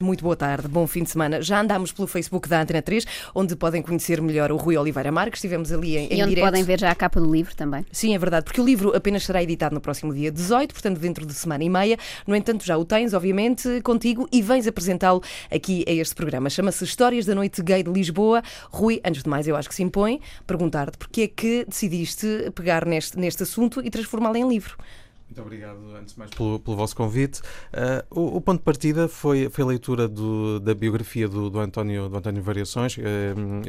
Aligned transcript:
Muito 0.00 0.22
boa 0.22 0.36
tarde, 0.36 0.68
bom 0.68 0.86
fim 0.86 1.02
de 1.02 1.10
semana. 1.10 1.42
Já 1.42 1.60
andámos 1.60 1.90
pelo 1.90 2.06
Facebook 2.06 2.48
da 2.48 2.60
Antena 2.62 2.80
3, 2.80 3.04
onde 3.34 3.56
podem 3.56 3.82
conhecer 3.82 4.22
melhor 4.22 4.52
o 4.52 4.56
Rui 4.56 4.76
Oliveira 4.76 5.10
Marques. 5.10 5.38
Estivemos 5.38 5.72
ali 5.72 5.96
em, 5.96 6.04
e 6.04 6.22
onde 6.22 6.36
direto. 6.36 6.44
podem 6.44 6.62
ver 6.62 6.78
já 6.78 6.92
a 6.92 6.94
capa 6.94 7.20
do 7.20 7.28
livro 7.28 7.52
também. 7.56 7.84
Sim, 7.90 8.14
é 8.14 8.18
verdade, 8.18 8.44
porque 8.44 8.60
o 8.60 8.64
livro 8.64 8.96
apenas 8.96 9.24
será 9.24 9.42
editado 9.42 9.74
no 9.74 9.80
próximo 9.80 10.14
dia 10.14 10.30
18, 10.30 10.72
portanto 10.72 11.00
dentro 11.00 11.26
de 11.26 11.34
semana 11.34 11.64
e 11.64 11.68
meia. 11.68 11.98
No 12.28 12.36
entanto, 12.36 12.64
já 12.64 12.78
o 12.78 12.84
tens, 12.84 13.12
obviamente, 13.12 13.80
contigo 13.82 14.28
e 14.30 14.40
vens 14.40 14.68
apresentá-lo 14.68 15.20
aqui 15.50 15.84
a 15.88 15.90
este 15.90 16.14
programa. 16.14 16.48
Chama-se 16.48 16.84
Histórias 16.84 17.26
da 17.26 17.34
Noite 17.34 17.60
Gay 17.60 17.82
de 17.82 17.90
Lisboa. 17.90 18.40
Rui, 18.70 19.00
antes 19.04 19.24
de 19.24 19.28
mais, 19.28 19.48
eu 19.48 19.56
acho 19.56 19.68
que 19.68 19.74
se 19.74 19.82
impõe 19.82 20.20
perguntar-te 20.46 20.96
porque 20.96 21.22
é 21.22 21.26
que 21.26 21.64
decidiste 21.66 22.52
pegar 22.54 22.86
neste, 22.86 23.18
neste 23.18 23.42
assunto 23.42 23.84
e 23.84 23.90
transformá-lo 23.90 24.36
em 24.36 24.48
livro. 24.48 24.76
Muito 25.28 25.42
obrigado, 25.42 25.78
antes 25.94 26.14
de 26.14 26.18
mais, 26.18 26.30
pelo, 26.30 26.58
pelo 26.58 26.76
vosso 26.76 26.96
convite. 26.96 27.40
Uh, 27.72 28.18
o, 28.18 28.36
o, 28.36 28.40
ponto 28.40 28.58
de 28.58 28.64
partida 28.64 29.08
foi, 29.08 29.50
foi 29.50 29.62
a 29.62 29.66
leitura 29.66 30.08
do, 30.08 30.58
da 30.58 30.74
biografia 30.74 31.28
do, 31.28 31.50
do, 31.50 31.60
António, 31.60 32.08
do 32.08 32.16
António 32.16 32.42
Variações. 32.42 32.96
Uh, 32.96 33.02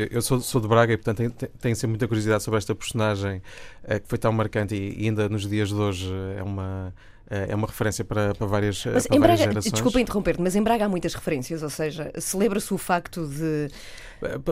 eu 0.09 0.21
sou, 0.21 0.39
sou 0.39 0.61
de 0.61 0.67
Braga 0.69 0.93
e, 0.93 0.97
portanto, 0.97 1.17
tenho, 1.17 1.51
tenho 1.59 1.75
sempre 1.75 1.89
muita 1.89 2.07
curiosidade 2.07 2.43
sobre 2.43 2.57
esta 2.57 2.73
personagem 2.73 3.41
uh, 3.83 3.99
que 3.99 4.07
foi 4.07 4.17
tão 4.17 4.31
marcante 4.31 4.73
e, 4.73 5.03
e, 5.03 5.05
ainda 5.07 5.27
nos 5.27 5.47
dias 5.47 5.67
de 5.67 5.75
hoje 5.75 6.09
é 6.37 6.41
uma 6.41 6.93
é 7.29 7.55
uma 7.55 7.67
referência 7.67 8.03
para, 8.03 8.33
para 8.33 8.47
várias, 8.47 8.83
mas 8.85 9.05
para 9.05 9.15
em 9.15 9.19
várias 9.19 9.39
Braga, 9.39 9.51
gerações. 9.51 9.73
Desculpa 9.73 10.01
interromper-te, 10.01 10.41
mas 10.41 10.55
em 10.55 10.63
Braga 10.63 10.85
há 10.85 10.89
muitas 10.89 11.13
referências, 11.13 11.61
ou 11.61 11.69
seja, 11.69 12.11
celebra-se 12.17 12.73
o 12.73 12.77
facto 12.77 13.27
de. 13.27 13.69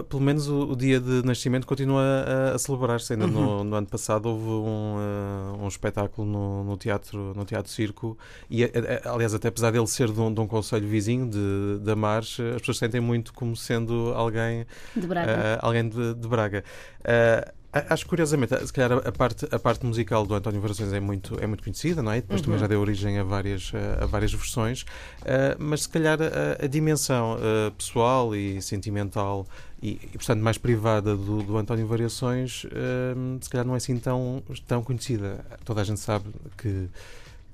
Pelo 0.09 0.21
menos 0.21 0.47
o, 0.47 0.71
o 0.71 0.75
dia 0.75 0.99
de 0.99 1.25
nascimento 1.25 1.67
continua 1.67 2.01
a, 2.01 2.55
a 2.55 2.59
celebrar-se. 2.59 3.13
Ainda 3.13 3.25
uhum. 3.25 3.31
no, 3.31 3.63
no, 3.63 3.75
ano 3.75 3.87
passado 3.87 4.29
houve 4.29 4.45
um, 4.45 4.95
uh, 4.95 5.63
um 5.63 5.67
espetáculo 5.67 6.25
no, 6.25 6.63
no, 6.63 6.77
teatro, 6.77 7.33
no 7.35 7.43
Teatro 7.43 7.71
Circo, 7.71 8.17
e 8.49 8.63
aliás, 9.03 9.33
até 9.33 9.49
apesar 9.49 9.71
dele 9.71 9.87
ser 9.87 10.11
de 10.11 10.19
um, 10.19 10.33
de 10.33 10.39
um 10.39 10.47
conselho 10.47 10.87
vizinho, 10.87 11.27
de, 11.29 11.79
de 11.83 11.91
Amares, 11.91 12.37
as 12.39 12.61
pessoas 12.61 12.77
sentem 12.77 13.01
muito 13.01 13.33
como 13.33 13.55
sendo 13.55 14.13
alguém 14.15 14.65
de 14.95 15.07
Braga. 15.07 15.31
Uh, 15.31 15.65
alguém 15.65 15.89
de, 15.89 16.13
de 16.13 16.27
Braga. 16.27 16.63
Uh, 17.01 17.57
Acho 17.89 18.03
que, 18.03 18.09
curiosamente, 18.09 18.55
se 18.65 18.73
calhar 18.73 18.93
a 19.05 19.11
parte, 19.11 19.47
a 19.51 19.59
parte 19.59 19.85
musical 19.85 20.25
do 20.25 20.33
António 20.33 20.61
Variações 20.61 20.93
é 20.93 20.99
muito, 20.99 21.37
é 21.39 21.47
muito 21.47 21.63
conhecida, 21.63 22.01
não 22.01 22.11
é? 22.11 22.21
Depois 22.21 22.41
uhum. 22.41 22.45
também 22.45 22.59
já 22.59 22.67
deu 22.67 22.79
origem 22.79 23.17
a 23.19 23.23
várias, 23.23 23.71
a 23.99 24.05
várias 24.05 24.33
versões, 24.33 24.81
uh, 24.81 25.55
mas 25.59 25.83
se 25.83 25.89
calhar 25.89 26.17
a, 26.21 26.63
a 26.63 26.67
dimensão 26.67 27.35
uh, 27.35 27.71
pessoal 27.71 28.35
e 28.35 28.61
sentimental 28.61 29.47
e, 29.81 29.99
e, 30.13 30.17
portanto, 30.17 30.41
mais 30.41 30.57
privada 30.57 31.15
do, 31.15 31.43
do 31.43 31.57
António 31.57 31.85
Variações, 31.87 32.63
uh, 32.65 33.37
se 33.41 33.49
calhar 33.49 33.65
não 33.65 33.73
é 33.73 33.77
assim 33.77 33.97
tão, 33.97 34.43
tão 34.67 34.83
conhecida. 34.83 35.45
Toda 35.63 35.81
a 35.81 35.83
gente 35.83 35.99
sabe 35.99 36.25
que 36.57 36.89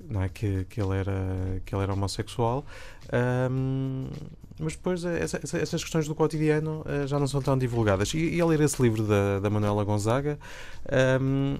não 0.08 0.22
é 0.22 0.28
que, 0.28 0.64
que 0.68 0.80
ele 0.80 0.96
era 0.96 1.60
que 1.64 1.74
ele 1.74 1.82
era 1.82 1.92
homossexual 1.92 2.64
um, 3.50 4.08
mas 4.58 4.74
depois 4.74 5.04
eh, 5.04 5.22
essa, 5.22 5.40
essa, 5.42 5.58
essas 5.58 5.82
questões 5.82 6.06
do 6.06 6.14
cotidiano 6.14 6.82
uh, 6.82 7.06
já 7.06 7.18
não 7.18 7.26
são 7.26 7.42
tão 7.42 7.58
divulgadas. 7.58 8.12
E, 8.14 8.36
e 8.36 8.40
ao 8.40 8.48
ler 8.48 8.60
esse 8.60 8.80
livro 8.80 9.02
da, 9.02 9.40
da 9.40 9.50
Manuela 9.50 9.84
Gonzaga 9.84 10.38
um, 11.20 11.56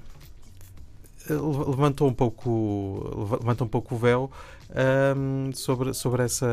levantou 1.29 2.09
um 2.09 2.13
pouco 2.13 3.29
levanta 3.41 3.65
um 3.65 3.69
pouco 3.69 3.95
o 3.95 3.99
véu 3.99 4.31
um, 5.17 5.53
sobre, 5.55 5.95
sobre 5.95 6.23
essa, 6.23 6.47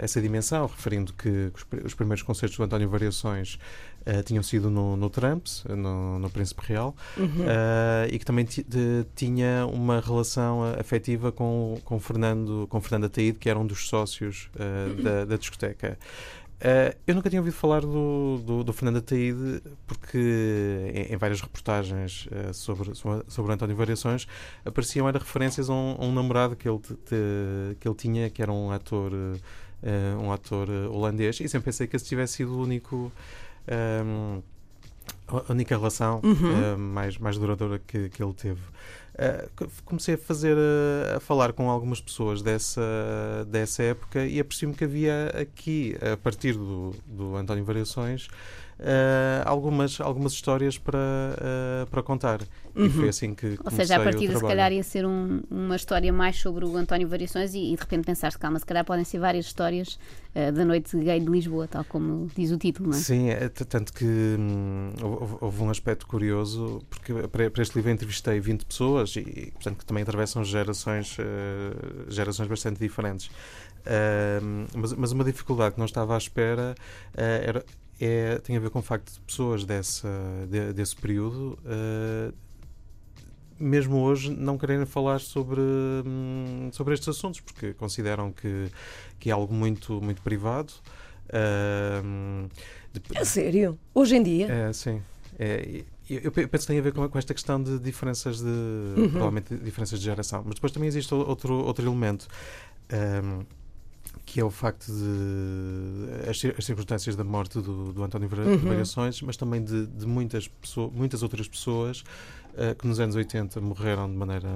essa 0.00 0.20
dimensão, 0.20 0.66
referindo 0.66 1.12
que 1.12 1.50
os 1.84 1.94
primeiros 1.94 2.22
concertos 2.22 2.58
do 2.58 2.64
António 2.64 2.88
Variações 2.88 3.58
uh, 4.06 4.22
tinham 4.24 4.42
sido 4.42 4.70
no, 4.70 4.96
no 4.96 5.10
Trumps, 5.10 5.64
no, 5.68 6.18
no 6.18 6.30
Príncipe 6.30 6.62
Real, 6.66 6.94
uhum. 7.16 7.26
uh, 7.26 8.08
e 8.10 8.18
que 8.18 8.24
também 8.24 8.44
de, 8.44 9.06
tinha 9.14 9.66
uma 9.66 10.00
relação 10.00 10.62
afetiva 10.78 11.32
com, 11.32 11.78
com, 11.84 11.98
Fernando, 11.98 12.66
com 12.68 12.80
Fernando 12.80 13.06
Ataíde, 13.06 13.38
que 13.38 13.48
era 13.48 13.58
um 13.58 13.66
dos 13.66 13.88
sócios 13.88 14.50
uh, 14.56 15.02
da, 15.02 15.24
da 15.24 15.36
discoteca. 15.36 15.98
Uh, 16.62 16.94
eu 17.08 17.16
nunca 17.16 17.28
tinha 17.28 17.40
ouvido 17.40 17.54
falar 17.54 17.80
do, 17.80 18.40
do, 18.46 18.62
do 18.62 18.72
Fernando 18.72 18.98
Ataíde, 18.98 19.60
porque 19.84 20.92
em, 20.94 21.12
em 21.12 21.16
várias 21.16 21.40
reportagens 21.40 22.26
uh, 22.26 22.54
sobre, 22.54 22.92
sobre 22.94 23.50
o 23.50 23.52
António 23.52 23.74
Variações 23.74 24.28
apareciam 24.64 25.08
era 25.08 25.18
referências 25.18 25.68
a 25.68 25.72
um, 25.72 25.96
a 25.98 26.04
um 26.04 26.12
namorado 26.12 26.54
que 26.54 26.68
ele, 26.68 26.78
te, 26.78 27.76
que 27.80 27.88
ele 27.88 27.96
tinha, 27.96 28.30
que 28.30 28.40
era 28.40 28.52
um 28.52 28.70
ator, 28.70 29.12
uh, 29.12 30.22
um 30.22 30.30
ator 30.30 30.70
holandês, 30.88 31.40
e 31.40 31.48
sempre 31.48 31.64
pensei 31.64 31.88
que 31.88 31.96
esse 31.96 32.04
tivesse 32.04 32.34
sido 32.34 32.52
o 32.52 32.62
único. 32.62 33.10
Um, 33.68 34.42
a 35.28 35.52
única 35.52 35.76
relação 35.76 36.20
uhum. 36.22 36.76
mais, 36.76 37.16
mais 37.16 37.38
duradoura 37.38 37.78
que, 37.78 38.08
que 38.10 38.22
ele 38.22 38.34
teve. 38.34 38.60
Uh, 39.12 39.68
comecei 39.84 40.14
a 40.14 40.18
fazer 40.18 40.56
uh, 40.56 41.16
a 41.16 41.20
falar 41.20 41.52
com 41.52 41.68
algumas 41.70 42.00
pessoas 42.00 42.40
dessa, 42.40 42.80
dessa 43.46 43.82
época 43.82 44.24
e 44.24 44.40
apercebi-me 44.40 44.76
que 44.76 44.84
havia 44.84 45.26
aqui, 45.38 45.96
a 46.00 46.16
partir 46.16 46.54
do, 46.54 46.94
do 47.06 47.36
António 47.36 47.64
Variações, 47.64 48.26
uh, 48.26 48.30
algumas, 49.44 50.00
algumas 50.00 50.32
histórias 50.32 50.78
para, 50.78 50.98
uh, 50.98 51.86
para 51.86 52.02
contar. 52.02 52.40
Uhum. 52.74 52.86
E 52.86 52.90
foi 52.90 53.08
assim 53.08 53.34
que 53.34 53.58
Ou 53.62 53.70
seja, 53.70 53.96
a 53.96 54.00
partir 54.00 54.28
de 54.28 54.34
se 54.34 54.40
calhar 54.40 54.72
ia 54.72 54.82
ser 54.82 55.04
um, 55.04 55.42
uma 55.50 55.76
história 55.76 56.12
mais 56.12 56.36
sobre 56.36 56.64
o 56.64 56.76
António 56.76 57.06
Variações 57.06 57.54
e, 57.54 57.72
e 57.72 57.76
de 57.76 57.80
repente 57.80 58.04
pensaste, 58.06 58.38
calma, 58.38 58.58
se 58.58 58.66
calhar 58.66 58.84
podem 58.84 59.04
ser 59.04 59.18
várias 59.18 59.46
histórias 59.46 59.98
uh, 60.34 60.52
da 60.52 60.64
noite 60.64 60.96
gay 60.96 61.20
de 61.20 61.26
Lisboa, 61.26 61.68
tal 61.68 61.84
como 61.84 62.30
diz 62.34 62.50
o 62.50 62.56
título, 62.56 62.90
não 62.90 62.96
é? 62.96 63.00
Sim, 63.00 63.28
é, 63.28 63.48
tanto 63.48 63.92
que 63.92 64.04
hum, 64.04 64.92
houve, 65.02 65.36
houve, 65.40 65.62
um 65.62 65.70
aspecto 65.70 66.06
curioso, 66.06 66.82
porque 66.88 67.12
para, 67.28 67.50
para, 67.50 67.62
este 67.62 67.76
livro 67.76 67.90
entrevistei 67.90 68.40
20 68.40 68.64
pessoas 68.64 69.14
e, 69.16 69.50
portanto, 69.52 69.78
que 69.78 69.84
também 69.84 70.02
atravessam 70.02 70.42
gerações, 70.44 71.16
gerações 72.08 72.48
bastante 72.48 72.78
diferentes. 72.78 73.30
Uh, 73.82 74.66
mas, 74.76 74.92
mas, 74.92 75.12
uma 75.12 75.24
dificuldade 75.24 75.74
que 75.74 75.78
não 75.78 75.86
estava 75.86 76.14
à 76.14 76.18
espera 76.18 76.74
uh, 77.14 77.20
era, 77.20 77.64
é, 78.04 78.38
tem 78.38 78.56
a 78.56 78.60
ver 78.60 78.70
com 78.70 78.80
o 78.80 78.82
facto 78.82 79.12
de 79.12 79.20
pessoas 79.20 79.64
dessa, 79.64 80.08
de, 80.50 80.72
desse 80.72 80.96
período, 80.96 81.58
uh, 81.64 82.34
mesmo 83.58 83.98
hoje, 83.98 84.30
não 84.30 84.58
quererem 84.58 84.84
falar 84.84 85.20
sobre, 85.20 85.60
hum, 85.60 86.68
sobre 86.72 86.94
estes 86.94 87.08
assuntos, 87.08 87.40
porque 87.40 87.72
consideram 87.74 88.32
que, 88.32 88.68
que 89.20 89.30
é 89.30 89.32
algo 89.32 89.54
muito, 89.54 90.00
muito 90.02 90.20
privado. 90.20 90.72
Uh, 91.28 92.48
de, 92.92 93.00
é 93.14 93.24
sério? 93.24 93.78
Hoje 93.94 94.16
em 94.16 94.22
dia? 94.22 94.48
É, 94.48 94.72
sim. 94.72 95.00
É, 95.38 95.84
eu 96.10 96.32
penso 96.32 96.50
que 96.50 96.66
tem 96.66 96.78
a 96.80 96.82
ver 96.82 96.92
com, 96.92 97.08
com 97.08 97.18
esta 97.18 97.32
questão 97.32 97.62
de 97.62 97.78
diferenças 97.78 98.38
de. 98.40 98.46
Uhum. 98.46 99.10
provavelmente 99.10 99.54
diferenças 99.56 100.00
de 100.00 100.04
geração. 100.04 100.42
Mas 100.44 100.56
depois 100.56 100.72
também 100.72 100.88
existe 100.88 101.14
outro, 101.14 101.54
outro 101.54 101.86
elemento. 101.86 102.26
Um, 102.92 103.44
que 104.24 104.40
é 104.40 104.44
o 104.44 104.50
facto 104.50 104.86
de 104.86 106.28
as, 106.28 106.42
as 106.58 106.64
circunstâncias 106.64 107.16
da 107.16 107.24
morte 107.24 107.60
do, 107.60 107.92
do 107.92 108.02
António 108.02 108.28
uhum. 108.32 108.56
Variações, 108.58 109.20
mas 109.22 109.36
também 109.36 109.62
de, 109.62 109.86
de 109.86 110.06
muitas, 110.06 110.50
muitas 110.92 111.22
outras 111.22 111.48
pessoas 111.48 112.00
uh, 112.54 112.74
que 112.78 112.86
nos 112.86 113.00
anos 113.00 113.16
80 113.16 113.60
morreram 113.60 114.10
de 114.10 114.16
maneira 114.16 114.48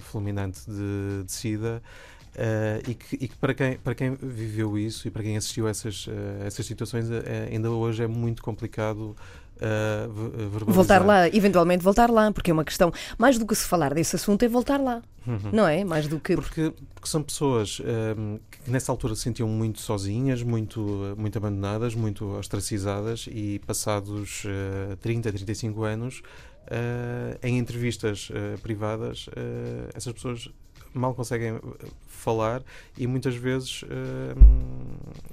fulminante 0.00 0.60
de, 0.66 1.24
de 1.24 1.32
SIDA. 1.32 1.82
Uh, 2.30 2.88
e, 2.88 2.94
que, 2.94 3.16
e 3.16 3.28
que, 3.28 3.36
para, 3.36 3.52
quem, 3.52 3.76
para 3.78 3.92
quem 3.92 4.14
viveu 4.14 4.78
isso 4.78 5.08
e 5.08 5.10
para 5.10 5.22
quem 5.22 5.36
assistiu 5.36 5.66
a 5.66 5.70
essas, 5.70 6.06
uh, 6.06 6.10
essas 6.46 6.64
situações, 6.64 7.06
ainda 7.50 7.70
hoje 7.70 8.04
é 8.04 8.06
muito 8.06 8.40
complicado 8.40 9.16
uh, 9.60 10.72
voltar 10.72 11.04
lá, 11.04 11.28
eventualmente 11.28 11.82
voltar 11.82 12.10
lá, 12.10 12.32
porque 12.32 12.50
é 12.50 12.54
uma 12.54 12.64
questão, 12.64 12.92
mais 13.18 13.38
do 13.38 13.46
que 13.46 13.54
se 13.54 13.66
falar 13.66 13.94
desse 13.94 14.16
assunto, 14.16 14.42
é 14.44 14.48
voltar 14.48 14.80
lá, 14.80 15.02
uhum. 15.26 15.50
não 15.52 15.66
é? 15.66 15.84
Mais 15.84 16.08
do 16.08 16.18
que. 16.18 16.34
Porque, 16.34 16.72
porque 16.94 17.08
são 17.08 17.22
pessoas 17.22 17.80
um, 18.16 18.38
que 18.50 18.70
nessa 18.70 18.90
altura 18.90 19.14
se 19.14 19.22
sentiam 19.22 19.48
muito 19.48 19.80
sozinhas, 19.80 20.42
muito, 20.42 21.14
muito 21.16 21.36
abandonadas, 21.38 21.94
muito 21.94 22.26
ostracizadas 22.36 23.26
e 23.30 23.60
passados 23.66 24.44
uh, 24.44 24.96
30, 24.96 25.32
35 25.32 25.82
anos. 25.84 26.22
Uh, 26.70 27.36
em 27.42 27.58
entrevistas 27.58 28.30
uh, 28.30 28.56
privadas, 28.60 29.26
uh, 29.28 29.90
essas 29.92 30.12
pessoas 30.12 30.48
mal 30.92 31.14
conseguem 31.14 31.54
eh, 31.54 31.60
falar 32.06 32.62
e 32.96 33.06
muitas 33.06 33.34
vezes 33.34 33.82
uh, 33.82 33.88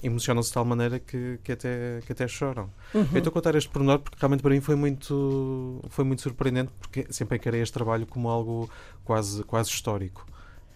emocionam-se 0.04 0.50
de 0.50 0.54
tal 0.54 0.66
maneira 0.66 1.00
que, 1.00 1.40
que, 1.44 1.52
até, 1.52 2.02
que 2.06 2.12
até 2.12 2.28
choram. 2.28 2.70
Uhum. 2.94 3.08
Eu 3.14 3.18
estou 3.18 3.32
a 3.32 3.34
contar 3.34 3.56
este 3.56 3.70
pormenor 3.70 4.00
porque 4.00 4.18
realmente 4.20 4.42
para 4.42 4.52
mim 4.52 4.62
foi 4.62 4.76
muito, 4.76 5.82
foi 5.90 6.06
muito 6.06 6.22
surpreendente 6.22 6.72
porque 6.80 7.08
sempre 7.10 7.38
encarei 7.38 7.62
este 7.62 7.74
trabalho 7.74 8.06
como 8.06 8.30
algo 8.30 8.70
quase, 9.04 9.44
quase 9.44 9.70
histórico. 9.70 10.26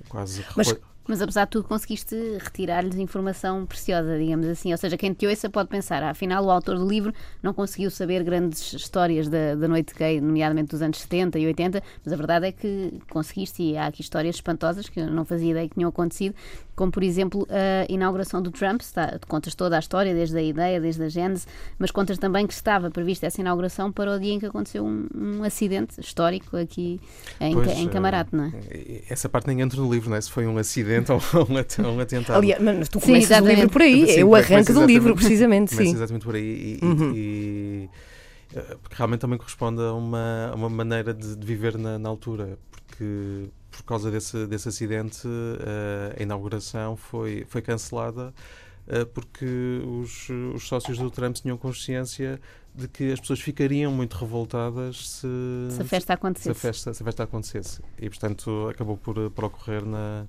Quase 0.10 0.44
Mas 0.58 0.76
mas 1.12 1.22
apesar 1.22 1.44
de 1.44 1.52
tudo, 1.52 1.68
conseguiste 1.68 2.16
retirar-lhes 2.40 2.96
informação 2.96 3.66
preciosa, 3.66 4.18
digamos 4.18 4.48
assim. 4.48 4.72
Ou 4.72 4.78
seja, 4.78 4.96
quem 4.96 5.12
te 5.12 5.28
ouça 5.28 5.50
pode 5.50 5.68
pensar, 5.68 6.02
afinal, 6.04 6.46
o 6.46 6.50
autor 6.50 6.78
do 6.78 6.88
livro 6.88 7.14
não 7.44 7.54
conseguiu 7.54 7.92
saber 7.92 8.24
grandes 8.24 8.72
histórias 8.72 9.28
da, 9.28 9.56
da 9.56 9.68
noite 9.68 9.94
gay, 9.94 10.22
nomeadamente 10.22 10.70
dos 10.70 10.82
anos 10.82 11.02
70 11.02 11.38
e 11.38 11.48
80, 11.48 11.84
mas 12.06 12.14
a 12.14 12.16
verdade 12.16 12.48
é 12.48 12.52
que 12.54 12.94
conseguiste, 13.10 13.62
e 13.62 13.76
há 13.76 13.88
aqui 13.88 14.00
histórias 14.02 14.36
espantosas 14.36 14.88
que 14.88 15.02
eu 15.02 15.12
não 15.12 15.26
fazia 15.26 15.52
ideia 15.52 15.68
que 15.68 15.76
tinham 15.76 15.90
acontecido. 15.90 16.34
Como 16.76 16.92
por 16.92 17.04
exemplo 17.04 17.48
a 17.50 17.92
inauguração 17.92 18.42
do 18.42 18.52
Trump. 18.52 18.82
Está, 18.82 19.20
contas 19.28 19.56
toda 19.56 19.76
a 19.76 19.80
história, 19.80 20.14
desde 20.14 20.38
a 20.38 20.42
ideia, 20.42 20.80
desde 20.80 21.04
a 21.04 21.10
gênese, 21.10 21.46
mas 21.78 21.92
contas 21.92 22.18
também 22.18 22.48
que 22.48 22.54
estava 22.54 22.90
prevista 22.90 23.26
essa 23.28 23.42
inauguração 23.42 23.92
para 23.92 24.16
o 24.16 24.20
dia 24.20 24.34
em 24.34 24.40
que 24.40 24.46
aconteceu 24.46 24.86
um, 24.86 25.08
um 25.16 25.44
acidente 25.44 26.00
histórico 26.00 26.58
aqui 26.58 27.00
em, 27.40 27.54
pois, 27.54 27.68
em 27.78 27.88
Camarate, 27.88 28.36
não 28.36 28.46
é? 28.46 28.52
Eh, 28.70 29.04
essa 29.10 29.30
parte 29.30 29.48
nem 29.48 29.62
entra 29.62 29.80
no 29.80 29.92
livro, 29.92 30.10
não 30.10 30.18
é? 30.18 30.22
Se 30.22 30.32
foi 30.32 30.46
um 30.48 30.58
acidente 30.58 31.12
ou 31.12 31.20
um, 31.50 32.00
atentado. 32.00 32.38
Aliás, 32.38 32.62
mas 32.62 32.90
tu 32.90 33.00
começas 33.00 33.38
sim, 33.38 33.44
o 33.44 33.48
livro 33.48 33.70
por 33.70 33.82
aí, 33.82 34.08
sim, 34.08 34.20
é 34.20 34.26
o 34.26 34.36
arranque 34.36 34.74
do 34.74 34.86
livro, 34.86 35.16
precisamente. 35.16 35.76
Sim. 35.76 35.92
exatamente 35.92 36.26
por 36.26 36.36
aí. 36.36 36.80
E, 36.82 36.86
uhum. 36.86 37.14
e, 37.16 37.90
eh, 38.56 38.78
porque 38.82 38.96
realmente 38.96 39.22
também 39.22 39.38
corresponde 39.38 39.82
a 39.82 39.94
uma, 39.94 40.50
a 40.52 40.56
uma 40.56 40.70
maneira 40.70 41.14
de, 41.14 41.36
de 41.36 41.46
viver 41.46 41.78
na, 41.78 41.98
na 41.98 42.10
altura, 42.10 42.58
porque 42.72 43.50
por 43.72 43.84
causa 43.84 44.12
desse, 44.12 44.46
desse 44.46 44.68
acidente, 44.68 45.26
uh, 45.28 46.20
a 46.20 46.22
inauguração 46.22 46.96
foi, 46.98 47.46
foi 47.48 47.62
cancelada 47.62 48.34
uh, 48.88 49.06
porque 49.08 49.82
os, 49.86 50.30
os 50.30 50.68
sócios 50.68 50.98
do 50.98 51.10
Trump 51.10 51.36
tinham 51.36 51.58
consciência 51.58 52.40
de 52.74 52.88
que 52.88 53.12
as 53.12 53.20
pessoas 53.20 53.40
ficariam 53.40 53.92
muito 53.92 54.16
revoltadas 54.18 55.10
se, 55.10 55.28
se 55.72 55.82
a 55.82 55.86
festa 55.86 56.14
acontecesse. 56.14 56.60
Se 56.60 56.68
a 56.68 56.72
festa, 56.72 56.94
se 56.94 57.04
a 57.04 57.06
festa 57.06 57.24
acontecesse. 57.24 57.82
E, 58.00 58.10
portanto, 58.10 58.70
acabou 58.70 58.98
por, 58.98 59.30
por 59.32 59.46
ocorrer 59.46 59.86
na, 59.86 60.24
eh, 60.24 60.28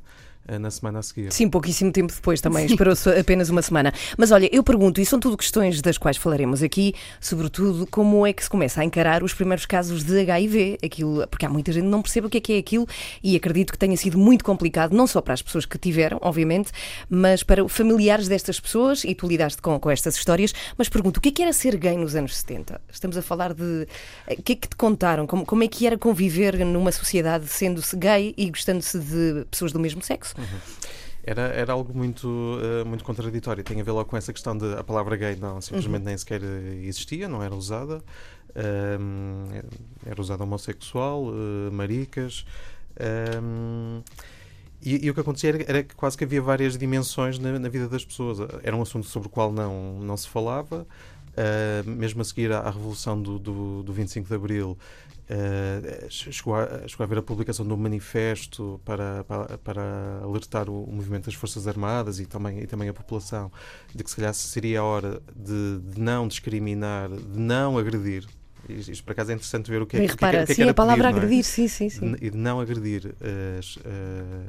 na 0.58 0.70
semana 0.70 0.98
a 0.98 1.02
seguir. 1.02 1.32
Sim, 1.32 1.48
pouquíssimo 1.48 1.92
tempo 1.92 2.12
depois 2.12 2.40
também, 2.40 2.66
esperou-se 2.66 3.08
apenas 3.18 3.48
uma 3.48 3.62
semana. 3.62 3.92
Mas 4.16 4.32
olha, 4.32 4.48
eu 4.52 4.62
pergunto, 4.62 5.00
e 5.00 5.06
são 5.06 5.20
tudo 5.20 5.36
questões 5.36 5.80
das 5.80 5.96
quais 5.98 6.16
falaremos 6.16 6.62
aqui, 6.62 6.94
sobretudo 7.20 7.86
como 7.86 8.26
é 8.26 8.32
que 8.32 8.42
se 8.42 8.50
começa 8.50 8.80
a 8.80 8.84
encarar 8.84 9.22
os 9.22 9.32
primeiros 9.32 9.66
casos 9.66 10.02
de 10.02 10.20
HIV, 10.20 10.78
aquilo, 10.84 11.26
porque 11.28 11.46
há 11.46 11.48
muita 11.48 11.72
gente 11.72 11.84
que 11.84 11.90
não 11.90 12.02
percebe 12.02 12.26
o 12.26 12.30
que 12.30 12.38
é 12.38 12.40
que 12.40 12.52
é 12.54 12.58
aquilo 12.58 12.86
e 13.22 13.36
acredito 13.36 13.72
que 13.72 13.78
tenha 13.78 13.96
sido 13.96 14.18
muito 14.18 14.44
complicado, 14.44 14.92
não 14.92 15.06
só 15.06 15.20
para 15.20 15.34
as 15.34 15.42
pessoas 15.42 15.64
que 15.64 15.78
tiveram, 15.78 16.18
obviamente, 16.20 16.72
mas 17.08 17.42
para 17.42 17.68
familiares 17.68 18.28
destas 18.28 18.58
pessoas, 18.58 19.04
e 19.04 19.14
tu 19.14 19.26
lidaste 19.26 19.60
com, 19.62 19.78
com 19.78 19.90
estas 19.90 20.16
histórias, 20.16 20.52
mas 20.76 20.88
pergunto, 20.88 21.18
o 21.18 21.20
que 21.20 21.28
é 21.28 21.32
que 21.32 21.42
era 21.42 21.52
ser 21.52 21.76
gay 21.76 21.96
nos 21.96 22.14
anos 22.14 22.36
70? 22.36 22.80
Estamos 22.90 23.16
a 23.16 23.22
falar 23.22 23.54
de... 23.54 23.86
O 24.28 24.42
que 24.42 24.52
é 24.52 24.56
que 24.56 24.68
te 24.68 24.76
contaram? 24.76 25.26
Como, 25.26 25.44
como 25.44 25.62
é 25.62 25.68
que 25.68 25.86
era 25.86 25.96
conviver 25.96 26.58
numa 26.64 26.92
sociedade 26.92 27.46
sendo-se 27.46 27.96
gay 27.96 28.34
e 28.36 28.50
gostando-se 28.50 28.98
de 28.98 29.44
pessoas 29.50 29.72
do 29.72 29.78
mesmo 29.78 30.02
sexo? 30.02 30.31
Uhum. 30.38 30.92
Era, 31.24 31.42
era 31.42 31.72
algo 31.72 31.96
muito, 31.96 32.26
uh, 32.26 32.84
muito 32.84 33.04
contraditório. 33.04 33.62
Tem 33.62 33.80
a 33.80 33.84
ver 33.84 33.92
logo 33.92 34.10
com 34.10 34.16
essa 34.16 34.32
questão 34.32 34.56
de 34.56 34.74
a 34.74 34.82
palavra 34.82 35.16
gay 35.16 35.36
não 35.36 35.60
simplesmente 35.60 36.00
uhum. 36.00 36.06
nem 36.06 36.18
sequer 36.18 36.42
existia, 36.42 37.28
não 37.28 37.42
era 37.42 37.54
usada. 37.54 38.02
Um, 38.54 39.46
era 40.04 40.20
usada 40.20 40.42
homossexual, 40.42 41.26
uh, 41.28 41.72
maricas. 41.72 42.44
Um, 43.40 44.02
e, 44.82 45.06
e, 45.06 45.10
o 45.10 45.14
que 45.14 45.20
acontecia 45.20 45.50
era, 45.50 45.62
era, 45.62 45.82
que 45.84 45.94
quase 45.94 46.18
que 46.18 46.24
havia 46.24 46.42
várias 46.42 46.76
dimensões 46.76 47.38
na, 47.38 47.56
na, 47.56 47.68
vida 47.68 47.88
das 47.88 48.04
pessoas. 48.04 48.38
Era 48.64 48.76
um 48.76 48.82
assunto 48.82 49.06
sobre 49.06 49.28
o 49.28 49.30
qual 49.30 49.52
não, 49.52 50.00
não 50.00 50.16
se 50.16 50.28
falava. 50.28 50.86
Uh, 51.32 51.88
mesmo 51.88 52.20
a 52.20 52.24
seguir 52.24 52.52
à, 52.52 52.58
à 52.58 52.70
Revolução 52.70 53.20
do, 53.20 53.38
do, 53.38 53.82
do 53.84 53.92
25 53.92 54.28
de 54.28 54.34
Abril, 54.34 54.76
Uh, 55.32 56.10
chegou, 56.10 56.54
a, 56.54 56.86
chegou 56.86 57.04
a 57.04 57.04
haver 57.04 57.16
a 57.16 57.22
publicação 57.22 57.66
de 57.66 57.72
um 57.72 57.76
manifesto 57.76 58.78
para, 58.84 59.24
para, 59.24 59.56
para 59.56 60.20
alertar 60.22 60.68
o, 60.68 60.84
o, 60.84 60.92
movimento 60.92 61.24
das 61.24 61.34
Forças 61.34 61.66
Armadas 61.66 62.20
e 62.20 62.26
também, 62.26 62.58
e 62.60 62.66
também 62.66 62.90
a 62.90 62.92
população 62.92 63.50
de 63.94 64.04
que 64.04 64.10
se 64.10 64.16
calhar 64.16 64.34
seria 64.34 64.80
a 64.80 64.84
hora 64.84 65.22
de, 65.34 65.78
de 65.78 65.98
não 65.98 66.28
discriminar, 66.28 67.08
de 67.08 67.38
não 67.38 67.78
agredir. 67.78 68.26
Isto, 68.68 69.02
por 69.04 69.12
acaso 69.12 69.30
é 69.30 69.34
interessante 69.34 69.70
ver 69.70 69.80
o 69.80 69.86
que 69.86 69.96
é, 69.96 70.00
que, 70.00 70.06
repara, 70.06 70.40
que, 70.40 70.48
que, 70.48 70.54
sim, 70.54 70.68
a 70.68 70.74
palavra 70.74 71.04
pedir, 71.04 71.16
é? 71.16 71.18
agredir, 71.18 71.40
é? 71.40 71.42
sim, 71.42 71.66
sim, 71.66 71.88
sim. 71.88 72.14
E 72.20 72.28
de 72.28 72.36
não 72.36 72.60
agredir 72.60 73.14
as, 73.58 73.76
uh, 73.76 73.80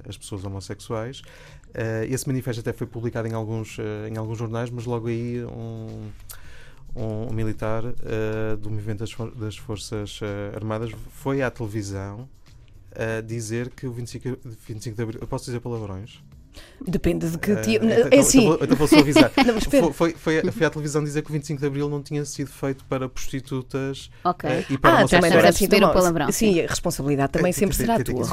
as 0.07 0.17
pessoas 0.17 0.43
homossexuais. 0.43 1.19
Uh, 1.19 2.03
esse 2.09 2.27
manifesto 2.27 2.59
até 2.59 2.73
foi 2.73 2.87
publicado 2.87 3.27
em 3.27 3.33
alguns, 3.33 3.77
em 4.11 4.17
alguns 4.17 4.37
jornais, 4.37 4.69
mas 4.69 4.85
logo 4.85 5.07
aí 5.07 5.45
um 5.45 6.09
um, 6.95 7.33
militar 7.33 7.83
uh, 7.85 8.57
do 8.57 8.69
movimento 8.69 8.99
das, 8.99 9.11
for 9.11 9.33
das 9.35 9.57
Forças 9.57 10.19
uh, 10.21 10.55
Armadas 10.55 10.91
foi 11.11 11.41
à 11.41 11.49
televisão 11.49 12.29
a 12.95 13.21
dizer 13.21 13.69
que 13.71 13.87
o 13.87 13.91
25, 13.91 14.37
25 14.67 14.95
de 14.95 15.01
Abril. 15.01 15.19
Eu 15.21 15.27
posso 15.27 15.45
dizer 15.45 15.59
palavrões? 15.59 16.21
Depende 16.85 17.29
de 17.29 17.37
que 17.37 17.51
uh, 17.51 17.61
tipo. 17.61 17.85
É 17.85 18.07
então, 18.07 18.19
assim. 18.19 18.45
Então, 18.45 18.57
então 18.61 18.77
vou 18.77 18.87
só 18.87 18.99
avisar. 18.99 19.31
não, 19.45 19.61
foi, 19.61 19.93
foi, 19.93 20.13
foi, 20.13 20.51
foi, 20.51 20.65
à 20.65 20.69
televisão 20.69 21.03
dizer 21.03 21.21
que 21.21 21.29
o 21.29 21.33
25 21.33 21.59
de 21.61 21.65
Abril 21.67 21.89
não 21.89 22.01
tinha 22.01 22.25
sido 22.25 22.51
feito 22.51 22.83
para 22.85 23.07
prostitutas 23.07 24.09
okay. 24.23 24.59
uh, 24.59 24.65
e 24.69 24.77
para 24.77 24.99
ah, 24.99 25.07
também 25.07 25.31
não 25.31 25.37
era 25.37 25.49
assim, 25.49 25.65
o 25.65 25.69
palavrão. 25.69 26.31
Sim, 26.31 26.59
a 26.61 26.67
responsabilidade 26.67 27.31
também 27.31 27.51
é, 27.51 27.53
sempre 27.53 27.75
será 27.75 28.03
tua. 28.03 28.25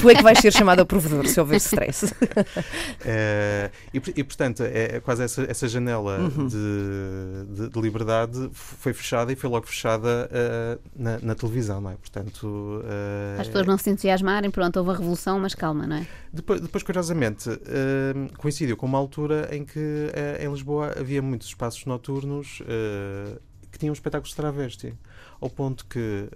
tu 0.00 0.08
é 0.08 0.14
que 0.14 0.22
vais 0.22 0.38
ser 0.38 0.52
chamado 0.52 0.80
a 0.80 0.86
provedor 0.86 1.26
se 1.26 1.38
houver 1.38 1.56
stress. 1.56 2.06
uh, 2.06 2.08
e, 3.92 4.02
e, 4.16 4.24
portanto, 4.24 4.62
é, 4.62 4.96
é, 4.96 5.00
quase 5.00 5.24
essa, 5.24 5.42
essa 5.42 5.68
janela 5.68 6.18
uhum. 6.18 6.46
de, 6.46 7.54
de, 7.54 7.68
de, 7.68 7.80
liberdade 7.80 8.48
foi 8.52 8.94
fechada 8.94 9.32
e 9.32 9.36
foi 9.36 9.50
logo 9.50 9.66
fechada 9.66 10.30
na, 10.96 11.18
na, 11.20 11.34
televisão, 11.34 11.80
não 11.80 11.90
é? 11.90 11.94
Portanto. 11.94 12.82
As 13.38 13.46
pessoas 13.46 13.66
não 13.66 13.76
se 13.76 13.90
entusiasmarem, 13.90 14.50
pronto, 14.50 14.78
houve 14.78 14.90
a 14.90 14.94
revolução, 14.94 15.38
mas 15.38 15.54
calma, 15.54 15.86
não 15.86 15.96
é? 15.96 16.06
Depois, 16.32 16.60
depois 16.60 16.82
curiosamente 16.82 17.48
uh, 17.68 18.38
coincidiu 18.38 18.76
com 18.76 18.86
uma 18.86 18.98
altura 18.98 19.48
em 19.54 19.64
que 19.64 19.78
uh, 19.78 20.42
em 20.42 20.50
Lisboa 20.50 20.94
havia 20.98 21.22
muitos 21.22 21.48
espaços 21.48 21.84
noturnos 21.86 22.60
uh, 22.60 23.40
que 23.70 23.78
tinham 23.78 23.92
espetáculos 23.92 24.30
de 24.30 24.36
travesti. 24.36 24.94
Ao 25.40 25.48
ponto 25.48 25.86
que, 25.86 26.28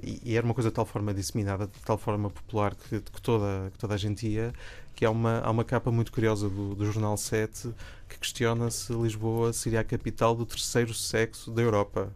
e, 0.00 0.20
e, 0.22 0.36
era 0.36 0.44
uma 0.44 0.54
coisa 0.54 0.68
de 0.68 0.74
tal 0.76 0.84
forma 0.84 1.12
disseminada, 1.12 1.66
de 1.66 1.80
tal 1.80 1.98
forma 1.98 2.30
popular 2.30 2.72
que, 2.76 3.00
que 3.00 3.20
toda, 3.20 3.68
que 3.72 3.78
toda 3.78 3.94
a 3.94 3.96
gente 3.96 4.28
ia, 4.28 4.52
que 4.94 5.04
há 5.04 5.10
uma, 5.10 5.40
há 5.40 5.50
uma 5.50 5.64
capa 5.64 5.90
muito 5.90 6.12
curiosa 6.12 6.48
do, 6.48 6.74
do 6.74 6.84
Jornal 6.84 7.16
7 7.16 7.74
que 8.08 8.18
questiona 8.18 8.70
se 8.70 8.92
Lisboa 8.92 9.52
seria 9.52 9.80
a 9.80 9.84
capital 9.84 10.34
do 10.34 10.46
terceiro 10.46 10.94
sexo 10.94 11.50
da 11.50 11.62
Europa. 11.62 12.12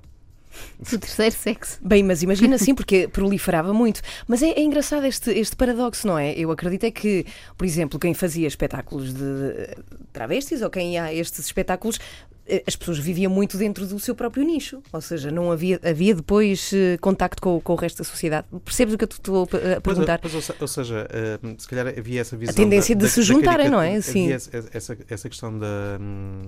Do 0.91 0.99
terceiro 0.99 1.35
sexo. 1.35 1.79
Bem, 1.83 2.03
mas 2.03 2.23
imagina 2.23 2.59
sim, 2.59 2.75
porque 2.75 3.09
proliferava 3.09 3.73
muito. 3.73 4.01
Mas 4.27 4.43
é, 4.43 4.51
é, 4.51 4.63
engraçado 4.63 5.05
este, 5.07 5.31
este 5.31 5.57
paradoxo, 5.57 6.07
não 6.07 6.19
é? 6.19 6.33
Eu 6.33 6.51
acredito 6.51 6.85
é 6.85 6.91
que, 6.91 7.25
por 7.57 7.65
exemplo, 7.65 7.99
quem 7.99 8.15
fazia 8.15 8.47
espetáculos 8.47 9.13
de 9.13 9.77
travestis 10.13 10.63
ou 10.63 10.71
quem 10.71 10.95
ia 10.95 11.05
a 11.05 11.15
estes 11.15 11.47
espetáculos 11.47 11.99
eh, 12.47 12.63
as 12.67 12.75
pessoas 12.75 12.99
viviam 12.99 13.31
muito 13.31 13.57
dentro 13.57 13.87
do 13.87 13.99
seu 14.01 14.15
próprio 14.15 14.45
nicho, 14.45 14.83
ou 14.93 15.01
seja, 15.01 15.31
não 15.31 15.53
havia, 15.53 15.81
havia 15.83 16.15
depois 16.15 16.73
uh, 16.73 17.01
contacto 17.01 17.41
com, 17.41 17.61
com, 17.61 17.73
o 17.73 17.77
resto 17.77 17.99
da 17.99 18.05
sociedade. 18.05 18.47
Percebes 18.65 18.95
o 18.95 18.99
que 18.99 19.05
eu 19.05 19.09
estou 19.09 19.45
a 19.45 19.81
perguntar? 19.81 20.19
Pois, 20.19 20.33
pois, 20.33 20.61
ou 20.61 20.69
seja, 20.69 21.07
uh, 21.43 21.55
se 21.57 21.69
calhar 21.69 21.87
havia 21.87 22.21
essa 22.21 22.37
visão. 22.37 22.53
A 22.53 22.57
tendência 22.57 22.97
da, 22.97 23.07
de 23.07 23.11
se 23.11 23.23
juntarem, 23.23 23.69
não 23.69 23.81
é? 23.81 24.01
Sim. 24.01 24.33
Havia 24.33 24.37
essa, 24.73 24.99
essa 25.09 25.29
questão 25.29 25.57
da, 25.57 25.99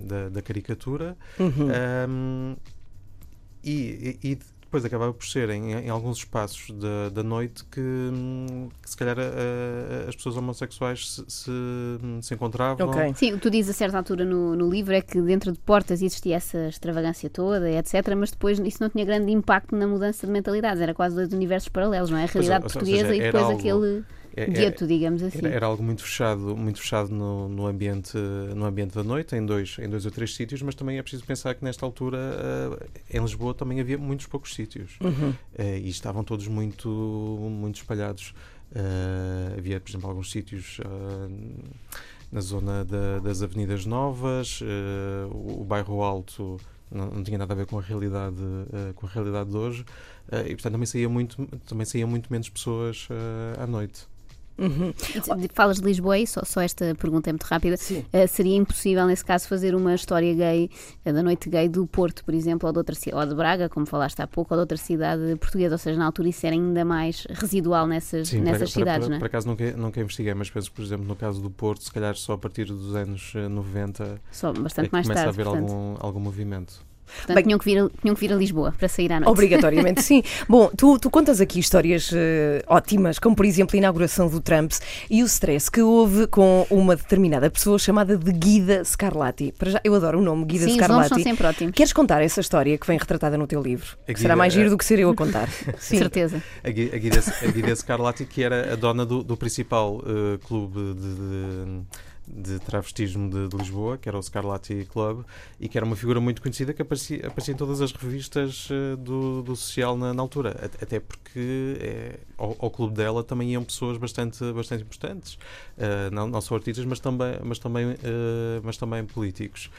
da, 0.03 0.29
da 0.31 0.43
caricatura. 0.43 1.17
Uhum. 1.39 1.69
Um, 2.09 2.57
e, 3.65 4.19
e, 4.23 4.39
depois 4.75 4.85
acabava 4.85 5.13
por 5.13 5.25
ser 5.25 5.51
em, 5.51 5.73
em 5.73 5.89
alguns 5.89 6.19
espaços 6.19 6.73
da, 6.73 7.09
da 7.09 7.23
noite 7.23 7.65
que, 7.67 7.81
que 8.83 8.91
se 8.91 8.97
calhar 8.97 9.17
a, 9.19 9.23
a, 9.23 10.09
as 10.09 10.17
pessoas 10.17 10.37
homossexuais 10.37 11.13
se, 11.13 11.25
se, 11.29 11.51
se 12.23 12.35
encontravam. 12.35 12.89
Okay. 12.89 13.15
Sim, 13.15 13.33
o 13.33 13.35
que 13.37 13.43
tu 13.43 13.51
dizes 13.51 13.71
a 13.71 13.73
certa 13.73 13.99
altura 13.99 14.25
no, 14.25 14.57
no 14.57 14.69
livro 14.69 14.93
é 14.93 15.01
que 15.01 15.21
dentro 15.23 15.53
de 15.53 15.59
portas 15.61 16.03
existia 16.03 16.37
essa 16.37 16.69
extravagância 16.69 17.31
toda, 17.31 17.71
etc., 17.71 18.15
mas 18.17 18.33
depois 18.33 18.59
isso 18.59 18.79
não 18.81 18.91
tinha 18.91 19.05
grande 19.05 19.31
impacto 19.31 19.77
na 19.77 19.87
mudança 19.87 20.27
de 20.27 20.33
mentalidades, 20.33 20.83
era 20.83 20.93
quase 20.93 21.15
dois 21.15 21.33
universos 21.33 21.69
paralelos, 21.69 22.11
não 22.11 22.19
é? 22.19 22.25
A 22.25 22.27
realidade 22.27 22.63
pois, 22.63 22.73
portuguesa 22.73 23.09
seja, 23.09 23.15
e 23.15 23.21
depois 23.21 23.45
algo... 23.45 23.59
aquele 23.59 24.05
gueto, 24.35 24.87
digamos 24.87 25.23
assim. 25.23 25.47
Era, 25.47 25.67
algo 25.67 25.83
muito 25.83 26.03
fechado, 26.03 26.57
muito 26.57 26.81
fechado 26.81 27.11
no, 27.11 27.49
no, 27.49 27.67
ambiente, 27.67 28.17
no 28.55 28.65
ambiente 28.65 28.95
da 28.95 29.05
noite, 29.05 29.37
em 29.37 29.45
dois, 29.45 29.77
em 29.79 29.89
dois 29.89 30.05
ou 30.05 30.11
três 30.11 30.35
sítios, 30.35 30.61
mas 30.63 30.75
também 30.75 30.99
é 30.99 31.03
preciso 31.03 31.25
pensar 31.25 31.55
que 31.55 31.65
nesta 31.65 31.87
altura 31.87 32.19
uh, 32.19 32.87
em 33.11 33.21
Lisboa 33.21 33.55
também 33.55 33.81
havia 33.81 33.97
muitos 33.97 34.27
poucos 34.27 34.55
sítios 34.55 34.99
uhum. 35.01 35.31
uh, 35.31 35.37
e 35.59 35.89
estavam 35.89 36.25
todos 36.25 36.49
muito, 36.49 36.89
muito 36.89 37.77
espalhados. 37.77 38.35
Uh, 38.73 39.57
havia, 39.57 39.79
por 39.79 39.91
exemplo, 39.91 40.09
alguns 40.09 40.31
sítios 40.31 40.81
na 42.33 42.41
zona 42.41 42.85
da, 42.85 43.21
das 43.21 43.43
Avenidas 43.43 43.87
Novas, 43.87 44.61
o, 45.31 45.61
o, 45.61 45.65
bairro 45.65 46.03
Alto 46.03 46.59
não, 46.91 47.07
não, 47.07 47.23
tinha 47.23 47.39
nada 47.39 47.53
a 47.53 47.57
ver 47.57 47.67
com 47.67 47.79
a 47.79 47.83
realidade, 47.83 48.37
com 48.97 49.07
a 49.07 49.09
realidade 49.09 49.51
de 49.51 49.57
hoje 49.57 49.85
e 50.47 50.49
portanto 50.55 50.73
também 50.73 50.87
saía 50.87 51.09
muito, 51.09 51.47
também 51.67 51.87
saía 51.87 52.07
muito 52.07 52.33
menos 52.33 52.49
pessoas 52.49 53.07
à 53.57 53.67
noite. 53.69 54.09
Uhum. 54.57 54.95
Falas 55.53 55.79
de 55.79 55.85
Lisboa 55.85 56.19
e 56.19 56.27
só, 56.27 56.43
só 56.45 56.61
esta 56.61 56.95
pergunta 56.95 57.31
é 57.31 57.33
muito 57.33 57.45
rápida. 57.45 57.77
Uh, 57.77 58.29
seria 58.29 58.57
impossível, 58.57 59.07
nesse 59.07 59.25
caso, 59.25 59.49
fazer 59.49 59.75
uma 59.75 59.95
história 59.95 60.33
gay, 60.35 60.71
uh, 61.05 61.13
da 61.13 61.23
noite 61.23 61.49
gay 61.49 61.69
do 61.69 61.87
Porto, 61.87 62.25
por 62.25 62.35
exemplo, 62.35 62.67
ou 62.67 62.73
de, 62.73 62.79
outra, 62.79 62.97
ou 63.13 63.27
de 63.27 63.35
Braga, 63.35 63.69
como 63.69 63.85
falaste 63.87 64.21
há 64.21 64.27
pouco, 64.27 64.55
ou 64.55 64.59
de 64.59 64.61
outra 64.61 64.77
cidade 64.77 65.37
portuguesa, 65.37 65.75
ou 65.75 65.79
seja, 65.79 65.99
na 65.99 66.07
altura 66.07 66.29
isso 66.29 66.47
era 66.47 66.55
ainda 66.55 66.85
mais 66.85 67.27
residual 67.31 67.87
nessas, 67.87 68.29
Sim, 68.29 68.41
nessas 68.41 68.73
para, 68.73 68.81
cidades, 68.81 69.07
para, 69.07 69.09
não 69.09 69.17
é? 69.17 69.19
Por 69.19 69.27
acaso 69.27 69.49
nunca, 69.49 69.73
nunca 69.73 70.01
investiguei, 70.01 70.35
mas 70.35 70.51
penso, 70.51 70.71
por 70.71 70.83
exemplo, 70.83 71.07
no 71.07 71.17
caso 71.17 71.41
do 71.41 71.51
Porto, 71.51 71.83
se 71.83 71.93
calhar 71.93 72.15
só 72.15 72.35
a 72.35 72.39
partir 72.39 72.67
dos 72.67 72.95
anos 72.95 73.33
90 73.35 74.21
só 74.31 74.53
bastante 74.53 74.87
é 74.87 74.91
mais 74.93 75.07
começa 75.07 75.25
tarde, 75.25 75.27
a 75.27 75.29
haver 75.31 75.45
portanto. 75.45 75.73
algum, 75.73 75.97
algum 75.99 76.21
movimento. 76.21 76.94
Portanto, 77.07 77.35
Bem, 77.35 77.45
tinham, 77.45 77.59
que 77.59 77.65
vir, 77.65 77.91
tinham 78.01 78.15
que 78.15 78.21
vir 78.21 78.33
a 78.33 78.37
Lisboa 78.37 78.75
para 78.77 78.89
sair 78.89 79.13
à 79.13 79.21
noite. 79.21 79.31
Obrigatoriamente, 79.31 80.03
sim. 80.03 80.23
Bom, 80.49 80.71
tu, 80.77 80.99
tu 80.99 81.11
contas 81.11 81.41
aqui 81.41 81.59
histórias 81.59 82.11
uh, 82.13 82.17
ótimas, 82.67 83.19
como 83.19 83.37
por 83.37 83.45
exemplo 83.45 83.77
a 83.77 83.79
inauguração 83.79 84.29
do 84.29 84.41
Trump 84.41 84.73
e 85.09 85.23
o 85.23 85.27
stress 85.27 85.71
que 85.71 85.81
houve 85.81 86.27
com 86.27 86.67
uma 86.71 86.97
determinada 86.97 87.51
pessoa 87.51 87.79
chamada 87.79 88.17
de 88.17 88.33
Guida 88.33 88.85
Scarlatti. 88.85 89.53
Para 89.57 89.71
já, 89.71 89.81
eu 89.85 89.95
adoro 89.95 90.19
o 90.19 90.23
nome, 90.23 90.45
Guida 90.45 90.65
sim, 90.65 90.75
Scarlatti. 90.75 91.05
Os 91.05 91.11
nomes 91.11 91.25
são 91.25 91.33
sempre 91.33 91.47
ótimos. 91.47 91.75
Queres 91.75 91.93
contar 91.93 92.23
essa 92.23 92.41
história 92.41 92.77
que 92.77 92.87
vem 92.87 92.99
retratada 92.99 93.39
no 93.39 93.47
teu 93.47 93.63
livro? 93.63 93.97
Guida, 94.07 94.19
será 94.19 94.37
mais 94.37 94.53
giro 94.53 94.71
do 94.71 94.79
que 94.79 94.85
ser 94.85 94.99
eu 94.99 95.11
a 95.11 95.15
contar. 95.15 95.49
sim. 95.79 95.99
Certeza. 95.99 96.43
A 96.63 96.71
Guida, 96.71 96.97
a 96.97 97.47
Guida 97.51 97.77
Scarlatti, 97.77 98.25
que 98.25 98.43
era 98.43 98.73
a 98.73 98.77
dona 98.77 99.05
do, 99.05 99.23
do 99.23 99.37
principal 99.37 99.97
uh, 99.99 100.39
clube 100.47 100.95
de, 100.95 101.15
de 101.15 101.85
de 102.27 102.59
travestismo 102.59 103.29
de, 103.29 103.49
de, 103.49 103.57
Lisboa, 103.57 103.99
que 103.99 104.09
era 104.09 104.19
o 104.19 104.23
Scarlatti 104.23 104.87
Club, 104.91 105.25
e 105.61 105.69
que 105.69 105.77
era 105.77 105.85
uma 105.85 105.97
figura 105.97 106.21
muito 106.21 106.41
conhecida 106.41 106.73
que 106.73 106.83
aparecia, 106.83 107.27
aparecia 107.27 107.53
em 107.53 107.57
todas 107.57 107.81
as 107.81 107.93
revistas 107.93 108.69
uh, 108.71 108.97
do, 108.97 109.43
do 109.43 109.55
social 109.55 109.97
na, 109.97 110.15
na, 110.15 110.23
altura, 110.23 110.71
até 110.81 111.01
porque 111.01 111.77
é, 111.81 112.19
ao, 112.39 112.57
ao, 112.59 112.71
clube 112.71 112.95
dela 112.95 113.23
também 113.23 113.53
iam 113.53 113.63
pessoas 113.63 113.99
bastante, 113.99 114.53
bastante 114.53 114.83
importantes, 114.83 115.35
uh, 115.35 116.11
não, 116.13 116.27
não 116.27 116.41
só 116.41 116.55
artistas, 116.55 116.85
mas 116.85 116.99
também, 116.99 117.39
mas 117.43 117.59
também, 117.59 117.93
uh, 117.93 117.97
mas 118.63 118.77
também 118.77 119.05
políticos. 119.05 119.71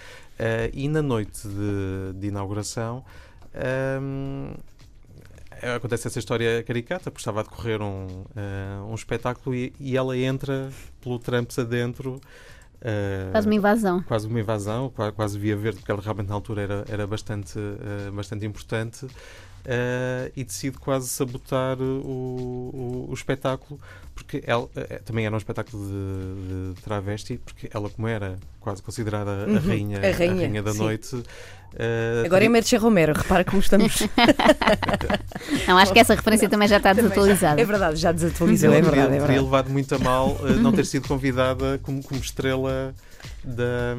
e 0.74 0.88
na 0.88 1.02
noite 1.02 1.48
de, 1.48 2.20
de 2.20 2.28
inauguração. 2.28 3.04
Um, 3.56 4.54
acontece 5.76 6.08
essa 6.08 6.20
história 6.20 6.64
caricata, 6.64 7.12
porque 7.12 7.22
estava 7.22 7.42
a 7.42 7.44
decorrer 7.44 7.82
um, 7.82 8.06
uh, 8.08 8.86
um 8.90 8.96
espetáculo 8.96 9.56
e, 9.56 9.74
e, 9.80 9.96
ela 9.96 10.18
entra 10.18 10.70
pelo 11.02 11.20
Trumps 11.20 11.58
adentro. 11.60 12.20
Uh, 12.82 13.32
quase 13.32 13.48
uma 13.48 13.56
invasão. 13.56 14.04
Quase 14.04 14.28
uma 14.28 14.40
invasão, 14.40 14.90
quase, 14.90 15.12
quase 15.14 15.40
via 15.40 15.56
verde, 15.56 15.80
porque 15.80 15.92
ela 15.92 16.02
realmente 16.02 16.28
na 16.28 16.36
altura 16.36 16.62
era, 16.62 16.86
era 16.88 17.08
bastante, 17.08 17.58
uh, 17.58 18.12
bastante 18.12 18.46
importante. 18.46 19.08
E 20.36 20.44
decide 20.44 20.78
quase 20.78 21.08
sabotar 21.08 21.82
o, 21.82 21.84
o, 21.84 23.08
o 23.10 23.14
espetáculo, 23.16 23.80
porque 24.16 24.42
ela, 24.48 24.68
também 25.04 25.26
era 25.26 25.36
um 25.36 25.38
espetáculo 25.38 25.84
de, 25.86 26.74
de, 26.74 26.82
travesti, 26.82 27.38
porque 27.44 27.70
ela, 27.72 27.90
como 27.90 28.08
era 28.08 28.38
quase 28.60 28.82
considerada 28.82 29.46
uhum, 29.46 29.58
a, 29.58 29.60
rainha, 29.60 29.98
a, 29.98 30.02
rainha, 30.02 30.34
a 30.34 30.36
rainha 30.38 30.64
da 30.64 30.72
sim. 30.72 30.80
noite, 30.80 31.24
Uh, 31.76 32.26
Agora 32.26 32.46
é 32.46 32.48
Merche 32.48 32.78
Romero, 32.78 33.14
repara 33.14 33.44
como 33.44 33.60
estamos. 33.60 34.00
não, 35.68 35.78
acho 35.78 35.92
que 35.92 36.00
essa 36.00 36.16
referência 36.16 36.48
também 36.48 36.70
já 36.70 36.78
está 36.78 36.94
desatualizada. 36.94 37.60
É 37.60 37.66
verdade, 37.66 37.98
já 37.98 38.14
desatualizou, 38.14 38.72
é 38.72 38.82
verdade. 38.82 39.00
É 39.00 39.02
verdade. 39.02 39.26
Teria 39.28 39.42
levado 39.42 39.70
muito 39.70 39.94
a 39.94 40.00
mal 40.00 40.38
uh, 40.40 40.54
não 40.54 40.72
ter 40.72 40.86
sido 40.88 41.06
convidada 41.06 41.78
como, 41.84 42.02
como 42.02 42.22
estrela 42.22 42.96
da, 43.44 43.94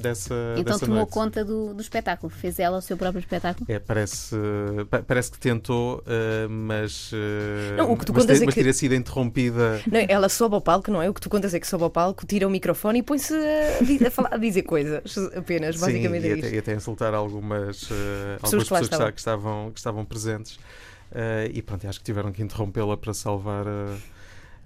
dessa 0.00 0.34
Então 0.56 0.72
dessa 0.72 0.86
tomou 0.86 1.00
noite. 1.00 1.12
conta 1.12 1.44
do, 1.44 1.74
do 1.74 1.82
espetáculo, 1.82 2.32
fez 2.32 2.58
ela 2.58 2.78
o 2.78 2.80
seu 2.80 2.96
próprio 2.96 3.20
espetáculo? 3.20 3.66
É, 3.68 3.78
parece, 3.78 4.34
parece 5.06 5.32
que 5.32 5.38
tentou, 5.38 5.98
uh, 5.98 6.48
mas, 6.48 7.10
não, 7.76 7.92
o 7.92 7.96
que 7.96 8.06
tu 8.06 8.14
mas, 8.14 8.24
é 8.24 8.32
mas 8.32 8.40
que... 8.40 8.54
teria 8.54 8.72
sido 8.72 8.94
interrompida. 8.94 9.41
Não, 9.50 10.00
ela 10.08 10.28
sobe 10.28 10.54
ao 10.54 10.60
palco, 10.60 10.90
não 10.90 11.02
é? 11.02 11.08
O 11.08 11.14
que 11.14 11.20
tu 11.20 11.28
contas 11.30 11.54
é 11.54 11.60
que 11.60 11.66
sobe 11.66 11.84
ao 11.84 11.90
palco, 11.90 12.26
tira 12.26 12.46
o 12.46 12.50
microfone 12.50 13.00
e 13.00 13.02
põe-se 13.02 13.34
a, 13.34 14.06
a, 14.06 14.10
falar, 14.10 14.34
a 14.34 14.36
dizer 14.36 14.62
coisas 14.62 15.02
apenas, 15.36 15.76
basicamente 15.78 16.22
Sim, 16.22 16.28
é 16.28 16.36
e, 16.36 16.38
até, 16.38 16.54
e 16.54 16.58
até 16.58 16.74
insultar 16.74 17.14
algumas, 17.14 17.82
uh, 17.82 17.88
pessoas, 18.40 18.70
algumas 18.70 18.88
que, 18.88 18.90
pessoas 18.90 19.10
que, 19.12 19.18
estavam, 19.18 19.70
que 19.70 19.78
estavam 19.78 20.04
presentes. 20.04 20.58
e 21.52 21.62
pronto, 21.62 21.86
acho 21.86 21.98
que 21.98 22.04
tiveram 22.04 22.32
que 22.32 22.42
interrompê-la 22.42 22.96
para 22.96 23.14
salvar 23.14 23.66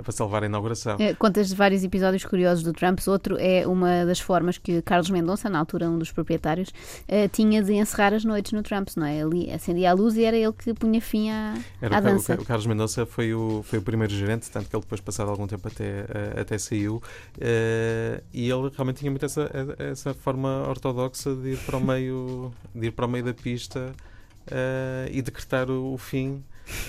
para 0.02 0.12
salvar 0.12 0.42
a 0.42 0.46
inauguração. 0.46 0.96
É, 0.98 1.14
contas 1.14 1.48
de 1.48 1.54
vários 1.54 1.82
episódios 1.82 2.24
curiosos 2.24 2.62
do 2.62 2.72
Trump. 2.72 2.98
Outro 3.06 3.36
é 3.38 3.66
uma 3.66 4.04
das 4.04 4.20
formas 4.20 4.58
que 4.58 4.82
Carlos 4.82 5.10
Mendonça, 5.10 5.48
na 5.48 5.58
altura 5.58 5.88
um 5.88 5.98
dos 5.98 6.12
proprietários, 6.12 6.68
uh, 6.68 7.28
tinha 7.32 7.62
de 7.62 7.74
encerrar 7.74 8.12
as 8.12 8.24
noites 8.24 8.52
no 8.52 8.62
Trump, 8.62 8.88
não 8.96 9.06
é? 9.06 9.22
Ali 9.22 9.50
acendia 9.50 9.90
a 9.90 9.94
luz 9.94 10.16
e 10.16 10.24
era 10.24 10.36
ele 10.36 10.52
que 10.52 10.74
punha 10.74 11.00
fim 11.00 11.30
à, 11.30 11.54
era 11.80 11.96
à 11.96 12.00
dança. 12.00 12.36
O, 12.36 12.42
o, 12.42 12.44
Carlos 12.44 12.66
Mendonça 12.66 13.06
foi 13.06 13.34
o, 13.34 13.62
foi 13.62 13.78
o 13.78 13.82
primeiro 13.82 14.12
gerente, 14.12 14.50
tanto 14.50 14.68
que 14.68 14.76
ele 14.76 14.82
depois, 14.82 15.00
passado 15.00 15.30
algum 15.30 15.46
tempo, 15.46 15.66
até, 15.66 16.02
uh, 16.02 16.40
até 16.40 16.58
saiu. 16.58 17.02
E 18.32 18.50
ele 18.50 18.70
realmente 18.74 18.98
tinha 18.98 19.10
muito 19.10 19.24
essa, 19.24 19.50
essa 19.78 20.14
forma 20.14 20.68
ortodoxa 20.68 21.34
de 21.34 21.52
ir 21.52 21.58
para 21.58 21.76
o 21.76 21.80
meio, 21.80 22.52
de 22.74 22.86
ir 22.88 22.90
para 22.90 23.06
o 23.06 23.08
meio 23.08 23.24
da 23.24 23.34
pista 23.34 23.92
e 25.10 25.22
decretar 25.22 25.70
o, 25.70 25.94
o 25.94 25.98
fim. 25.98 26.42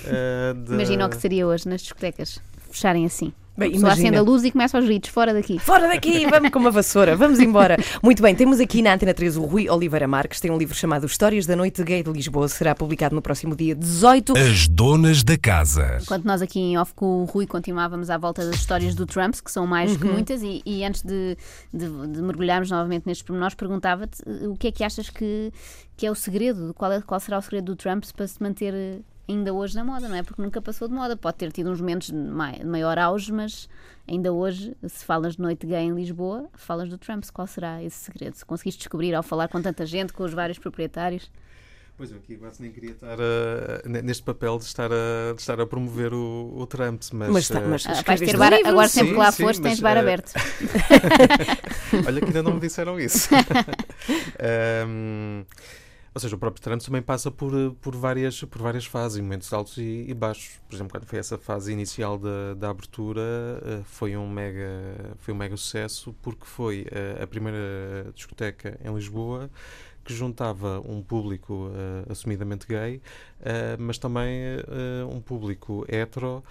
Uh, 0.05 0.73
Imagina 0.73 1.05
o 1.05 1.09
que 1.09 1.17
seria 1.17 1.45
hoje 1.45 1.69
nas 1.69 1.81
discotecas 1.81 2.41
fecharem 2.67 3.05
assim. 3.05 3.33
Bem, 3.57 3.79
Só 3.79 3.87
acende 3.87 4.15
a 4.15 4.21
luz 4.21 4.43
e 4.43 4.51
começa 4.51 4.77
aos 4.77 4.85
gritos, 4.85 5.09
fora 5.09 5.33
daqui. 5.33 5.57
Fora 5.57 5.87
daqui, 5.87 6.27
vamos 6.29 6.51
com 6.51 6.59
uma 6.59 6.69
vassoura, 6.69 7.15
vamos 7.15 7.39
embora. 7.39 7.75
Muito 8.03 8.21
bem, 8.21 8.35
temos 8.35 8.59
aqui 8.59 8.83
na 8.83 8.93
Antena 8.93 9.15
3 9.15 9.35
o 9.35 9.45
Rui 9.45 9.67
Oliveira 9.67 10.07
Marques, 10.07 10.39
tem 10.39 10.51
um 10.51 10.59
livro 10.59 10.75
chamado 10.75 11.07
Histórias 11.07 11.47
da 11.47 11.55
Noite 11.55 11.83
Gay 11.83 12.03
de 12.03 12.11
Lisboa, 12.11 12.47
será 12.47 12.75
publicado 12.75 13.15
no 13.15 13.21
próximo 13.21 13.55
dia 13.55 13.73
18. 13.73 14.37
As 14.37 14.67
Donas 14.67 15.23
da 15.23 15.35
Casa. 15.39 15.97
Enquanto 16.03 16.23
nós 16.23 16.43
aqui 16.43 16.59
em 16.59 16.77
off 16.77 16.93
com 16.93 17.23
o 17.23 17.25
Rui 17.25 17.47
continuávamos 17.47 18.11
à 18.11 18.17
volta 18.19 18.45
das 18.45 18.57
histórias 18.57 18.93
do 18.93 19.07
Trump, 19.07 19.33
que 19.43 19.51
são 19.51 19.65
mais 19.65 19.93
uhum. 19.93 19.97
que 19.97 20.05
muitas, 20.05 20.43
e, 20.43 20.61
e 20.63 20.85
antes 20.85 21.01
de, 21.01 21.35
de, 21.73 21.87
de, 22.09 22.21
mergulharmos 22.21 22.69
novamente 22.69 23.07
nestes 23.07 23.25
pormenores, 23.25 23.55
perguntava-te 23.55 24.21
o 24.45 24.55
que 24.55 24.67
é 24.67 24.71
que 24.71 24.83
achas 24.83 25.09
que, 25.09 25.51
que 25.95 26.05
é 26.05 26.11
o 26.11 26.15
segredo, 26.15 26.75
qual, 26.75 26.91
é, 26.91 27.01
qual 27.01 27.19
será 27.19 27.39
o 27.39 27.41
segredo 27.41 27.65
do 27.65 27.75
Trump 27.75 28.05
para 28.15 28.27
se 28.27 28.39
manter 28.39 29.01
ainda 29.27 29.53
hoje 29.53 29.75
na 29.75 29.83
moda, 29.83 30.07
não 30.07 30.15
é? 30.15 30.23
Porque 30.23 30.41
nunca 30.41 30.61
passou 30.61 30.87
de 30.87 30.93
moda. 30.93 31.15
Pode 31.15 31.37
ter 31.37 31.51
tido 31.51 31.69
uns 31.69 31.79
momentos 31.81 32.09
de 32.09 32.65
maior 32.65 32.97
auge, 32.97 33.31
mas 33.31 33.69
ainda 34.07 34.31
hoje, 34.31 34.75
se 34.87 35.03
falas 35.03 35.35
de 35.35 35.41
noite 35.41 35.65
gay 35.65 35.83
em 35.83 35.93
Lisboa, 35.93 36.49
falas 36.53 36.89
do 36.89 36.97
Trump. 36.97 37.23
Qual 37.33 37.47
será 37.47 37.83
esse 37.83 37.97
segredo? 37.97 38.35
Se 38.35 38.45
conseguiste 38.45 38.79
descobrir 38.79 39.13
ao 39.13 39.23
falar 39.23 39.47
com 39.47 39.61
tanta 39.61 39.85
gente, 39.85 40.13
com 40.13 40.23
os 40.23 40.33
vários 40.33 40.57
proprietários? 40.57 41.29
Pois 41.97 42.11
eu 42.11 42.17
aqui 42.17 42.37
quase 42.37 42.61
nem 42.61 42.71
queria 42.71 42.91
estar 42.91 43.17
a, 43.19 43.89
neste 44.03 44.21
papel 44.21 44.59
de 44.59 44.65
estar 44.65 44.91
a, 44.91 45.33
de 45.33 45.41
estar 45.41 45.59
a 45.59 45.65
promover 45.65 46.13
o, 46.13 46.53
o 46.55 46.67
Trump, 46.67 47.01
mas. 47.11 47.29
Mas, 47.29 47.47
tá, 47.47 47.59
mas 47.59 47.85
uh, 47.85 48.03
vais 48.05 48.19
ter 48.19 48.37
bar, 48.37 48.53
agora 48.53 48.87
sempre 48.87 49.07
sim, 49.07 49.13
que 49.15 49.19
lá 49.19 49.31
sim, 49.31 49.43
foste, 49.43 49.61
tens 49.63 49.79
bar 49.79 49.97
uh, 49.97 50.01
aberto. 50.01 50.31
Olha 52.05 52.21
que 52.21 52.27
ainda 52.27 52.43
não 52.43 52.53
me 52.53 52.59
disseram 52.59 52.99
isso. 52.99 53.29
um, 54.87 55.43
Ou 56.17 56.19
seja, 56.19 56.35
o 56.35 56.39
próprio 56.39 56.63
Trump 56.63 56.81
também 56.81 56.99
passa 56.99 57.29
por, 57.29 57.51
por, 57.79 57.95
várias, 57.95 58.43
por 58.43 58.59
várias 58.59 58.87
fases, 58.87 59.21
momentos 59.21 59.53
altos 59.53 59.77
e, 59.77 60.03
e 60.07 60.15
baixos. 60.15 60.59
Por 60.67 60.75
exemplo, 60.75 60.93
quando 60.93 61.05
foi 61.05 61.19
essa 61.19 61.37
fase 61.37 61.71
inicial 61.71 62.17
da, 62.17 62.55
da 62.55 62.71
abertura, 62.71 63.21
uh, 63.21 63.83
foi, 63.83 64.17
um 64.17 64.27
mega, 64.27 64.67
foi 65.19 65.31
um 65.31 65.37
mega 65.37 65.55
sucesso, 65.55 66.15
porque 66.23 66.43
foi 66.43 66.87
uh, 66.87 67.21
a 67.21 67.27
primeira 67.27 68.11
discoteca 68.15 68.79
em 68.83 68.91
Lisboa 68.95 69.47
que 70.03 70.11
juntava 70.11 70.79
um 70.79 71.03
público 71.03 71.67
uh, 71.67 72.11
assumidamente 72.11 72.65
gay, 72.65 73.01
mas 73.77 73.97
também 73.97 74.39
um 75.11 75.19
público 75.19 75.85
hetero, 75.85 76.41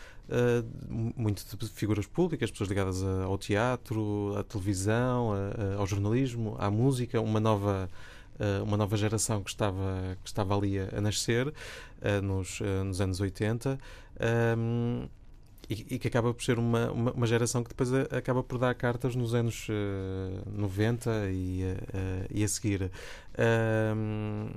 muito 1.17 1.57
de 1.57 1.67
figuras 1.71 2.07
públicas, 2.07 2.51
pessoas 2.51 2.69
ligadas 2.69 3.03
ao 3.03 3.39
teatro, 3.39 4.35
à 4.37 4.43
televisão, 4.45 5.31
ao 5.79 5.87
jornalismo, 5.87 6.55
à 6.59 6.71
música, 6.71 7.19
uma 7.19 7.41
nova 7.41 7.89
uh, 7.91 8.16
uma 8.63 8.77
nova 8.77 8.97
geração 8.97 9.43
que 9.43 9.51
estava, 9.51 10.17
que 10.23 10.29
estava 10.29 10.57
ali 10.57 10.79
a, 10.79 10.89
a 10.97 11.01
nascer 11.01 11.49
uh, 11.49 12.23
nos, 12.23 12.61
uh, 12.61 12.85
nos 12.85 13.01
anos 13.01 13.21
80. 13.21 13.79
Um, 14.57 15.09
e, 15.69 15.95
e, 15.95 15.99
que 15.99 16.07
acaba 16.07 16.33
por 16.33 16.45
ser 16.45 16.59
uma, 16.59 16.91
uma, 16.93 17.13
uma, 17.13 17.27
geração 17.27 17.63
que 17.63 17.71
depois 17.71 17.93
acaba 17.93 18.43
por 18.43 18.57
dar 18.57 18.73
cartas 18.75 19.17
nos 19.17 19.35
anos 19.35 19.67
uh, 19.69 20.51
90 20.51 21.11
e, 21.31 21.65
uh, 21.65 22.27
e 22.31 22.45
a 22.45 22.49
seguir. 22.49 22.91
Uh, 23.35 24.55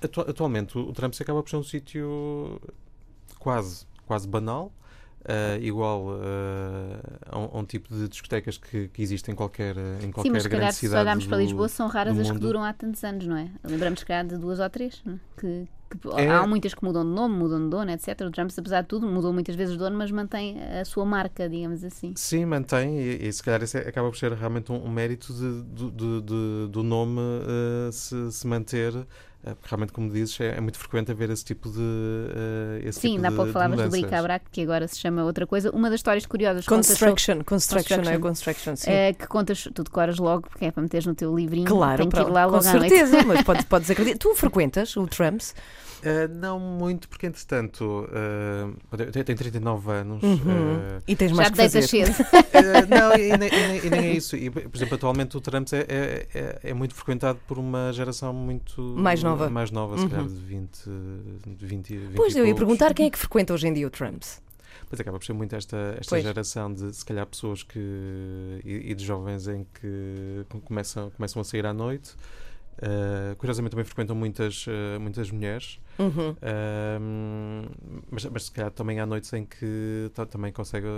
atu 0.00 0.20
atualmente, 0.20 0.78
o, 0.78 0.88
o 0.88 0.92
Trump 0.92 1.14
acaba 1.20 1.42
por 1.42 1.50
ser 1.50 1.56
um 1.56 1.64
sítio 1.64 2.60
quase, 3.40 3.86
quase 4.06 4.28
banal, 4.28 4.72
Uh, 5.24 5.56
igual 5.62 6.08
uh, 6.08 6.20
a, 7.30 7.38
um, 7.38 7.44
a, 7.44 7.58
um, 7.60 7.64
tipo 7.64 7.88
de 7.94 8.08
discotecas 8.08 8.58
que, 8.58 8.88
que 8.88 9.00
existem 9.00 9.32
em 9.32 9.34
qualquer, 9.34 9.74
em 10.02 10.10
qualquer 10.10 10.28
Sim, 10.28 10.34
mas 10.34 10.46
grande 10.46 10.74
cidade. 10.74 10.96
Se 10.96 11.00
olharmos 11.00 11.24
do, 11.24 11.28
para 11.30 11.38
Lisboa, 11.38 11.66
são 11.66 11.88
raras 11.88 12.18
as 12.18 12.30
que 12.30 12.38
duram 12.38 12.62
há 12.62 12.74
tantos 12.74 13.02
anos, 13.02 13.26
não 13.26 13.38
é? 13.38 13.48
Lembramos 13.64 14.00
se 14.00 14.06
calhar 14.06 14.26
de 14.26 14.36
duas 14.36 14.60
ou 14.60 14.68
três, 14.68 15.02
é? 15.06 15.12
que, 15.40 15.66
que 15.88 16.20
é... 16.20 16.28
há 16.28 16.46
muitas 16.46 16.74
que 16.74 16.84
mudam 16.84 17.02
de 17.04 17.10
nome, 17.10 17.36
mudam 17.36 17.64
de 17.64 17.70
dono, 17.70 17.90
etc. 17.90 18.20
O 18.20 18.30
Trumps, 18.30 18.58
apesar 18.58 18.82
de 18.82 18.88
tudo, 18.88 19.06
mudou 19.06 19.32
muitas 19.32 19.54
vezes 19.54 19.72
de 19.72 19.78
dono, 19.78 19.96
mas 19.96 20.10
mantém 20.10 20.62
a 20.62 20.84
sua 20.84 21.06
marca, 21.06 21.48
digamos 21.48 21.82
assim. 21.82 22.12
Sim, 22.16 22.44
mantém, 22.44 23.00
e, 23.00 23.26
e 23.26 23.32
se 23.32 23.42
calhar 23.42 23.62
isso 23.62 23.78
é, 23.78 23.88
acaba 23.88 24.10
por 24.10 24.18
ser 24.18 24.30
realmente 24.32 24.70
um, 24.72 24.84
um 24.84 24.90
mérito 24.90 25.32
de, 25.32 25.62
de, 25.62 26.20
de, 26.20 26.68
do 26.70 26.82
nome 26.82 27.18
uh, 27.18 27.90
se, 27.90 28.30
se 28.30 28.46
manter 28.46 28.92
porque 29.50 29.68
realmente, 29.68 29.92
como 29.92 30.10
dizes, 30.10 30.40
é, 30.40 30.56
é, 30.56 30.60
muito 30.60 30.78
frequente 30.78 31.10
haver 31.10 31.30
esse 31.30 31.44
tipo 31.44 31.70
de. 31.70 31.78
Uh, 31.78 32.88
esse 32.88 33.00
Sim, 33.00 33.10
tipo 33.12 33.22
dá 33.22 33.30
pouco 33.30 33.52
falavas 33.52 33.78
de 33.78 33.84
do 33.84 33.90
bric-a-brac, 33.90 34.46
que 34.50 34.62
agora 34.62 34.88
se 34.88 34.98
chama 34.98 35.24
outra 35.24 35.46
coisa. 35.46 35.70
Uma 35.70 35.90
das 35.90 35.98
histórias 35.98 36.24
curiosas 36.26 36.64
Construction, 36.66 37.42
construction, 37.44 37.96
construction, 37.96 38.10
é 38.10 38.18
construction, 38.18 38.76
sim. 38.76 38.90
É, 38.90 39.12
que 39.12 39.26
contas, 39.26 39.68
tu 39.74 39.84
decoras 39.84 40.18
logo, 40.18 40.48
porque 40.48 40.66
é 40.66 40.70
para 40.70 40.82
meteres 40.82 41.06
no 41.06 41.14
teu 41.14 41.34
livrinho. 41.34 41.66
Claro, 41.66 41.98
tem 41.98 42.08
que 42.08 42.18
ir 42.18 42.30
lá 42.30 42.46
logo 42.46 42.56
com 42.56 42.62
certeza, 42.62 43.22
mas 43.26 43.42
podes, 43.42 43.64
podes 43.64 43.90
acreditar. 43.90 44.18
Tu 44.18 44.34
frequentas 44.34 44.96
o 44.96 45.06
Trumps? 45.06 45.54
Uh, 46.04 46.28
não 46.34 46.60
muito, 46.60 47.08
porque 47.08 47.26
entretanto 47.26 48.06
uh, 48.10 48.76
eu 48.98 49.24
tenho 49.24 49.38
39 49.38 49.90
anos 49.90 50.22
uhum. 50.22 50.36
uh, 50.36 51.02
e 51.08 51.16
tens 51.16 51.32
mais 51.32 51.48
Já 51.48 51.50
que 51.50 51.62
fazer. 51.62 51.82
cedo. 51.82 52.12
não, 52.90 53.14
e 53.14 53.34
nem, 53.38 53.48
e, 53.48 53.68
nem, 53.68 53.86
e 53.86 53.90
nem, 53.90 54.00
é 54.10 54.12
isso. 54.12 54.36
E, 54.36 54.50
por 54.50 54.76
exemplo, 54.76 54.96
atualmente 54.96 55.34
o 55.34 55.40
Trump 55.40 55.66
é, 55.72 55.78
é, 55.88 56.26
é, 56.34 56.60
é, 56.62 56.74
muito 56.74 56.94
frequentado 56.94 57.38
por 57.48 57.58
uma 57.58 57.90
geração 57.90 58.34
muito 58.34 58.82
mais 58.82 59.22
nova, 59.22 59.33
mais 59.50 59.70
nova 59.70 59.98
se 59.98 60.08
calhar 60.08 60.26
de 60.26 60.34
20, 60.34 60.70
de 61.46 61.66
20, 61.66 61.96
20 61.96 62.16
Pois, 62.16 62.36
eu 62.36 62.46
ia 62.46 62.54
perguntar 62.54 62.94
quem 62.94 63.06
é 63.06 63.10
que 63.10 63.18
frequenta 63.18 63.52
hoje 63.52 63.66
em 63.68 63.72
dia 63.72 63.86
o 63.86 63.90
Trump. 63.90 64.22
Pois 64.88 65.00
acaba 65.00 65.18
por 65.18 65.24
ser 65.24 65.32
muito 65.32 65.54
esta, 65.54 65.96
esta 65.98 66.20
geração 66.20 66.72
de, 66.72 66.94
se 66.94 67.04
calhar, 67.04 67.26
pessoas 67.26 67.62
que. 67.62 67.78
e, 68.64 68.90
e 68.90 68.94
de 68.94 69.04
jovens 69.04 69.48
em 69.48 69.66
que 69.80 70.44
começam, 70.64 71.10
começam 71.10 71.40
a 71.40 71.44
sair 71.44 71.66
à 71.66 71.72
noite. 71.72 72.14
Uh, 72.76 73.36
curiosamente 73.36 73.70
também 73.70 73.84
frequentam 73.84 74.16
muitas, 74.16 74.66
uh, 74.66 75.00
muitas 75.00 75.30
mulheres, 75.30 75.78
uhum. 75.96 76.30
uh, 76.32 77.70
mas, 78.10 78.24
mas 78.24 78.44
se 78.44 78.50
calhar 78.52 78.70
também 78.72 78.98
há 78.98 79.06
noites 79.06 79.32
em 79.32 79.44
que 79.44 80.10
também 80.28 80.52
consegue, 80.52 80.88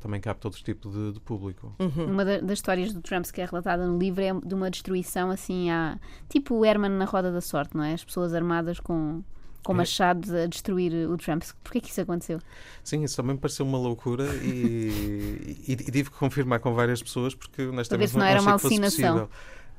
também 0.00 0.20
capta 0.20 0.46
outro 0.46 0.62
tipo 0.62 0.88
de, 0.90 1.12
de 1.12 1.20
público. 1.20 1.74
Uhum. 1.80 2.06
Uma 2.06 2.24
das 2.24 2.52
histórias 2.58 2.92
do 2.92 3.00
Trump 3.00 3.26
que 3.26 3.40
é 3.40 3.44
relatada 3.44 3.84
no 3.84 3.98
livro 3.98 4.22
é 4.22 4.32
de 4.32 4.54
uma 4.54 4.70
destruição 4.70 5.30
assim, 5.30 5.70
à, 5.70 5.98
tipo 6.28 6.54
o 6.54 6.64
Herman 6.64 6.92
na 6.92 7.04
Roda 7.04 7.32
da 7.32 7.40
Sorte, 7.40 7.76
não 7.76 7.82
é? 7.82 7.94
As 7.94 8.04
pessoas 8.04 8.32
armadas 8.32 8.78
com, 8.78 9.24
com 9.64 9.74
machados 9.74 10.32
a 10.32 10.46
destruir 10.46 11.08
o 11.08 11.16
Trump. 11.16 11.42
Porquê 11.64 11.80
que 11.80 11.90
isso 11.90 12.00
aconteceu? 12.00 12.38
Sim, 12.84 13.02
isso 13.02 13.16
também 13.16 13.34
me 13.34 13.40
pareceu 13.40 13.66
uma 13.66 13.78
loucura 13.78 14.24
e, 14.36 15.56
e, 15.66 15.72
e, 15.72 15.76
tive 15.76 16.10
que 16.10 16.16
confirmar 16.16 16.60
com 16.60 16.72
várias 16.74 17.02
pessoas 17.02 17.34
porque 17.34 17.62
honestamente 17.66 18.12
não, 18.12 18.20
não 18.20 18.26
era 18.26 18.40
uma 18.40 18.52
alucinação. 18.52 19.28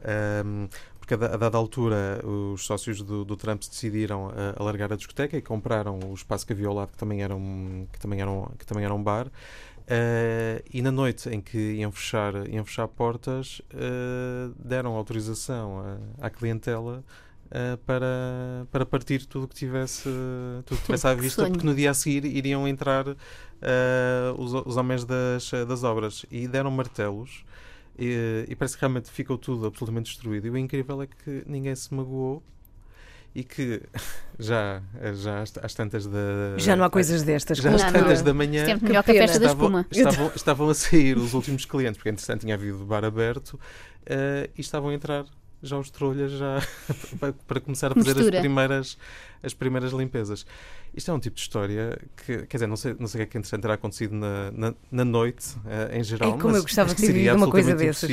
Um, 0.06 0.68
porque 1.04 1.16
a, 1.16 1.18
dada 1.18 1.58
altura 1.58 2.22
os 2.26 2.66
sócios 2.66 3.02
do, 3.02 3.26
do 3.26 3.36
Trump 3.36 3.60
decidiram 3.60 4.28
uh, 4.28 4.32
alargar 4.56 4.94
a 4.94 4.96
discoteca 4.96 5.36
e 5.36 5.42
compraram 5.42 6.00
o 6.00 6.14
espaço 6.14 6.48
que 6.48 6.54
havia 6.54 6.68
ao 6.68 6.74
lado, 6.74 6.94
que 6.94 6.98
também 6.98 7.22
era 7.22 7.36
um, 7.36 7.86
que 7.92 8.00
também 8.00 8.22
era 8.22 8.32
um, 8.32 8.46
que 8.58 8.66
também 8.66 8.86
era 8.86 8.94
um 8.94 9.04
bar. 9.04 9.28
Uh, 9.28 10.64
e 10.74 10.82
na 10.82 10.92
noite 10.92 11.28
em 11.28 11.42
que 11.42 11.74
iam 11.74 11.92
fechar, 11.92 12.48
iam 12.48 12.64
fechar 12.64 12.88
portas, 12.88 13.62
uh, 13.74 14.56
deram 14.58 14.96
autorização 14.96 16.00
à, 16.20 16.28
à 16.28 16.30
clientela 16.30 17.04
Uh, 17.46 17.78
para, 17.86 18.66
para 18.72 18.84
partir 18.84 19.28
tudo 19.28 19.48
que 19.48 19.54
tivesse, 19.54 20.10
tudo 20.66 20.80
que 20.80 20.86
tivesse 20.86 21.06
à 21.06 21.14
vista, 21.14 21.48
porque 21.48 21.64
no 21.64 21.76
dia 21.76 21.92
a 21.92 21.94
seguir 21.94 22.26
iriam 22.26 22.68
entrar 22.68 23.06
os, 24.36 24.54
os 24.66 24.76
homens 24.76 25.06
das, 25.06 25.52
das 25.68 25.84
obras 25.84 26.26
e 26.32 26.48
deram 26.48 26.72
martelos 26.72 27.46
e, 27.98 28.46
e, 28.48 28.56
parece 28.56 28.76
que 28.76 28.82
realmente 28.82 29.10
ficou 29.12 29.38
tudo 29.38 29.68
absolutamente 29.68 30.10
destruído. 30.10 30.48
E 30.48 30.50
o 30.50 30.58
incrível 30.58 31.02
é 31.02 31.08
que 31.08 31.44
ninguém 31.46 31.76
se 31.76 31.94
magoou 31.94 32.44
e 33.36 33.44
que 33.44 33.82
já, 34.40 34.82
já 35.16 35.44
às 35.62 35.74
tantas 35.74 36.06
da. 36.06 36.58
Já 36.58 36.76
não 36.76 36.86
há 36.86 36.90
coisas 36.90 37.24
destas, 37.24 37.58
já 37.58 37.74
às 37.74 37.92
tantas 37.92 38.22
da 38.22 38.34
manhã. 38.34 38.66
Sempre 38.66 38.88
melhor 38.88 39.04
que 39.04 39.12
a 39.12 39.14
festa 39.14 39.38
estavam, 39.38 39.72
da 39.72 39.82
espuma. 39.82 39.88
Estavam, 39.92 40.32
estavam 40.36 40.70
a 40.70 40.74
sair 40.74 41.18
os 41.18 41.34
últimos 41.34 41.66
clientes, 41.66 41.98
porque 41.98 42.10
entretanto 42.10 42.42
tinha 42.42 42.56
havido 42.56 42.84
bar 42.86 43.04
aberto 43.04 43.54
uh, 43.54 44.50
e 44.58 44.62
estavam 44.62 44.90
a 44.90 44.94
entrar 44.94 45.26
já 45.62 45.78
os 45.78 45.90
trolhas 45.90 46.32
já 46.32 46.62
para 47.48 47.62
começar 47.62 47.92
a 47.92 47.96
fazer 47.96 48.20
as 48.20 48.30
primeiras, 48.30 48.98
as 49.44 49.54
primeiras 49.54 49.92
limpezas. 49.92 50.46
Isto 50.96 51.12
é 51.12 51.14
um 51.14 51.20
tipo 51.20 51.36
de 51.36 51.42
história 51.42 52.00
que, 52.16 52.46
quer 52.46 52.58
dizer, 52.58 52.68
não 52.68 52.76
sei, 52.76 52.96
não 53.00 53.08
sei 53.08 53.22
o 53.22 53.24
que 53.24 53.24
é 53.24 53.32
que 53.32 53.38
interessante 53.38 53.62
terá 53.62 53.74
acontecido 53.74 54.16
na, 54.16 54.52
na, 54.52 54.74
na 54.92 55.06
noite, 55.06 55.56
uh, 55.58 55.96
em 55.96 56.04
geral, 56.04 56.30
é 56.30 56.32
como 56.34 56.50
mas, 56.50 56.58
eu 56.58 56.64
gostava 56.64 56.94
que 56.94 57.02
seria 57.02 57.36
uma 57.36 57.50
coisa 57.50 57.76
dessas. 57.76 58.10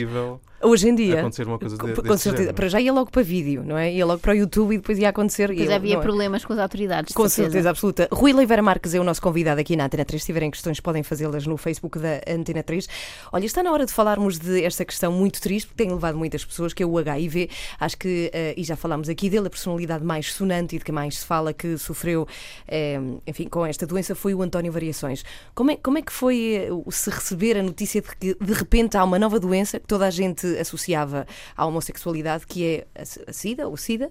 Hoje 0.62 0.88
em 0.88 0.94
dia, 0.94 1.20
acontecer 1.20 1.46
uma 1.46 1.58
coisa 1.58 1.76
de, 1.76 1.94
com, 1.94 2.16
certeza. 2.18 2.36
Género. 2.36 2.54
Para 2.54 2.68
já 2.68 2.80
ia 2.80 2.92
logo 2.92 3.10
para 3.10 3.22
vídeo, 3.22 3.62
não 3.64 3.78
é? 3.78 3.90
Ia 3.92 4.04
logo 4.04 4.20
para 4.20 4.32
o 4.32 4.36
YouTube 4.36 4.74
e 4.74 4.78
depois 4.78 4.98
ia 4.98 5.08
acontecer. 5.08 5.46
Pois 5.46 5.68
ia, 5.68 5.74
havia 5.74 5.96
é? 5.96 6.00
problemas 6.00 6.44
com 6.44 6.52
as 6.52 6.58
autoridades. 6.58 7.14
Com 7.14 7.22
certeza. 7.22 7.50
certeza 7.50 7.70
absoluta. 7.70 8.08
Rui 8.12 8.34
Leiveira 8.34 8.62
Marques 8.62 8.92
é 8.92 9.00
o 9.00 9.04
nosso 9.04 9.22
convidado 9.22 9.58
aqui 9.58 9.74
na 9.74 9.86
Antena 9.86 10.04
3. 10.04 10.22
Se 10.22 10.26
tiverem 10.26 10.50
questões, 10.50 10.78
podem 10.78 11.02
fazê-las 11.02 11.46
no 11.46 11.56
Facebook 11.56 11.98
da 11.98 12.20
Antena 12.28 12.62
3. 12.62 12.86
Olha, 13.32 13.46
está 13.46 13.62
na 13.62 13.72
hora 13.72 13.86
de 13.86 13.92
falarmos 13.92 14.38
de 14.38 14.62
esta 14.62 14.84
questão 14.84 15.10
muito 15.10 15.40
triste, 15.40 15.66
porque 15.66 15.82
tem 15.82 15.92
levado 15.92 16.18
muitas 16.18 16.44
pessoas, 16.44 16.74
que 16.74 16.82
é 16.82 16.86
o 16.86 16.98
HIV. 16.98 17.48
Acho 17.78 17.96
que, 17.96 18.30
uh, 18.34 18.60
e 18.60 18.62
já 18.62 18.76
falámos 18.76 19.08
aqui 19.08 19.30
dele, 19.30 19.46
a 19.46 19.50
personalidade 19.50 20.04
mais 20.04 20.30
sonante 20.30 20.76
e 20.76 20.78
de 20.78 20.84
que 20.84 20.92
mais 20.92 21.19
se 21.20 21.26
fala 21.26 21.52
que 21.52 21.78
sofreu, 21.78 22.22
uh, 22.22 23.22
enfim, 23.26 23.48
com 23.48 23.64
esta 23.64 23.86
doença 23.86 24.14
foi 24.14 24.34
o 24.34 24.42
António 24.42 24.72
Variações. 24.72 25.24
Como 25.54 25.70
é, 25.70 25.76
como 25.76 25.98
é 25.98 26.02
que 26.02 26.12
foi 26.12 26.68
uh, 26.70 26.90
se 26.90 27.10
receber 27.10 27.56
a 27.56 27.62
notícia 27.62 28.00
de 28.00 28.08
que 28.16 28.34
de 28.34 28.52
repente 28.52 28.96
há 28.96 29.04
uma 29.04 29.18
nova 29.18 29.38
doença 29.38 29.78
que 29.78 29.86
toda 29.86 30.06
a 30.06 30.10
gente 30.10 30.46
associava 30.58 31.26
à 31.56 31.66
homossexualidade, 31.66 32.46
que 32.46 32.64
é 32.64 32.86
a, 32.94 33.32
SIDA, 33.32 33.68
ou 33.68 33.76
SIDA, 33.76 34.10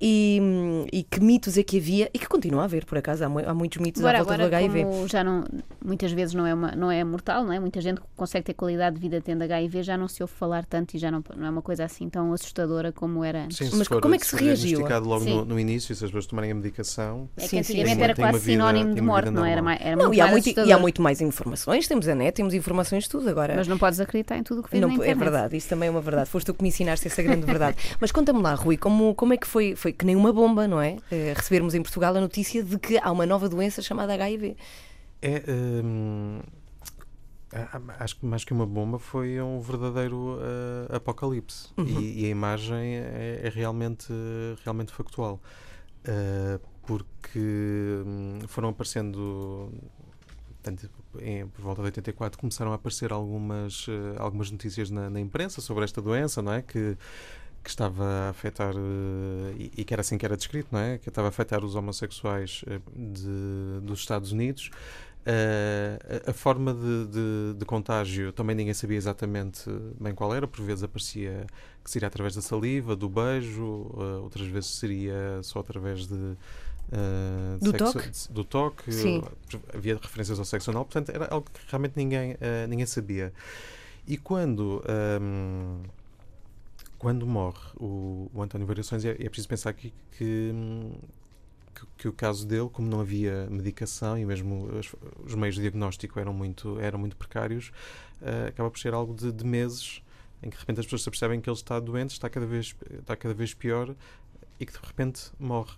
e, 0.00 0.40
e, 0.92 1.02
que 1.02 1.20
mitos 1.20 1.56
é 1.58 1.62
que 1.62 1.78
havia, 1.78 2.10
e 2.12 2.18
que 2.18 2.28
continua 2.28 2.62
a 2.62 2.64
haver, 2.64 2.84
por 2.84 2.98
acaso, 2.98 3.24
há, 3.24 3.26
há 3.26 3.54
muitos 3.54 3.78
mitos 3.78 4.00
agora, 4.00 4.18
à 4.18 4.22
volta 4.22 4.34
agora, 4.34 4.50
do 4.50 4.54
HIV. 4.54 4.84
Como 4.84 5.08
já 5.08 5.24
não, 5.24 5.44
muitas 5.84 6.12
vezes 6.12 6.34
não 6.34 6.46
é, 6.46 6.54
uma, 6.54 6.72
não 6.72 6.90
é 6.90 7.02
mortal, 7.04 7.44
não 7.44 7.52
é? 7.52 7.60
Muita 7.60 7.80
gente 7.80 8.00
consegue 8.16 8.44
ter 8.44 8.54
qualidade 8.54 8.96
de 8.96 9.02
vida 9.02 9.20
tendo 9.20 9.42
HIV, 9.42 9.82
já 9.82 9.96
não 9.96 10.08
se 10.08 10.22
ouve 10.22 10.32
falar 10.34 10.64
tanto 10.64 10.94
e 10.94 10.98
já 10.98 11.10
não, 11.10 11.22
não 11.36 11.46
é 11.46 11.50
uma 11.50 11.62
coisa 11.62 11.84
assim 11.84 12.08
tão 12.08 12.32
assustadora 12.32 12.92
como 12.92 13.24
era 13.24 13.44
antes. 13.44 13.58
Sim, 13.58 13.70
Mas 13.76 13.88
for, 13.88 14.00
como 14.00 14.14
é 14.14 14.18
que 14.18 14.26
se, 14.26 14.36
se 14.36 14.44
reagiu? 14.44 14.80
logo 14.98 15.24
no, 15.24 15.44
no, 15.44 15.60
início, 15.60 15.94
se 15.94 16.04
as 16.04 16.10
pessoas 16.10 16.26
tomarem 16.26 16.49
a 16.50 16.54
medicação. 16.54 17.28
É 17.36 17.46
que 17.46 17.58
antigamente 17.58 18.02
era 18.02 18.14
quase 18.14 18.40
sinónimo 18.40 18.94
de 18.94 19.00
morte, 19.00 19.30
não 19.30 19.44
era? 19.44 19.60
Era 19.74 19.96
não, 19.96 20.12
e 20.12 20.20
há, 20.20 20.26
muito, 20.26 20.48
e 20.48 20.72
há 20.72 20.78
muito 20.78 21.02
mais 21.02 21.20
informações, 21.20 21.86
temos 21.86 22.08
a 22.08 22.14
net, 22.14 22.34
temos 22.34 22.54
informações 22.54 23.04
de 23.04 23.10
tudo 23.10 23.28
agora. 23.28 23.54
Mas 23.54 23.68
não 23.68 23.78
podes 23.78 24.00
acreditar 24.00 24.36
em 24.36 24.42
tudo 24.42 24.60
o 24.60 24.64
que 24.64 24.70
vês 24.70 24.80
não, 24.80 24.88
na 24.88 24.94
internet. 24.94 25.16
É 25.16 25.18
verdade, 25.18 25.56
isso 25.56 25.68
também 25.68 25.88
é 25.88 25.90
uma 25.90 26.00
verdade. 26.00 26.28
Foste 26.28 26.46
tu 26.46 26.54
que 26.54 26.62
me 26.62 26.68
ensinaste 26.68 27.06
essa 27.06 27.22
grande 27.22 27.46
verdade. 27.46 27.76
Mas 28.00 28.12
conta-me 28.12 28.40
lá, 28.40 28.54
Rui, 28.54 28.76
como, 28.76 29.14
como 29.14 29.32
é 29.32 29.36
que 29.36 29.46
foi? 29.46 29.74
Foi 29.74 29.92
que 29.92 30.04
nem 30.04 30.16
uma 30.16 30.32
bomba, 30.32 30.66
não 30.66 30.80
é? 30.80 30.96
Uh, 31.10 31.34
recebermos 31.36 31.74
em 31.74 31.82
Portugal 31.82 32.16
a 32.16 32.20
notícia 32.20 32.62
de 32.62 32.78
que 32.78 32.98
há 32.98 33.10
uma 33.10 33.26
nova 33.26 33.48
doença 33.48 33.82
chamada 33.82 34.12
HIV. 34.14 34.56
É. 35.22 35.42
Hum, 35.48 36.40
acho 37.98 38.16
que 38.16 38.26
mais 38.26 38.44
que 38.44 38.52
uma 38.52 38.66
bomba 38.66 38.98
foi 38.98 39.40
um 39.40 39.60
verdadeiro 39.60 40.38
uh, 40.38 40.94
apocalipse. 40.94 41.68
Uhum. 41.76 42.00
E, 42.00 42.22
e, 42.22 42.26
a 42.26 42.28
imagem 42.28 42.96
é, 42.96 43.40
é 43.44 43.48
realmente, 43.48 44.12
realmente 44.62 44.92
factual. 44.92 45.40
Uh, 46.02 46.60
porque 46.82 47.38
hum, 47.38 48.40
foram 48.48 48.70
aparecendo 48.70 49.70
portanto, 50.60 50.90
em, 51.20 51.46
por 51.48 51.62
volta 51.62 51.82
de 51.82 51.86
84 51.86 52.38
começaram 52.38 52.72
a 52.72 52.74
aparecer 52.74 53.12
algumas, 53.12 53.88
uh, 53.88 54.16
algumas 54.18 54.50
notícias 54.50 54.90
na, 54.90 55.10
na, 55.10 55.20
imprensa 55.20 55.60
sobre 55.60 55.84
esta 55.84 56.00
doença, 56.00 56.42
não 56.42 56.52
é? 56.52 56.62
Que, 56.62 56.96
que 57.62 57.68
estava 57.68 58.04
a 58.04 58.28
afetar, 58.30 58.74
uh, 58.76 59.54
e, 59.56 59.84
que 59.84 59.92
era 59.92 60.00
assim 60.02 60.16
que 60.16 60.24
era 60.24 60.36
descrito, 60.36 60.68
não 60.72 60.80
é? 60.80 60.98
Que 60.98 61.08
estava 61.08 61.28
a 61.28 61.30
afetar 61.30 61.64
os 61.64 61.74
homossexuais 61.74 62.62
uh, 62.66 62.80
de, 62.96 63.86
dos 63.86 64.00
Estados 64.00 64.32
Unidos. 64.32 64.70
A, 65.26 66.30
a, 66.30 66.32
forma 66.32 66.72
de, 66.72 67.06
de, 67.06 67.54
de, 67.58 67.64
contágio 67.66 68.32
também 68.32 68.56
ninguém 68.56 68.72
sabia 68.72 68.96
exatamente 68.96 69.68
bem 70.00 70.14
qual 70.14 70.34
era, 70.34 70.48
por 70.48 70.64
vezes 70.64 70.82
aparecia 70.82 71.46
que 71.82 71.90
seria 71.90 72.08
através 72.08 72.34
da 72.34 72.42
saliva, 72.42 72.94
do 72.94 73.08
beijo, 73.08 73.90
outras 74.22 74.46
vezes 74.46 74.70
seria 74.70 75.40
só 75.42 75.60
através 75.60 76.06
de, 76.06 76.36
Uh, 76.90 77.58
do, 77.60 77.70
sexo, 77.70 78.28
toque? 78.28 78.32
do 78.32 78.44
toque? 78.44 78.92
Sim. 78.92 79.22
Havia 79.72 79.94
referências 79.96 80.38
ao 80.38 80.44
sexo 80.44 80.70
anal, 80.70 80.84
portanto 80.84 81.10
era 81.10 81.26
algo 81.26 81.46
que 81.48 81.60
realmente 81.68 81.92
ninguém, 81.96 82.32
uh, 82.32 82.66
ninguém 82.68 82.86
sabia. 82.86 83.32
E 84.08 84.16
quando, 84.16 84.82
um, 85.22 85.82
quando 86.98 87.24
morre 87.26 87.60
o, 87.76 88.28
o 88.34 88.42
António 88.42 88.66
Variações, 88.66 89.04
é, 89.04 89.10
é 89.10 89.28
preciso 89.28 89.46
pensar 89.46 89.70
aqui 89.70 89.92
que, 90.18 90.52
que, 91.74 91.86
que, 91.96 92.08
o 92.08 92.12
caso 92.12 92.44
dele, 92.44 92.68
como 92.72 92.88
não 92.88 93.00
havia 93.00 93.46
medicação 93.48 94.18
e 94.18 94.24
mesmo 94.24 94.64
os, 94.76 94.92
os 95.24 95.34
meios 95.36 95.54
de 95.54 95.60
diagnóstico 95.60 96.18
eram 96.18 96.32
muito, 96.32 96.80
eram 96.80 96.98
muito 96.98 97.16
precários, 97.16 97.68
uh, 98.20 98.48
acaba 98.48 98.68
por 98.68 98.80
ser 98.80 98.94
algo 98.94 99.14
de, 99.14 99.30
de 99.30 99.44
meses 99.44 100.02
em 100.42 100.50
que 100.50 100.56
de 100.56 100.60
repente 100.60 100.80
as 100.80 100.86
pessoas 100.86 101.02
se 101.02 101.10
percebem 101.10 101.40
que 101.40 101.48
ele 101.48 101.56
está 101.56 101.78
doente, 101.78 102.12
está 102.12 102.28
cada 102.28 102.46
vez, 102.46 102.74
está 102.98 103.16
cada 103.16 103.34
vez 103.34 103.54
pior 103.54 103.94
e 104.58 104.66
que 104.66 104.72
de 104.72 104.78
repente 104.82 105.30
morre. 105.38 105.74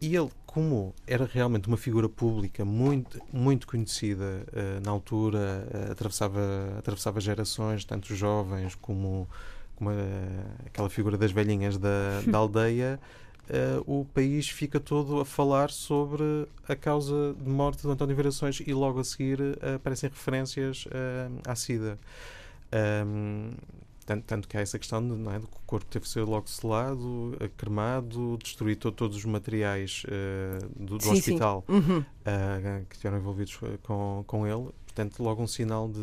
E 0.00 0.16
ele, 0.16 0.30
como 0.46 0.94
era 1.06 1.28
realmente 1.30 1.68
uma 1.68 1.76
figura 1.76 2.08
pública 2.08 2.64
muito, 2.64 3.20
muito 3.30 3.66
conhecida 3.66 4.46
uh, 4.48 4.80
na 4.82 4.90
altura, 4.90 5.68
uh, 5.88 5.92
atravessava, 5.92 6.40
atravessava 6.78 7.20
gerações, 7.20 7.84
tanto 7.84 8.14
jovens 8.14 8.74
como, 8.74 9.28
como 9.76 9.90
uh, 9.90 9.94
aquela 10.64 10.88
figura 10.88 11.18
das 11.18 11.32
velhinhas 11.32 11.76
da, 11.76 12.22
da 12.26 12.38
aldeia, 12.38 12.98
o 13.84 14.04
país 14.14 14.48
fica 14.48 14.78
todo 14.78 15.18
a 15.18 15.24
falar 15.24 15.70
sobre 15.70 16.46
a 16.68 16.76
causa 16.76 17.34
de 17.36 17.50
morte 17.50 17.82
de 17.82 17.88
António 17.88 18.14
Verações 18.14 18.62
e 18.64 18.72
logo 18.72 19.00
a 19.00 19.04
seguir 19.04 19.40
aparecem 19.74 20.08
referências 20.08 20.84
à 21.44 21.56
SIDA. 21.56 21.98
Um, 22.72 23.50
tanto, 24.06 24.24
tanto 24.24 24.48
que 24.48 24.56
há 24.56 24.60
essa 24.60 24.78
questão 24.78 25.00
de, 25.06 25.28
é, 25.28 25.38
de 25.38 25.46
que 25.46 25.56
o 25.56 25.60
corpo 25.66 25.86
teve 25.86 26.04
que 26.04 26.08
ser 26.10 26.22
logo 26.22 26.48
selado, 26.48 27.36
cremado, 27.56 28.36
destruir 28.42 28.76
to- 28.76 28.90
todos 28.90 29.16
os 29.16 29.24
materiais 29.24 30.02
eh, 30.08 30.58
do, 30.76 30.98
do 30.98 31.02
Sim, 31.04 31.10
sim. 31.10 31.18
hospital 31.34 31.64
Uhum. 31.68 32.04
ah, 32.24 32.80
que 32.88 32.94
estiveram 32.96 33.18
envolvidos 33.18 33.56
com, 33.84 34.24
com 34.26 34.46
ele. 34.46 34.70
Portanto, 34.84 35.22
logo 35.22 35.40
um 35.42 35.46
sinal 35.46 35.88
de, 35.88 36.00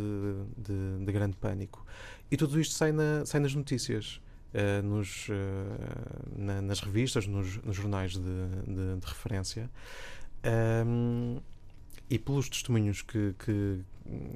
de, 0.57 1.05
de 1.05 1.11
grande 1.11 1.35
pânico. 1.35 1.85
E 2.31 2.37
tudo 2.37 2.57
isto 2.61 2.73
sai, 2.75 2.93
na, 2.93 3.25
sai 3.25 3.41
nas 3.41 3.53
notícias, 3.53 4.21
eh, 4.53 4.81
nos, 4.81 5.27
na- 6.37 6.61
nas 6.61 6.79
revistas, 6.79 7.27
nos, 7.27 7.57
nos 7.63 7.75
jornais 7.75 8.13
de, 8.13 8.19
de- 8.21 9.05
referência. 9.05 9.69
Ahm, 10.43 11.39
e 12.09 12.17
pelos 12.17 12.49
testemunhos 12.49 13.01
que, 13.01 13.33
que, 13.37 13.79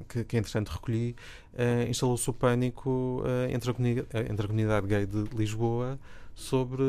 que, 0.10 0.23
que 0.25 0.38
entretanto 0.38 0.69
recolhi, 0.69 1.15
eh, 1.53 1.88
instalou-se 1.89 2.29
o 2.29 2.34
pânico 2.34 3.23
eh, 3.25 3.53
entre, 3.53 3.71
a 3.71 3.73
eh, 3.73 4.27
entre 4.29 4.45
a 4.45 4.47
comunidade 4.47 4.88
gay 4.88 5.05
de 5.05 5.23
Lisboa 5.36 5.99
sobre 6.36 6.84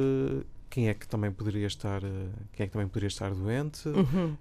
quem 0.68 0.88
é 0.88 0.94
que 0.94 1.06
também 1.06 1.30
poderia 1.30 1.66
estar, 1.66 2.00
quem 2.52 2.64
é 2.64 2.66
que 2.66 2.72
também 2.72 2.88
poderia 2.88 3.08
estar 3.08 3.30
doente, 3.34 3.86
Uhum. 3.88 4.36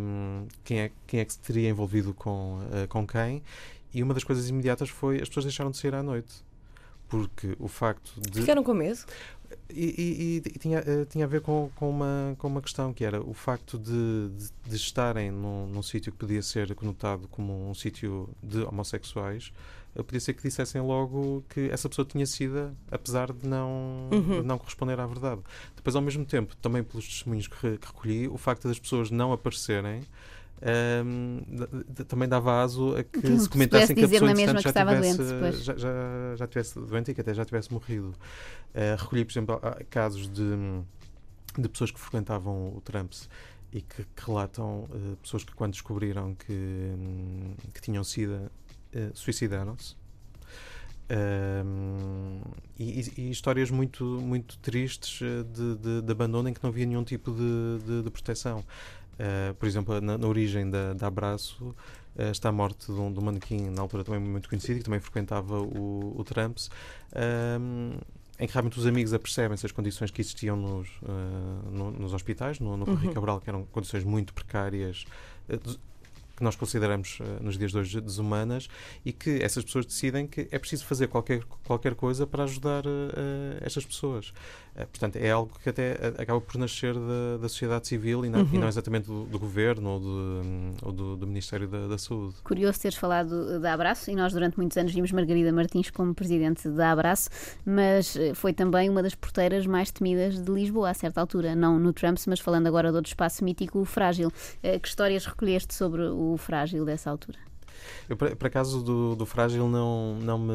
um, 0.00 0.46
quem, 0.62 0.78
é, 0.78 0.92
quem 1.04 1.18
é 1.18 1.24
que 1.24 1.32
se 1.32 1.40
teria 1.40 1.68
envolvido 1.68 2.14
com, 2.14 2.60
uh, 2.60 2.86
com 2.88 3.04
quem. 3.04 3.42
E 3.92 4.00
uma 4.00 4.14
das 4.14 4.22
coisas 4.22 4.48
imediatas 4.48 4.88
foi 4.88 5.20
as 5.20 5.28
pessoas 5.28 5.46
deixaram 5.46 5.72
de 5.72 5.76
sair 5.76 5.94
à 5.94 6.02
noite. 6.02 6.44
Porque 7.08 7.54
o 7.58 7.68
facto 7.68 8.12
de. 8.20 8.40
Ficaram 8.40 8.62
com 8.64 8.74
medo? 8.74 8.98
E, 9.70 9.84
e- 9.84 10.36
e- 10.48 10.58
tinha, 10.58 10.78
eh, 10.80 11.04
tinha 11.04 11.24
a 11.24 11.28
ver 11.28 11.40
com, 11.40 11.70
com, 11.76 11.88
uma, 11.88 12.34
com 12.38 12.48
uma 12.48 12.60
questão 12.60 12.92
que 12.92 13.04
era 13.04 13.20
o 13.22 13.32
facto 13.34 13.78
de, 13.78 14.28
de, 14.30 14.50
de 14.70 14.76
estarem 14.76 15.30
num, 15.30 15.66
num 15.66 15.82
sítio 15.82 16.10
que 16.12 16.18
podia 16.18 16.42
ser 16.42 16.74
conotado 16.74 17.28
como 17.28 17.70
um 17.70 17.74
sítio 17.74 18.28
de 18.42 18.62
homossexuais, 18.62 19.52
eh, 19.94 20.02
podia 20.02 20.18
ser 20.20 20.34
que 20.34 20.42
dissessem 20.42 20.80
logo 20.82 21.44
que 21.48 21.68
essa 21.70 21.88
pessoa 21.88 22.04
tinha 22.06 22.26
sido, 22.26 22.76
apesar 22.90 23.32
de 23.32 23.46
não, 23.46 24.08
Uhum. 24.12 24.40
de 24.40 24.46
não 24.46 24.58
corresponder 24.58 24.98
à 24.98 25.06
verdade. 25.06 25.40
Depois, 25.76 25.94
ao 25.94 26.02
mesmo 26.02 26.24
tempo, 26.24 26.56
também 26.56 26.82
pelos 26.82 27.06
testemunhos 27.06 27.46
que 27.46 27.66
recolhi, 27.80 28.26
o 28.28 28.36
facto 28.36 28.66
das 28.66 28.78
pessoas 28.78 29.10
não 29.10 29.32
aparecerem. 29.32 30.02
D- 31.88 32.04
também 32.04 32.28
dava 32.28 32.62
aso 32.62 32.96
a 32.96 33.02
que 33.02 33.20
Que 33.20 33.26
se 33.26 33.40
se 33.40 33.48
comentassem 33.50 33.94
que 33.94 34.04
a 34.04 34.08
pessoa 34.08 34.30
na 34.30 34.34
mesma 34.34 34.60
já 34.60 34.72
tivesse, 34.72 35.18
doente 35.18 35.62
já, 35.62 35.76
já, 35.76 36.36
já 36.36 36.46
tivesse 36.46 36.80
doente 36.80 37.10
e 37.10 37.14
que 37.14 37.20
até 37.20 37.34
já 37.34 37.44
tivesse 37.44 37.72
morrido. 37.72 38.08
Uh, 38.74 38.96
recolhi, 38.98 39.24
por 39.24 39.32
exemplo, 39.32 39.60
casos 39.90 40.28
de, 40.28 40.42
de 41.58 41.68
pessoas 41.68 41.90
que 41.90 42.00
frequentavam 42.00 42.74
o 42.76 42.80
Trumps 42.80 43.28
e 43.72 43.82
que, 43.82 44.04
que 44.04 44.26
relatam 44.26 44.84
uh, 44.84 45.16
pessoas 45.22 45.44
que, 45.44 45.54
quando 45.54 45.72
descobriram 45.72 46.34
que, 46.34 46.52
hum, 46.52 47.54
que 47.72 47.80
tinham 47.82 48.02
SIDA, 48.02 48.50
uh, 48.94 49.10
suicidaram-se. 49.14 49.96
Um, 51.10 52.40
e, 52.78 53.00
e- 53.18 53.30
histórias 53.30 53.70
muito, 53.70 54.04
muito 54.04 54.56
tristes 54.58 55.20
de, 55.52 55.76
de, 55.76 56.02
de 56.02 56.12
abandono 56.12 56.48
em 56.48 56.54
que 56.54 56.62
não 56.62 56.70
havia 56.70 56.86
nenhum 56.86 57.04
tipo 57.04 57.30
de, 57.30 58.02
de 58.02 58.10
proteção. 58.10 58.64
Uh, 59.14 59.54
por 59.54 59.66
exemplo, 59.66 60.00
na, 60.00 60.18
na 60.18 60.26
origem 60.26 60.68
da, 60.68 60.92
da 60.92 61.06
Abraço 61.06 61.64
uh, 62.16 62.22
está 62.32 62.48
a 62.48 62.52
morte 62.52 62.86
de 62.86 62.98
um, 62.98 63.12
de 63.12 63.18
um 63.20 63.22
manequim, 63.22 63.70
na 63.70 63.80
altura 63.82 64.02
também 64.02 64.20
muito 64.20 64.48
conhecido, 64.48 64.78
que 64.78 64.84
também 64.84 64.98
frequentava 65.00 65.60
o, 65.60 66.14
o 66.18 66.24
Trumps, 66.24 66.68
um, 67.60 67.92
em 68.40 68.46
que 68.48 68.52
realmente 68.52 68.76
os 68.78 68.86
amigos 68.86 69.12
apercebem-se 69.14 69.64
as 69.64 69.70
condições 69.72 70.10
que 70.10 70.20
existiam 70.20 70.56
nos, 70.56 70.88
uh, 71.02 71.70
no- 71.70 71.92
nos 71.92 72.12
hospitais, 72.12 72.58
no, 72.58 72.76
no 72.76 72.84
Correio 72.84 73.06
Uhum. 73.08 73.14
Cabral, 73.14 73.40
que 73.40 73.48
eram 73.48 73.64
condições 73.66 74.02
muito 74.02 74.34
precárias, 74.34 75.04
uh, 75.48 75.56
des- 75.56 75.78
que 76.36 76.42
nós 76.42 76.56
consideramos 76.56 77.20
uh, 77.20 77.40
nos 77.40 77.56
dias 77.56 77.70
de 77.70 77.78
hoje 77.78 78.00
desumanas, 78.00 78.68
e 79.04 79.12
que 79.12 79.40
essas 79.40 79.64
pessoas 79.64 79.86
decidem 79.86 80.26
que 80.26 80.48
é 80.50 80.58
preciso 80.58 80.84
fazer 80.84 81.06
qualquer, 81.06 81.44
qualquer 81.62 81.94
coisa 81.94 82.26
para 82.26 82.42
ajudar 82.42 82.84
uh, 82.84 82.88
uh, 82.88 83.58
estas 83.60 83.86
pessoas. 83.86 84.32
Uh, 84.76 84.86
portanto, 84.88 85.16
é 85.16 85.30
algo 85.30 85.52
que 85.62 85.68
até 85.68 85.92
uh, 85.92 86.20
acaba 86.20 86.40
por 86.40 86.58
nascer 86.58 86.94
da, 86.94 87.36
da 87.40 87.48
sociedade 87.48 87.86
civil 87.86 88.24
e 88.24 88.28
não, 88.28 88.40
e 88.40 88.42
Uhum. 88.42 88.60
não 88.60 88.68
exatamente 88.68 89.06
do, 89.06 89.24
do 89.24 89.38
governo 89.38 89.88
ou, 89.90 90.00
do, 90.00 90.08
um, 90.44 90.74
ou 90.82 90.92
do, 90.92 91.16
do 91.16 91.26
Ministério 91.26 91.68
da, 91.68 91.86
da 91.86 91.96
Saúde. 91.98 92.34
Curioso 92.42 92.80
teres 92.80 92.96
falado 92.98 93.60
da 93.60 93.72
Abraço 93.72 94.10
e 94.10 94.16
nós 94.16 94.32
durante 94.32 94.56
muitos 94.56 94.76
anos 94.76 94.92
vimos 94.92 95.12
Margarida 95.12 95.52
Martins 95.52 95.90
como 95.90 96.12
presidente 96.14 96.68
da 96.68 96.90
Abraço, 96.90 97.28
mas 97.64 98.16
eh, 98.16 98.34
foi 98.34 98.52
também 98.52 98.90
uma 98.90 99.02
das 99.02 99.14
porteiras 99.14 99.66
mais 99.66 99.90
temidas 99.90 100.40
de 100.42 100.50
Lisboa 100.50 100.90
a 100.90 100.94
certa 100.94 101.20
altura, 101.20 101.54
não 101.54 101.78
no 101.78 101.92
Trumps, 101.92 102.26
mas 102.26 102.40
falando 102.40 102.66
agora 102.66 102.90
do 102.90 102.96
outro 102.96 103.10
espaço 103.10 103.44
mítico, 103.44 103.78
o 103.80 103.84
Frágil. 103.84 104.32
Eh, 104.62 104.78
Que 104.78 104.88
histórias 104.88 105.24
recolheste 105.26 105.72
sobre 105.74 106.02
o 106.02 106.36
Frágil 106.36 106.84
dessa 106.84 107.10
altura? 107.10 107.38
Eu, 108.08 108.16
por, 108.16 108.46
acaso, 108.46 108.82
do, 108.82 109.14
do 109.16 109.26
Frágil 109.26 109.68
não, 109.68 110.14
não, 110.16 110.38
me, 110.38 110.52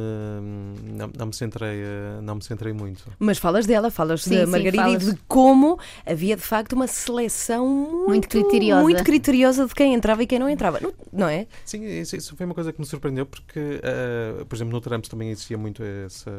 não, 0.83 1.09
não, 1.17 1.25
me 1.27 1.33
centrei, 1.33 1.81
uh, 1.83 2.21
não 2.21 2.35
me 2.35 2.43
centrei 2.43 2.73
muito. 2.73 3.03
Mas 3.19 3.37
falas 3.37 3.65
dela, 3.65 3.89
falas 3.89 4.23
Sim, 4.23 4.35
da 4.35 4.45
sim, 4.45 4.51
Margarida 4.51 4.83
falas. 4.83 5.07
e 5.07 5.13
de 5.13 5.19
como 5.27 5.79
havia 6.05 6.35
de 6.35 6.41
facto 6.41 6.73
uma 6.73 6.87
seleção 6.87 7.67
muito, 7.67 8.07
Muito 8.07 8.27
criteriosa. 8.29 8.81
muito 8.83 9.03
criteriosa 9.03 9.65
de 9.67 9.73
quem 9.73 9.93
entrava 9.93 10.23
e 10.23 10.27
quem 10.27 10.39
não 10.39 10.49
entrava, 10.49 10.79
não, 10.81 10.93
não 11.11 11.27
é? 11.27 11.47
Sim, 11.65 11.83
isso, 11.85 12.15
isso 12.15 12.35
foi 12.35 12.45
uma 12.45 12.55
coisa 12.55 12.71
que 12.73 12.79
me 12.79 12.85
surpreendeu 12.85 13.25
porque, 13.25 13.79
eh, 13.81 14.43
por 14.47 14.55
exemplo, 14.55 14.73
no 14.73 14.81
Trumps 14.81 15.09
também 15.09 15.29
existia 15.31 15.57
muito 15.57 15.83
essa, 15.83 16.31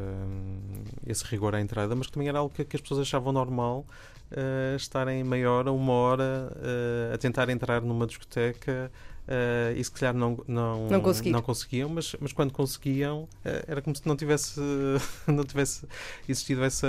esse 1.05 1.23
rigor 1.25 1.55
à 1.55 1.61
entrada, 1.61 1.95
mas 1.95 2.07
que 2.07 2.13
também 2.13 2.27
era 2.29 2.39
algo 2.39 2.53
que, 2.53 2.63
que 2.63 2.75
as 2.75 2.81
pessoas 2.81 3.01
achavam 3.01 3.31
normal 3.33 3.85
eh, 4.31 4.75
estarem 4.77 5.23
meia 5.23 5.51
hora, 5.51 5.71
uma 5.71 5.93
hora 5.93 6.51
eh, 6.63 7.11
a 7.13 7.17
tentar 7.17 7.49
entrar 7.49 7.81
numa 7.81 8.07
discoteca 8.07 8.91
eh, 9.33 9.73
e 9.77 9.83
se 9.83 9.89
calhar 9.91 10.13
não, 10.13 10.37
não, 10.45 10.87
Não 10.89 10.99
conseguir. 10.99 11.31
conseguiam, 11.41 11.87
mas, 11.87 12.13
mas 12.19 12.33
quando 12.33 12.51
conseguiam 12.51 13.29
eh, 13.45 13.63
era 13.65 13.81
como 13.81 13.95
se 13.95 14.05
não 14.05 14.13
tivesse, 14.17 14.59
não 15.25 15.45
tivesse 15.45 15.85
existido 16.27 16.63
essa, 16.65 16.87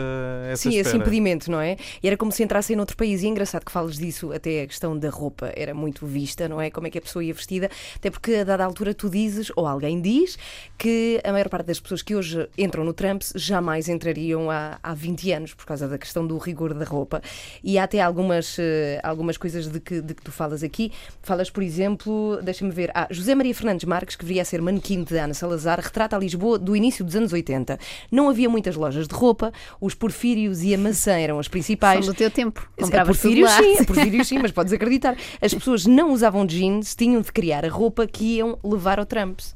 essa 0.51 0.63
Sim, 0.63 0.71
esse 0.71 0.81
espera. 0.81 0.97
impedimento, 0.99 1.51
não 1.51 1.61
é? 1.61 1.77
E 2.03 2.09
era 2.09 2.17
como 2.17 2.33
se 2.33 2.43
entrassem 2.43 2.75
noutro 2.75 2.97
país. 2.97 3.23
E 3.23 3.27
é 3.27 3.29
engraçado 3.29 3.65
que 3.65 3.71
fales 3.71 3.97
disso, 3.97 4.33
até 4.33 4.63
a 4.63 4.67
questão 4.67 4.99
da 4.99 5.09
roupa 5.09 5.53
era 5.55 5.73
muito 5.73 6.05
vista, 6.05 6.49
não 6.49 6.61
é? 6.61 6.69
Como 6.69 6.87
é 6.89 6.91
que 6.91 6.99
a 6.99 7.01
pessoa 7.01 7.23
ia 7.23 7.33
vestida. 7.33 7.71
Até 7.95 8.11
porque 8.11 8.35
a 8.35 8.45
dada 8.45 8.65
altura 8.65 8.93
tu 8.93 9.09
dizes, 9.09 9.53
ou 9.55 9.65
alguém 9.67 10.01
diz, 10.01 10.37
que 10.77 11.21
a 11.23 11.31
maior 11.31 11.49
parte 11.49 11.67
das 11.67 11.79
pessoas 11.79 12.03
que 12.03 12.17
hoje 12.17 12.49
entram 12.59 12.83
no 12.83 12.93
Trumps 12.93 13.33
jamais 13.37 13.89
entrariam 13.89 14.51
há, 14.51 14.81
há 14.83 14.95
20 14.95 15.33
anos, 15.33 15.55
por 15.55 15.65
causa 15.65 15.87
da 15.87 15.97
questão 15.97 16.27
do 16.27 16.37
rigor 16.39 16.75
da 16.75 16.85
roupa. 16.85 17.23
E 17.63 17.79
há 17.79 17.85
até 17.85 18.01
algumas, 18.01 18.57
eh, 18.59 18.99
algumas 19.05 19.37
coisas 19.37 19.69
de 19.69 19.79
que, 19.79 20.01
de 20.01 20.15
que 20.15 20.23
tu 20.23 20.33
falas 20.33 20.63
aqui. 20.65 20.91
Falas, 21.23 21.51
por 21.51 21.63
exemplo, 21.63 22.32
deixa-me 22.41 22.71
ver, 22.71 22.91
ah, 22.95 23.09
José 23.11 23.35
Maria 23.35 23.55
Fernandes 23.55 23.85
Marques, 23.85 24.17
que 24.17 24.25
viria 24.25 24.43
a 24.43 24.45
ser 24.45 24.63
manequim 24.63 25.03
de 25.03 25.19
Ana 25.19 25.35
Salazar, 25.35 25.81
retrata 25.81 26.17
a 26.17 26.19
Lisboa 26.19 26.59
do 26.59 26.77
início 26.77 27.05
dos 27.05 27.17
anos 27.17 27.33
80. 27.33 27.79
Não 28.11 28.29
havia 28.29 28.49
muitas 28.49 28.77
lojas 28.77 29.09
de 29.09 29.15
roupa, 29.15 29.53
os 29.81 29.95
porfírios 29.95 30.63
e 30.63 30.75
a 30.75 30.79
maçã 30.79 31.13
eram 31.13 31.39
as 31.39 31.49
principais. 31.49 32.05
São 32.05 32.15
do 32.15 32.17
teu 32.17 32.31
tempo. 32.31 32.69
A 32.79 32.83
Compravas 32.83 33.21
tudo 33.21 33.35
porfírios 33.41 33.51
sim, 33.53 33.85
porfírios 33.85 34.29
sim, 34.29 34.39
mas 34.39 34.53
podes 34.53 34.73
acreditar. 34.73 35.17
As 35.41 35.53
pessoas 35.53 35.85
não 35.85 36.13
usavam 36.13 36.47
jeans, 36.47 36.95
tinham 36.95 37.21
de 37.21 37.33
criar 37.33 37.65
a 37.65 37.69
roupa 37.69 38.07
que 38.07 38.37
iam 38.37 38.59
levar 38.63 38.99
ao 38.99 39.07
Trumps. 39.07 39.55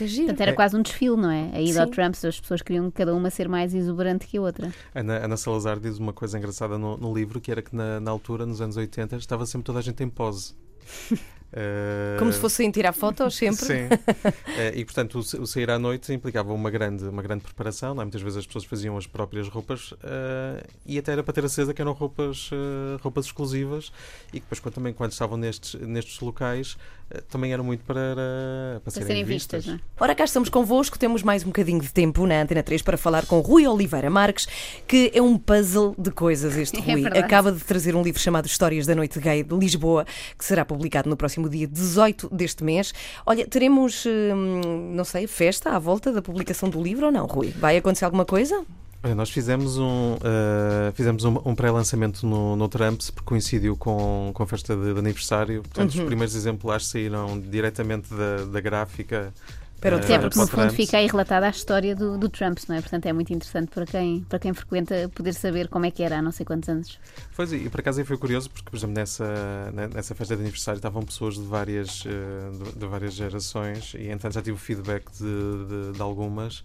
É. 0.00 0.16
Portanto, 0.16 0.40
era 0.40 0.52
quase 0.52 0.76
um 0.76 0.82
desfile, 0.82 1.16
não 1.16 1.30
é? 1.30 1.50
A 1.54 1.60
ida 1.60 1.80
ao 1.80 1.86
Sim. 1.86 1.92
Trumps, 1.92 2.24
as 2.24 2.38
pessoas 2.38 2.60
queriam 2.60 2.90
cada 2.90 3.14
uma 3.14 3.30
ser 3.30 3.48
mais 3.48 3.74
exuberante 3.74 4.26
que 4.26 4.36
a 4.36 4.42
outra. 4.42 4.72
Ana, 4.94 5.24
Ana 5.24 5.36
Salazar 5.36 5.80
diz 5.80 5.98
uma 5.98 6.12
coisa 6.12 6.36
engraçada 6.36 6.76
no, 6.76 6.96
no 6.96 7.14
livro, 7.14 7.40
que 7.40 7.50
era 7.50 7.62
que 7.62 7.74
na, 7.74 7.98
na 8.00 8.10
altura, 8.10 8.44
nos 8.44 8.60
anos 8.60 8.76
80, 8.76 9.16
estava 9.16 9.46
sempre 9.46 9.64
toda 9.64 9.78
a 9.78 9.82
gente 9.82 10.02
em 10.02 10.08
pose. 10.08 10.54
Eh, 11.58 12.16
Como 12.18 12.30
se 12.30 12.38
fossem 12.38 12.70
tirar 12.70 12.92
fotos 12.92 13.34
sempre. 13.34 13.56
Sim. 13.64 13.88
Eh, 14.58 14.72
e, 14.76 14.84
portanto, 14.84 15.18
o, 15.18 15.22
sa- 15.22 15.38
o 15.38 15.46
sair 15.46 15.70
à 15.70 15.78
noite 15.78 16.12
implicava 16.12 16.52
uma 16.52 16.70
grande, 16.70 17.04
uma 17.04 17.20
grande 17.22 17.42
preparação. 17.42 17.94
Não 17.94 18.02
é? 18.02 18.04
Muitas 18.04 18.22
vezes 18.22 18.38
as 18.38 18.46
pessoas 18.46 18.64
faziam 18.64 18.96
as 18.96 19.06
próprias 19.06 19.48
roupas 19.48 19.92
eh, 20.02 20.64
e 20.86 20.98
até 20.98 21.12
era 21.12 21.22
para 21.22 21.32
ter 21.34 21.44
a 21.44 21.48
certeza 21.48 21.74
que 21.74 21.80
eram 21.82 21.92
roupas, 21.92 22.50
roupas 23.02 23.26
exclusivas 23.26 23.92
e 24.28 24.32
que 24.32 24.40
depois, 24.40 24.60
quando, 24.60 24.74
também, 24.74 24.92
quando 24.92 25.12
estavam 25.12 25.36
nestes, 25.36 25.74
nestes 25.80 26.18
locais, 26.20 26.76
também 27.28 27.52
eram 27.52 27.62
muito 27.62 27.84
para, 27.84 28.14
para, 28.14 28.80
Para 28.80 28.90
serem, 28.90 29.06
serem 29.06 29.24
vistas, 29.24 29.66
não 29.66 29.74
é? 29.74 29.80
Ora, 30.00 30.14
cá 30.14 30.24
estamos 30.24 30.48
convosco, 30.48 30.98
temos 30.98 31.22
mais 31.22 31.42
um 31.44 31.46
bocadinho 31.46 31.80
de 31.80 31.92
tempo 31.92 32.26
na 32.26 32.40
Antena 32.42 32.62
3 32.62 32.82
para 32.82 32.96
falar 32.96 33.26
com 33.26 33.38
Rui 33.40 33.66
Oliveira 33.66 34.10
Marques, 34.10 34.46
que 34.88 35.10
é 35.14 35.22
um 35.22 35.36
puzzle 35.38 35.94
de 35.98 36.10
coisas 36.10 36.56
este 36.56 36.78
É 36.80 36.92
Rui. 36.92 37.02
verdade. 37.02 37.24
Acaba 37.24 37.52
de 37.52 37.62
trazer 37.62 37.94
um 37.94 38.02
livro 38.02 38.20
chamado 38.20 38.46
Histórias 38.46 38.86
da 38.86 38.94
Noite 38.94 39.20
Gay 39.20 39.42
de 39.42 39.54
Lisboa, 39.54 40.04
que 40.38 40.44
será 40.44 40.64
publicado 40.64 41.08
no 41.08 41.16
próximo 41.16 41.45
dia 41.48 41.66
18 41.66 42.28
deste 42.32 42.62
mês. 42.64 42.92
Olha, 43.24 43.46
teremos, 43.46 44.04
hum, 44.06 44.92
não 44.94 45.04
sei, 45.04 45.26
festa 45.26 45.70
à 45.70 45.78
volta 45.78 46.12
da 46.12 46.20
publicação 46.22 46.68
do 46.68 46.82
livro 46.82 47.06
ou 47.06 47.12
não, 47.12 47.26
Rui? 47.26 47.48
Vai 47.58 47.76
acontecer 47.76 48.04
alguma 48.04 48.24
coisa? 48.24 48.64
Nós 49.14 49.30
fizemos 49.30 49.78
um, 49.78 50.16
eh, 50.24 50.90
fizemos 50.94 51.22
um, 51.24 51.38
um 51.44 51.54
pré-lançamento 51.54 52.26
no, 52.26 52.56
no 52.56 52.68
Trumps, 52.68 53.08
porque 53.08 53.28
coincidiu 53.28 53.76
com, 53.76 54.32
com 54.34 54.42
a 54.42 54.46
festa 54.48 54.74
de, 54.74 54.92
de 54.94 54.98
aniversário. 54.98 55.62
Portanto, 55.62 55.94
Uhum. 55.94 56.00
os 56.00 56.06
primeiros 56.06 56.34
exemplares 56.34 56.86
saíram 56.88 57.38
diretamente 57.38 58.08
da, 58.12 58.44
da 58.46 58.60
gráfica. 58.60 59.32
Para 59.80 59.96
o 59.96 59.98
eh, 59.98 60.02
Até 60.02 60.18
porque, 60.18 60.38
no 60.38 60.46
fundo, 60.46 60.72
fica 60.72 60.96
aí 60.98 61.06
relatada 61.06 61.46
a 61.46 61.50
história 61.50 61.94
do, 61.94 62.16
do 62.18 62.28
Trumps, 62.28 62.66
não 62.66 62.76
é? 62.76 62.80
Portanto, 62.80 63.06
é 63.06 63.12
muito 63.12 63.32
interessante 63.32 63.70
para 63.70 63.86
quem, 63.86 64.24
para 64.28 64.38
quem 64.38 64.54
frequenta 64.54 65.10
poder 65.14 65.34
saber 65.34 65.68
como 65.68 65.84
é 65.86 65.90
que 65.90 66.02
era 66.02 66.18
há 66.18 66.22
não 66.22 66.32
sei 66.32 66.46
quantos 66.46 66.68
anos. 66.68 66.98
Pois, 67.34 67.52
e 67.52 67.68
por 67.68 67.80
acaso 67.80 68.00
aí 68.00 68.06
foi 68.06 68.16
curioso, 68.16 68.50
porque, 68.50 68.70
por 68.70 68.76
exemplo, 68.76 68.94
nessa, 68.94 69.70
ne- 69.72 69.88
nessa 69.88 70.14
festa 70.14 70.34
de 70.34 70.42
aniversário 70.42 70.78
estavam 70.78 71.02
pessoas 71.02 71.34
de 71.34 71.44
várias, 71.44 72.04
eh, 72.06 72.50
de, 72.72 72.78
de 72.78 72.86
várias 72.86 73.14
gerações 73.14 73.94
e, 73.94 74.10
entanto, 74.10 74.34
já 74.34 74.42
tive 74.42 74.56
o 74.56 74.58
feedback 74.58 75.04
de, 75.12 75.66
de, 75.92 75.92
de 75.92 76.02
algumas 76.02 76.62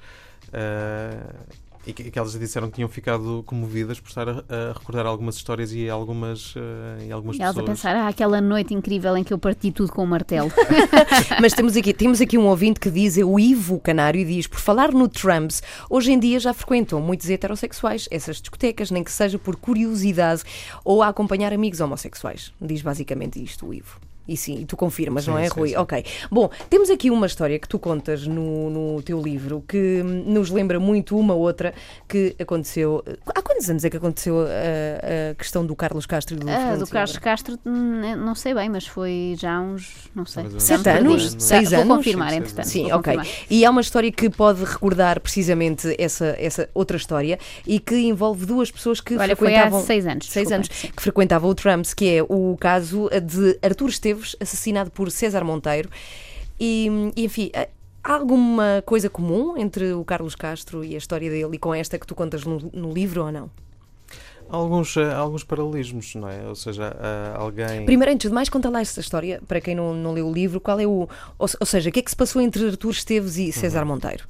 Uh, 0.50 1.38
e 1.86 1.94
que, 1.94 2.12
que, 2.12 2.20
elas 2.20 2.38
disseram 2.38 2.68
que 2.68 2.76
tinham 2.76 2.90
ficado 2.90 3.44
comovidas 3.46 4.00
por 4.00 4.10
estar 4.10 4.30
a, 4.30 4.32
a 4.50 4.74
recordar 4.74 5.06
algumas 5.06 5.36
histórias 5.36 5.74
e 5.74 5.90
algumas, 5.90 6.56
uh, 6.56 6.60
e 7.08 7.12
algumas 7.12 7.38
e 7.38 7.42
elas 7.42 7.56
pessoas. 7.56 7.70
a 7.70 7.72
pensar, 7.72 7.96
ah, 7.96 8.08
aquela 8.08 8.40
noite 8.40 8.74
incrível 8.74 9.18
em 9.18 9.24
que 9.24 9.34
eu 9.34 9.40
parti 9.40 9.72
tudo 9.72 9.92
com 9.92 10.02
o 10.02 10.04
um 10.04 10.08
martelo. 10.08 10.52
Mas 11.42 11.54
temos 11.54 11.76
aqui, 11.76 11.94
temos 11.94 12.22
aqui 12.22 12.38
um 12.38 12.46
ouvinte 12.46 12.80
que 12.80 12.92
diz, 12.92 13.18
o 13.18 13.40
Ivo 13.40 13.80
Canário, 13.80 14.22
e 14.22 14.26
diz, 14.26 14.48
por 14.48 14.60
falar 14.60 14.92
no 14.92 15.08
Trumps, 15.08 15.64
hoje 15.90 16.12
em 16.12 16.20
dia 16.20 16.40
já 16.40 16.54
frequentam 16.54 17.02
muitos 17.02 17.30
heterossexuais 17.30 18.08
essas 18.12 18.40
discotecas, 18.40 18.92
nem 18.92 19.04
que 19.04 19.12
seja 19.12 19.40
por 19.40 19.56
curiosidade 19.56 20.44
ou 20.86 21.02
a 21.02 21.08
acompanhar 21.08 21.52
amigos 21.52 21.80
homossexuais. 21.80 22.54
Diz 22.62 22.82
basicamente 22.82 23.44
isto, 23.44 23.66
o 23.66 23.74
Ivo. 23.74 24.11
E 24.28 24.38
sim, 24.38 24.66
tu 24.66 24.78
confirmas, 24.78 25.26
sim, 25.26 25.32
não 25.32 25.38
é, 25.38 25.50
sim, 25.50 25.54
Rui? 25.56 25.70
Sim. 25.70 25.78
Ok. 25.78 26.06
Bom, 26.30 26.50
temos 26.70 26.90
aqui 26.90 27.10
uma 27.10 27.26
história 27.26 27.58
que 27.58 27.68
tu 27.68 27.80
contas 27.80 28.28
no, 28.28 28.70
no 28.70 29.02
teu 29.02 29.22
livro 29.22 29.64
que 29.68 30.02
nos 30.04 30.50
lembra 30.50 30.80
muito 30.80 31.18
uma 31.18 31.34
outra 31.34 31.74
que 32.08 32.36
aconteceu. 32.40 33.04
Há 33.28 33.42
quantos 33.42 33.70
anos 33.70 33.84
é 33.84 33.90
que 33.90 33.98
aconteceu 33.98 34.42
a, 34.42 35.32
a 35.32 35.36
questão 35.36 35.66
do 35.66 35.76
Carlos 35.76 36.06
Castro 36.06 36.36
e 36.36 36.40
do 36.40 36.50
ah, 36.50 36.76
Do 36.76 36.88
Carlos 36.88 37.18
Castro, 37.18 37.60
hum, 37.66 38.16
não 38.18 38.36
sei 38.36 38.54
bem, 38.54 38.70
mas 38.70 38.86
foi 38.86 39.36
já 39.38 39.60
uns. 39.60 40.10
Não 40.16 40.26
sei. 40.26 40.46
Sete 40.60 40.90
anos? 40.90 41.36
Seis 41.40 41.74
anos? 41.74 41.88
Vou 41.88 41.98
confirmar, 41.98 42.34
entretanto. 42.34 42.68
Sim, 42.68 42.92
ok. 42.92 43.20
E 43.50 43.66
é 43.66 43.70
uma 43.70 43.82
história 43.82 44.12
que 44.12 44.30
pode 44.30 44.64
recordar 44.64 45.20
precisamente 45.20 45.96
essa, 45.98 46.36
essa 46.38 46.70
outra 46.74 46.96
história 46.96 47.40
e 47.66 47.80
que 47.80 47.96
envolve 47.96 48.46
duas 48.46 48.70
pessoas 48.70 49.02
que 49.02 49.16
Olha, 49.16 49.36
frequentavam. 49.36 49.72
Foi 49.72 49.80
há 49.80 49.86
seis 49.86 50.08
anos. 50.08 50.30
Seis 50.30 50.52
anos. 50.52 50.68
Que 50.68 51.02
frequentavam 51.02 51.50
o 51.50 51.56
Trumps, 51.56 51.94
que 51.94 52.18
é 52.18 52.24
o 52.24 52.56
caso 52.60 53.10
de 53.10 53.58
Artur 53.62 53.90
Esteves 53.90 54.11
Esteves, 54.12 54.36
assassinado 54.40 54.92
por 54.92 55.10
César 55.12 55.44
Monteiro. 55.44 55.90
E, 56.60 56.88
enfim, 57.16 57.52
há 58.04 58.14
alguma 58.14 58.84
coisa 58.86 59.10
comum 59.10 59.58
entre 59.58 59.94
o 59.94 60.04
Carlos 60.04 60.36
Castro 60.36 60.84
e 60.84 60.96
a 60.96 60.98
história 60.98 61.30
dele 61.30 61.56
e 61.56 61.58
com 61.58 61.74
esta 61.74 61.98
que 61.98 62.06
tu 62.06 62.14
contas 62.14 62.44
no, 62.44 62.70
no 62.74 62.92
livro 62.92 63.26
ou 63.26 63.32
não? 63.32 63.50
Alguns, 64.50 64.98
eh, 64.98 65.14
alguns 65.14 65.46
paralelismos, 65.46 66.14
não 66.16 66.28
é? 66.28 66.46
Ou 66.46 66.56
seja, 66.56 66.94
alguém. 67.36 67.86
Primeiro, 67.86 68.12
antes 68.12 68.30
de 68.30 68.36
mais, 68.36 68.50
conta 68.50 68.70
lá 68.70 68.82
esta 68.82 69.00
história, 69.00 69.42
para 69.48 69.62
quem 69.62 69.74
não, 69.74 69.94
não 69.94 70.12
leu 70.12 70.28
o 70.28 70.34
livro, 70.34 70.60
qual 70.60 70.78
é 70.78 70.86
o. 70.86 71.08
Ou, 71.40 71.50
ou 71.58 71.66
seja, 71.66 71.90
o 71.90 71.94
que 71.94 72.00
é 72.00 72.02
que 72.02 72.10
se 72.10 72.18
passou 72.18 72.42
entre 72.42 72.68
Artur 72.68 72.92
Esteves 72.92 73.38
e 73.38 73.50
César 73.54 73.84
uhum. 73.84 73.88
Monteiro? 73.88 74.28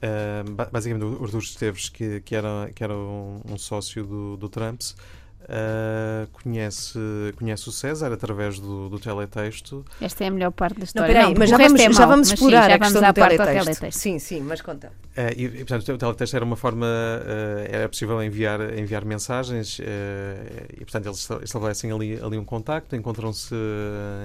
Uh, 0.00 0.50
basicamente, 0.72 1.04
o 1.04 1.22
Artur 1.22 1.40
Esteves, 1.40 1.90
que, 1.90 2.22
que, 2.22 2.34
era, 2.34 2.70
que 2.74 2.82
era 2.82 2.96
um, 2.96 3.42
um 3.50 3.58
sócio 3.58 4.02
do, 4.02 4.38
do 4.38 4.48
Trumps, 4.48 4.96
Uh, 5.42 6.28
conhece, 6.30 6.98
conhece 7.36 7.68
o 7.68 7.72
César 7.72 8.12
através 8.12 8.60
do, 8.60 8.88
do 8.88 9.00
teletexto. 9.00 9.84
Esta 10.00 10.24
é 10.24 10.28
a 10.28 10.30
melhor 10.30 10.52
parte 10.52 10.78
da 10.78 10.84
história. 10.84 11.12
Não, 11.12 11.20
peraí, 11.20 11.34
mas 11.36 11.50
já 11.50 11.56
vamos, 11.56 11.80
é 11.80 11.92
já 11.92 12.06
vamos 12.06 12.28
explorar 12.28 12.62
sim, 12.62 12.68
já 12.68 12.74
a 12.74 12.78
questão 12.78 13.02
do 13.02 13.12
teletexto. 13.12 13.64
teletexto. 13.64 14.00
Sim, 14.00 14.18
sim, 14.18 14.40
mas 14.42 14.60
conta. 14.60 14.88
Uh, 14.88 15.32
e, 15.36 15.44
e, 15.46 15.64
portanto, 15.64 15.92
o 15.92 15.98
teletexto 15.98 16.36
era 16.36 16.44
uma 16.44 16.54
forma, 16.54 16.86
uh, 16.86 17.66
era 17.68 17.88
possível 17.88 18.22
enviar, 18.22 18.60
enviar 18.78 19.04
mensagens 19.04 19.80
e, 19.80 20.84
portanto, 20.84 21.06
eles 21.06 21.28
estabelecem 21.42 21.90
ali, 21.90 22.20
ali 22.20 22.38
um 22.38 22.44
contacto, 22.44 22.94
encontram-se 22.94 23.54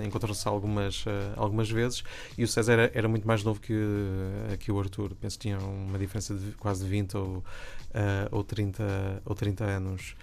encontram 0.06 0.36
algumas, 0.46 1.06
algumas 1.36 1.72
vezes 1.72 2.04
e 2.38 2.44
o 2.44 2.48
César 2.48 2.74
era, 2.74 2.92
era, 2.94 3.08
muito 3.08 3.28
mais 3.28 3.44
novo 3.44 3.60
que, 3.60 3.74
que 4.60 4.72
o 4.72 4.80
Arthur. 4.80 5.16
Penso 5.20 5.40
que 5.40 5.44
tinha 5.44 5.58
uma 5.58 5.98
diferença 5.98 6.36
de 6.36 6.52
quase 6.52 6.86
20 6.86 7.18
ou, 7.18 7.44
ou, 8.32 8.44
30, 8.44 9.22
ou 9.26 9.34
30 9.34 9.64
anos. 9.64 10.16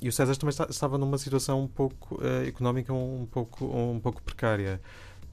E 0.00 0.08
o 0.08 0.12
César 0.12 0.36
também 0.36 0.50
está, 0.50 0.66
estava 0.68 0.98
numa 0.98 1.16
situação 1.18 1.62
um 1.62 1.68
pouco 1.68 2.16
uh, 2.16 2.46
económica 2.46 2.92
um 2.92 3.26
pouco, 3.30 3.64
um 3.64 4.00
pouco 4.00 4.22
precária. 4.22 4.80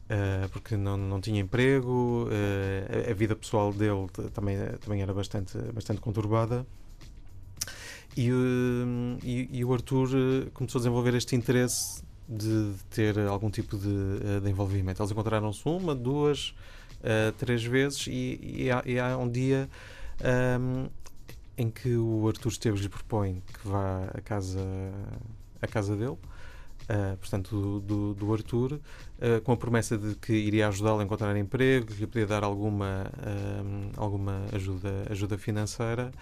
Uh, 0.05 0.49
porque 0.49 0.75
não, 0.75 0.97
não 0.97 1.21
tinha 1.21 1.39
emprego, 1.39 2.27
uh, 2.27 3.07
a, 3.07 3.11
a, 3.11 3.13
vida 3.13 3.35
pessoal 3.35 3.71
dele 3.71 4.07
também, 4.33 4.57
também 4.79 5.03
era 5.03 5.13
bastante, 5.13 5.55
bastante 5.71 6.01
conturbada. 6.01 6.65
E, 8.17 8.27
e, 9.23 9.49
e, 9.51 9.63
o 9.63 9.71
Arthur 9.71 10.09
começou 10.51 10.79
a 10.79 10.81
desenvolver 10.81 11.13
este 11.13 11.35
interesse 11.35 12.01
de 12.27 12.73
ter 12.89 13.19
algum 13.19 13.51
tipo 13.51 13.77
de, 13.77 14.41
de 14.41 14.49
envolvimento. 14.49 14.99
Eles 14.99 15.11
encontraram-se 15.11 15.61
uma, 15.65 15.93
duas, 15.93 16.55
três 17.37 17.63
vezes, 17.63 18.07
e, 18.07 18.39
e, 18.41 18.71
há, 18.71 18.83
e 18.85 18.99
há 18.99 19.15
um 19.15 19.29
dia 19.29 19.69
um, 20.59 20.89
em 21.59 21.69
que 21.69 21.93
o 21.97 22.25
Artur 22.25 22.49
Esteves 22.49 22.79
lhe 22.79 22.87
propõe 22.87 23.43
que 23.53 23.67
vá 23.67 24.05
à 24.13 24.21
casa, 24.21 24.61
à 25.61 25.67
casa 25.67 25.93
dele, 25.93 26.11
uh, 26.11 27.17
portanto, 27.19 27.51
do, 27.51 27.79
do, 27.81 28.13
do 28.13 28.33
Artur, 28.33 28.73
uh, 28.73 29.41
com 29.43 29.51
a 29.51 29.57
promessa 29.57 29.97
de 29.97 30.15
que 30.15 30.31
iria 30.31 30.69
ajudá-lo 30.69 31.01
a 31.01 31.03
encontrar 31.03 31.35
emprego, 31.35 31.87
que 31.87 31.99
lhe 31.99 32.07
podia 32.07 32.25
dar 32.25 32.45
alguma, 32.45 33.11
uh, 33.17 33.91
alguma 33.97 34.45
ajuda, 34.53 35.05
ajuda 35.09 35.37
financeira. 35.37 36.13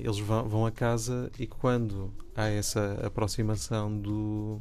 eles 0.00 0.20
vão, 0.20 0.48
vão 0.48 0.66
a 0.66 0.70
casa 0.70 1.28
e 1.36 1.48
quando 1.48 2.12
há 2.36 2.46
essa 2.46 3.00
aproximação 3.04 3.92
do, 3.98 4.60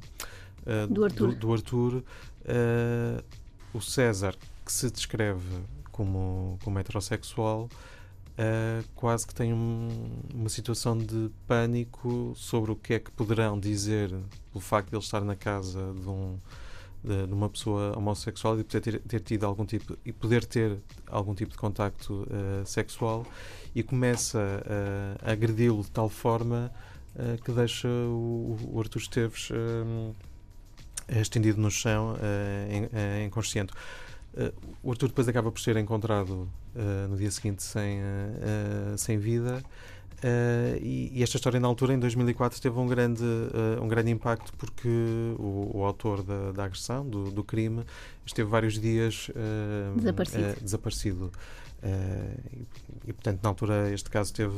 do 0.89 1.03
Artur, 1.03 1.29
do, 1.29 1.36
do 1.36 1.53
Arthur 1.53 2.03
o 3.71 3.79
César, 3.79 4.36
que 4.65 4.71
se 4.71 4.89
descreve 4.89 5.62
como, 5.91 6.58
como 6.63 6.79
heterossexual, 6.79 7.69
uh, 8.38 8.84
quase 8.95 9.26
que 9.26 9.34
tem 9.34 9.54
um, 9.54 9.89
uma 10.34 10.50
situação 10.50 10.98
de 10.98 11.30
pânico 11.48 12.34
sobre 12.36 12.71
o 12.71 12.76
que 12.76 12.93
é 12.93 13.00
que 13.00 13.12
poderão 13.12 13.60
dizer 13.60 14.10
pelo 14.52 14.62
facto 14.62 14.89
de 14.89 14.95
ele 14.95 15.04
estar 15.04 15.21
na 15.21 15.36
casa 15.36 15.93
de, 15.93 16.10
um, 16.10 16.38
de, 17.04 17.28
de 17.28 17.34
uma 17.34 17.50
pessoa 17.50 17.98
homossexual 17.98 18.60
e 18.60 18.63
poder 18.63 18.82
ter, 18.82 19.00
ter, 19.00 19.19
tido 19.21 19.45
algum 19.45 19.65
tipo 19.65 19.98
e 20.06 20.12
poder 20.12 20.45
ter 20.45 20.78
algum 21.08 21.34
tipo 21.34 21.52
de 21.52 21.58
contacto 21.58 22.24
uh, 22.24 22.65
sexual 22.65 23.26
e 23.74 23.84
começa 23.84 24.39
uh, 24.39 25.28
a 25.28 25.32
agredi-lo 25.32 25.82
de 25.82 25.91
tal 25.91 26.10
forma 26.10 26.71
que 27.45 27.52
deixa 27.54 27.88
o, 27.88 28.58
o 28.74 28.78
Artur 28.82 29.02
Esteves 29.02 29.50
estendido 31.08 31.62
no 31.62 31.71
chão, 31.71 32.13
inconsciente. 33.26 33.71
Uh, 34.36 34.54
o 34.84 34.91
Arthur 34.91 35.08
depois 35.08 35.28
acaba 35.30 35.50
por 35.50 35.62
ser 35.62 35.78
encontrado 35.78 36.50
uh, 36.76 37.08
no 37.10 37.15
dia 37.15 37.32
seguinte 37.32 37.63
sem, 37.63 38.00
uh, 38.02 38.98
sem 38.98 39.17
vida. 39.17 39.63
E, 40.82 41.12
e, 41.13 41.21
esta 41.21 41.38
história, 41.38 41.60
na 41.60 41.67
altura, 41.67 41.93
em 41.93 42.00
2004, 42.00 42.60
teve 42.60 42.80
um 42.80 42.88
grande, 42.88 43.21
um 43.80 43.88
grande 43.88 44.10
impacto 44.10 44.52
porque 44.58 44.88
o, 45.38 45.69
o 45.71 45.86
autor 45.86 46.24
da, 46.24 46.52
da 46.52 46.63
agressão, 46.65 47.08
do, 47.08 47.30
do, 47.30 47.43
crime, 47.43 47.84
esteve 48.26 48.50
vários 48.50 48.80
dias 48.80 49.30
desaparecido. 49.95 50.56
desaparecido. 50.63 51.32
E, 51.84 52.65
e, 53.08 53.13
portanto, 53.13 53.39
na 53.43 53.50
altura, 53.50 53.91
este 53.91 54.10
caso 54.10 54.34
teve 54.34 54.56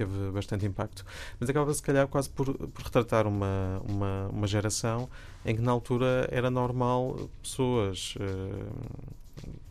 teve 0.00 0.30
bastante 0.30 0.64
impacto. 0.64 1.04
Mas 1.38 1.50
acaba, 1.50 1.72
se 1.74 1.82
calhar, 1.82 2.08
quase 2.08 2.30
por, 2.30 2.54
por 2.54 2.84
retratar 2.84 3.26
uma, 3.26 3.82
uma, 3.86 4.28
uma 4.32 4.46
geração 4.46 5.08
em 5.44 5.54
que, 5.54 5.60
na 5.60 5.70
altura, 5.70 6.26
era 6.30 6.50
normal 6.50 7.28
pessoas. 7.42 8.14
Uh, 8.16 9.20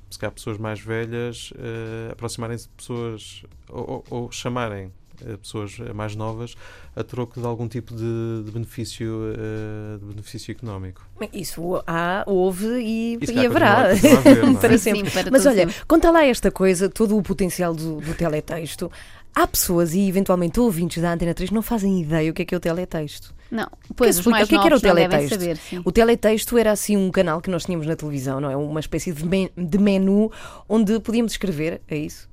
se 0.10 0.18
calhar 0.18 0.34
pessoas 0.34 0.58
mais 0.58 0.80
velhas 0.80 1.52
uh, 1.52 2.12
aproximarem-se 2.12 2.68
de 2.68 2.74
pessoas 2.74 3.44
ou, 3.70 4.04
ou, 4.10 4.24
ou 4.24 4.32
chamarem 4.32 4.92
uh, 5.22 5.38
pessoas 5.38 5.78
mais 5.94 6.16
novas 6.16 6.56
a 6.96 7.04
troco 7.04 7.40
de 7.40 7.46
algum 7.46 7.68
tipo 7.68 7.94
de, 7.96 8.44
de 8.44 8.52
benefício, 8.52 9.08
uh, 9.08 10.00
de 10.00 10.06
benefício 10.06 10.52
económico. 10.52 11.08
Isso 11.32 11.82
há, 11.86 12.24
houve 12.26 12.68
e, 12.80 13.20
e 13.22 13.46
haverá. 13.46 13.92
Haver, 13.92 14.58
para 14.60 14.78
sempre. 14.78 15.06
Sim, 15.06 15.12
para 15.12 15.32
Mas 15.32 15.46
olha, 15.46 15.68
sempre. 15.68 15.86
conta 15.88 16.12
lá 16.12 16.26
esta 16.26 16.50
coisa, 16.50 16.90
todo 16.90 17.16
o 17.18 17.22
potencial 17.22 17.74
do, 17.74 18.02
do 18.02 18.14
teletexto. 18.14 18.92
Há 19.40 19.48
pessoas 19.48 19.94
e 19.94 20.06
eventualmente 20.06 20.60
ouvintes 20.60 21.02
da 21.02 21.14
Antena 21.14 21.34
3 21.34 21.50
que 21.50 21.56
não 21.56 21.62
fazem 21.62 22.02
ideia 22.02 22.30
o 22.30 22.34
que 22.34 22.42
é 22.42 22.46
que 22.46 22.54
é 22.54 22.58
o 22.58 22.60
teletexto. 22.60 23.34
Não, 23.50 23.70
pois 23.96 24.20
os 24.20 24.26
mais 24.26 24.46
o 24.46 24.50
que, 24.50 24.56
é 24.56 24.60
que 24.60 24.68
era 24.68 24.76
o 24.76 24.82
teletexto? 24.82 25.30
Saber, 25.30 25.58
o 25.86 25.92
teletexto 25.94 26.58
era 26.58 26.72
assim 26.74 26.98
um 26.98 27.10
canal 27.10 27.40
que 27.40 27.50
nós 27.50 27.64
tínhamos 27.64 27.88
na 27.88 27.96
televisão, 27.96 28.42
não 28.42 28.52
é? 28.52 28.58
Uma 28.58 28.82
espécie 28.82 29.14
de, 29.14 29.26
men 29.26 29.50
de 29.56 29.78
menu 29.78 30.30
onde 30.68 31.00
podíamos 31.00 31.32
escrever, 31.32 31.82
é 31.88 31.98
isso? 31.98 32.29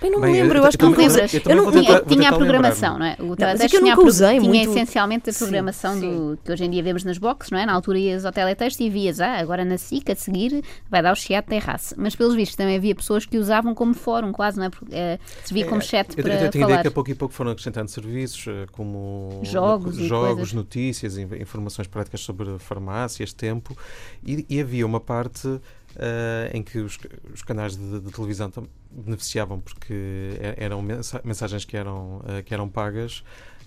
Bem, 0.00 0.10
não 0.10 0.20
me 0.20 0.32
lembro, 0.32 0.58
eu, 0.58 0.62
eu 0.62 0.68
acho 0.68 0.78
que 0.78 0.84
não 0.84 0.92
lembro. 0.92 1.20
Eu, 1.20 1.56
não, 1.56 1.70
tinha, 1.70 2.00
tinha 2.00 2.28
a 2.30 2.32
programação, 2.32 2.98
não 2.98 3.06
é? 3.06 3.16
O 3.18 3.36
teletexto 3.36 3.76
é 3.76 3.80
nunca 3.80 4.02
usei 4.02 4.40
tinha 4.40 4.64
essencialmente 4.64 5.30
a 5.30 5.32
programação. 5.32 6.00
Do, 6.00 6.38
que 6.42 6.52
hoje 6.52 6.64
em 6.64 6.70
dia 6.70 6.82
vemos 6.82 7.04
nas 7.04 7.18
boxes, 7.18 7.50
não 7.50 7.58
é? 7.58 7.66
Na 7.66 7.72
altura 7.72 7.98
ias 7.98 8.24
ao 8.24 8.32
teletexto 8.32 8.82
e 8.82 8.88
vias, 8.88 9.20
ah, 9.20 9.36
agora 9.36 9.64
na 9.64 9.76
SIC 9.76 10.10
a 10.10 10.16
seguir 10.16 10.62
vai 10.90 11.02
dar 11.02 11.12
o 11.12 11.16
chat 11.16 11.46
da 11.46 11.58
raça. 11.58 11.94
Mas 11.98 12.16
pelos 12.16 12.34
vistos 12.34 12.56
também 12.56 12.76
havia 12.76 12.94
pessoas 12.94 13.26
que 13.26 13.36
usavam 13.36 13.74
como 13.74 13.92
fórum, 13.94 14.32
quase, 14.32 14.58
não 14.58 14.64
é? 14.64 14.70
Porque 14.70 14.94
é, 14.94 15.18
servia 15.44 15.66
como 15.66 15.82
chat 15.82 16.14
para 16.16 16.34
eu, 16.34 16.44
eu 16.44 16.50
tenho 16.50 16.64
ideia 16.64 16.80
que 16.80 16.88
a 16.88 16.90
pouco 16.90 17.10
e 17.10 17.14
pouco 17.14 17.34
foram 17.34 17.50
acrescentando 17.50 17.90
serviços 17.90 18.46
eh, 18.46 18.66
como 18.72 19.40
jogos, 19.42 19.96
jogos 19.96 20.52
notícias, 20.52 21.18
informações 21.18 21.86
práticas 21.86 22.20
sobre 22.20 22.58
farmácias, 22.58 23.32
tempo 23.32 23.76
e 24.24 24.60
havia 24.60 24.86
uma 24.86 25.00
parte 25.00 25.60
Uh, 26.00 26.56
em 26.56 26.62
que 26.62 26.78
os, 26.78 26.98
os 27.30 27.42
canais 27.42 27.76
de, 27.76 28.00
de, 28.00 28.10
televisão 28.10 28.50
beneficiavam 28.90 29.60
porque 29.60 30.30
eram 30.56 30.80
mensagens 31.22 31.66
que 31.66 31.76
eram, 31.76 32.20
uh, 32.20 32.42
que 32.42 32.54
eram 32.54 32.70
pagas, 32.70 33.18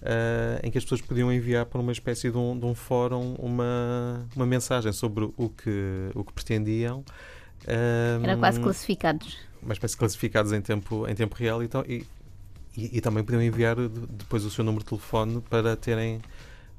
uh, 0.01 0.59
em 0.63 0.71
que 0.71 0.79
as 0.79 0.83
pessoas 0.83 1.01
podiam 1.01 1.31
enviar 1.31 1.67
para 1.67 1.79
uma 1.79 1.91
espécie 1.91 2.31
de 2.31 2.37
um, 2.37 2.57
de 2.57 2.65
um 2.65 2.73
fórum 2.73 3.35
uma, 3.35 4.27
uma 4.35 4.47
mensagem 4.47 4.91
sobre 4.91 5.25
o 5.37 5.47
que, 5.47 6.09
o 6.15 6.23
que 6.23 6.33
pretendiam. 6.33 7.05
Era 7.67 8.35
quase 8.35 8.59
classificados. 8.59 9.37
uma 9.61 9.73
espécie 9.73 9.93
de 9.93 9.99
classificados 9.99 10.51
em 10.53 10.61
tempo, 10.61 11.07
em 11.07 11.13
tempo 11.13 11.35
real 11.35 11.61
e, 11.61 11.67
tal, 11.67 11.85
e, 11.85 12.03
e, 12.75 12.97
e 12.97 13.01
também 13.01 13.23
podiam 13.23 13.43
enviar 13.43 13.75
depois 13.75 14.43
o 14.43 14.49
seu 14.49 14.63
número 14.63 14.83
de 14.83 14.89
telefone 14.89 15.39
para 15.39 15.75
terem, 15.75 16.19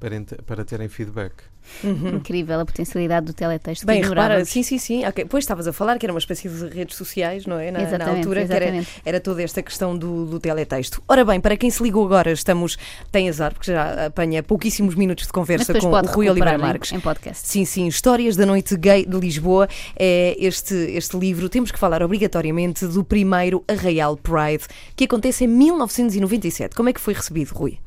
para, 0.00 0.20
para 0.44 0.64
terem 0.64 0.88
feedback. 0.88 1.53
Uhum. 1.82 2.16
Incrível 2.16 2.60
a 2.60 2.64
potencialidade 2.64 3.26
do 3.26 3.32
teletexto. 3.32 3.86
Bem, 3.86 4.02
repara, 4.02 4.44
sim, 4.44 4.62
sim, 4.62 4.78
sim. 4.78 5.06
Okay. 5.06 5.24
Pois 5.24 5.44
estavas 5.44 5.66
a 5.66 5.72
falar 5.72 5.98
que 5.98 6.06
era 6.06 6.12
uma 6.12 6.18
espécie 6.18 6.48
de 6.48 6.68
redes 6.68 6.96
sociais, 6.96 7.46
não 7.46 7.58
é? 7.58 7.70
Na, 7.70 7.98
na 7.98 8.08
altura, 8.08 8.46
que 8.46 8.52
era, 8.52 8.84
era 9.04 9.20
toda 9.20 9.42
esta 9.42 9.62
questão 9.62 9.96
do, 9.96 10.26
do 10.26 10.40
teletexto. 10.40 11.02
Ora 11.08 11.24
bem, 11.24 11.40
para 11.40 11.56
quem 11.56 11.70
se 11.70 11.82
ligou 11.82 12.04
agora, 12.04 12.32
estamos. 12.32 12.76
Tem 13.10 13.28
azar, 13.28 13.52
porque 13.52 13.72
já 13.72 14.06
apanha 14.06 14.42
pouquíssimos 14.42 14.94
minutos 14.94 15.26
de 15.26 15.32
conversa 15.32 15.74
com 15.74 15.88
o 15.88 16.06
Rui 16.06 16.28
Oliveira 16.28 16.58
Marques. 16.58 16.92
Em, 16.92 16.96
em 16.96 17.00
podcast. 17.00 17.46
Sim, 17.46 17.64
sim. 17.64 17.86
Histórias 17.86 18.36
da 18.36 18.46
Noite 18.46 18.76
Gay 18.76 19.06
de 19.06 19.16
Lisboa 19.18 19.68
é 19.96 20.36
este, 20.38 20.74
este 20.74 21.16
livro. 21.16 21.48
Temos 21.48 21.70
que 21.70 21.78
falar 21.78 22.02
obrigatoriamente 22.02 22.86
do 22.86 23.04
primeiro 23.04 23.64
Arraial 23.68 24.16
Pride, 24.16 24.64
que 24.96 25.04
acontece 25.04 25.44
em 25.44 25.48
1997. 25.48 26.74
Como 26.74 26.88
é 26.88 26.92
que 26.92 27.00
foi 27.00 27.14
recebido, 27.14 27.52
Rui? 27.52 27.78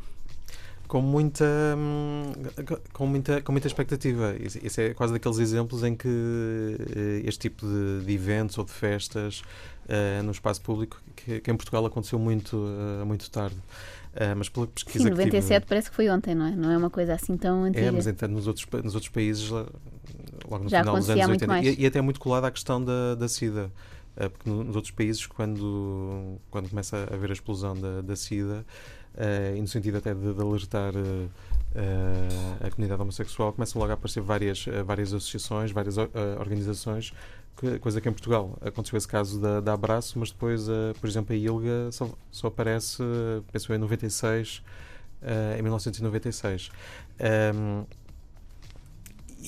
Com 0.88 1.02
muita 1.02 1.46
hum, 1.78 2.32
com 2.94 3.06
muita 3.06 3.42
com 3.42 3.52
muita 3.52 3.68
expectativa. 3.68 4.36
Isso 4.40 4.82
é 4.82 4.94
quase 4.94 5.14
daqueles 5.14 5.38
exemplos 5.38 5.84
em 5.84 5.96
que 5.96 6.08
eh, 6.08 7.22
este 7.26 7.50
tipo 7.50 7.66
de, 7.66 8.06
de 8.06 8.14
eventos 8.14 8.58
ou 8.58 8.64
de 8.64 8.72
festas 8.72 9.42
uh, 9.86 10.24
no 10.24 10.32
espaço 10.32 10.62
público 10.62 11.02
que, 11.16 11.42
que, 11.42 11.52
em 11.52 11.56
Portugal 11.56 11.86
aconteceu 11.86 12.18
muito 12.18 12.58
uh, 12.58 13.06
muito 13.06 13.30
tarde. 13.30 13.56
Uh, 13.56 14.36
mas 14.36 14.50
pela 14.50 14.66
pesquisa 14.68 15.04
Sim, 15.04 15.10
97 15.12 15.44
que 15.44 15.54
tive, 15.54 15.66
parece 15.68 15.90
que 15.90 15.96
foi 15.96 16.10
ontem 16.10 16.34
não 16.34 16.48
é? 16.48 16.52
Não 16.52 16.72
é 16.72 16.78
uma 16.78 16.90
coisa 16.90 17.14
assim 17.14 17.38
tão 17.38 17.64
antiga. 17.64 17.86
é 17.86 17.92
mas 17.92 18.08
então 18.08 18.28
nos 18.30 18.48
outros 18.48 18.66
nos 18.84 18.96
outros 18.96 19.12
países 19.12 19.50
logo 19.50 20.64
no 20.64 20.70
Já 20.70 20.80
final 20.80 20.96
dos 20.96 21.10
anos 21.10 21.28
80 21.28 21.60
e, 21.62 21.82
e, 21.82 21.86
até 21.86 22.02
muito 22.02 22.20
colada 22.20 22.48
à 22.48 22.52
questão 22.52 22.84
da, 22.84 23.16
da 23.16 23.28
SIDA. 23.28 23.72
Porque 24.16 24.50
nos 24.50 24.76
outros 24.76 24.90
países 24.90 25.28
quando 25.28 26.40
quando 26.50 26.70
começa 26.70 26.98
a 26.98 27.14
haver 27.14 27.30
a 27.30 27.34
explosão 27.34 27.76
da, 27.76 28.02
da 28.02 28.16
SIDA 28.16 28.66
e 29.56 29.62
no 29.62 29.68
sentido 29.68 29.98
até 29.98 30.14
de, 30.14 30.34
de 30.34 30.42
alertar 30.42 30.94
uh, 30.96 31.30
a 32.66 32.70
comunidade 32.70 33.02
homossexual, 33.02 33.54
começam 33.54 33.80
logo 33.80 33.92
a 33.92 33.96
aparecer 33.96 34.22
várias, 34.22 34.66
várias 34.86 35.14
associações, 35.14 35.72
várias 35.72 35.98
organizações, 36.40 37.14
que, 37.56 37.80
coisa 37.80 38.00
que 38.00 38.08
em 38.08 38.12
Portugal 38.12 38.58
aconteceu 38.62 38.98
esse 38.98 39.08
caso 39.08 39.40
da, 39.40 39.60
da 39.60 39.74
Abraço, 39.74 40.20
mas 40.20 40.32
depois, 40.32 40.68
por 41.00 41.10
exemplo, 41.10 41.34
a 41.34 41.38
ILGA 41.38 41.92
só, 41.92 42.10
só 42.32 42.48
aparece, 42.48 43.04
penso 43.52 43.74
em 43.74 43.78
96, 43.78 44.64
em 45.58 45.62
1996. 45.62 46.70
Um, 47.20 47.86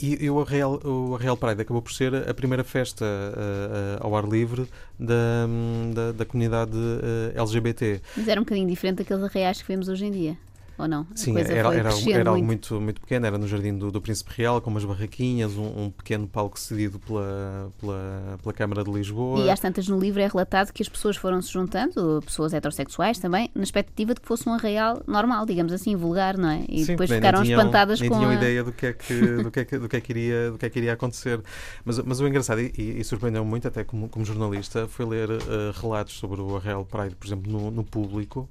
e, 0.01 0.25
e 0.25 0.29
o, 0.29 0.41
Arreal, 0.41 0.79
o 0.83 1.37
Pride 1.37 1.61
acabou 1.61 1.81
por 1.81 1.91
ser 1.91 2.13
a 2.29 2.33
primeira 2.33 2.63
festa 2.63 3.05
uh, 3.05 4.01
uh, 4.01 4.07
ao 4.07 4.15
ar 4.15 4.27
livre 4.27 4.67
da, 4.99 5.47
da, 5.93 6.11
da 6.11 6.25
comunidade 6.25 6.75
uh, 6.75 7.39
LGBT. 7.39 8.01
Mas 8.15 8.27
era 8.27 8.39
um 8.39 8.43
bocadinho 8.43 8.67
diferente 8.67 8.97
daqueles 8.97 9.23
arreais 9.23 9.61
que 9.61 9.67
vemos 9.67 9.87
hoje 9.87 10.05
em 10.05 10.11
dia 10.11 10.37
ou 10.79 10.87
não? 10.87 11.05
A 11.11 11.17
Sim, 11.17 11.37
era, 11.37 11.53
era, 11.53 11.89
era 12.11 12.29
algo 12.29 12.43
muito, 12.43 12.79
muito 12.79 13.01
pequeno, 13.01 13.25
era 13.25 13.37
no 13.37 13.47
Jardim 13.47 13.77
do, 13.77 13.91
do 13.91 14.01
Príncipe 14.01 14.31
Real, 14.35 14.61
com 14.61 14.69
umas 14.69 14.85
barraquinhas, 14.85 15.53
um, 15.57 15.85
um, 15.85 15.91
pequeno 15.91 16.27
palco 16.27 16.59
cedido 16.59 16.99
pela, 16.99 17.71
pela, 17.79 18.39
pela 18.41 18.53
Câmara 18.53 18.83
de 18.83 18.91
Lisboa. 18.91 19.45
E 19.45 19.49
às 19.49 19.59
tantas 19.59 19.87
no 19.87 19.99
livro 19.99 20.21
é 20.21 20.27
relatado 20.27 20.71
que 20.71 20.81
as 20.81 20.87
pessoas 20.87 21.17
foram 21.17 21.41
se 21.41 21.51
juntando, 21.51 22.21
pessoas 22.25 22.53
heterossexuais 22.53 23.19
também, 23.19 23.49
na 23.53 23.63
expectativa 23.63 24.13
de 24.13 24.21
que 24.21 24.27
fosse 24.27 24.47
um 24.47 24.53
arraial 24.53 25.01
normal, 25.05 25.45
digamos 25.45 25.73
assim, 25.73 25.95
vulgar, 25.95 26.37
não 26.37 26.49
é? 26.49 26.63
E 26.69 26.79
Sim, 26.79 26.93
depois 26.93 27.09
nem, 27.09 27.19
ficaram 27.19 27.43
tinham, 27.43 27.59
espantadas 27.59 27.99
nem 27.99 28.09
com. 28.09 28.17
tinham 28.17 28.31
a... 28.31 28.35
ideia 28.35 28.63
do 28.63 28.71
que 28.71 28.85
é 28.85 28.93
que, 28.93 29.43
do 29.43 29.51
que, 29.51 29.59
é 29.59 29.65
que, 29.65 29.77
do 29.77 29.89
que, 29.89 29.97
é 29.97 30.01
que, 30.01 30.11
iria, 30.11 30.51
do 30.51 30.57
que, 30.57 30.65
é 30.65 30.69
que 30.69 30.79
iria 30.79 30.93
acontecer. 30.93 31.41
Mas, 31.83 31.99
mas 31.99 32.19
o 32.19 32.27
engraçado, 32.27 32.61
e, 32.61 32.71
e 32.77 33.03
surpreendeu 33.03 33.43
muito, 33.43 33.67
até 33.67 33.83
como, 33.83 34.07
como 34.07 34.23
jornalista, 34.23 34.87
foi 34.87 35.05
ler 35.05 35.29
uh, 35.29 35.39
relatos 35.81 36.17
sobre 36.17 36.41
o 36.41 36.55
Arraial 36.55 36.85
Pride, 36.85 37.15
por 37.15 37.27
exemplo, 37.27 37.51
no, 37.51 37.69
no 37.69 37.83
público. 37.83 38.49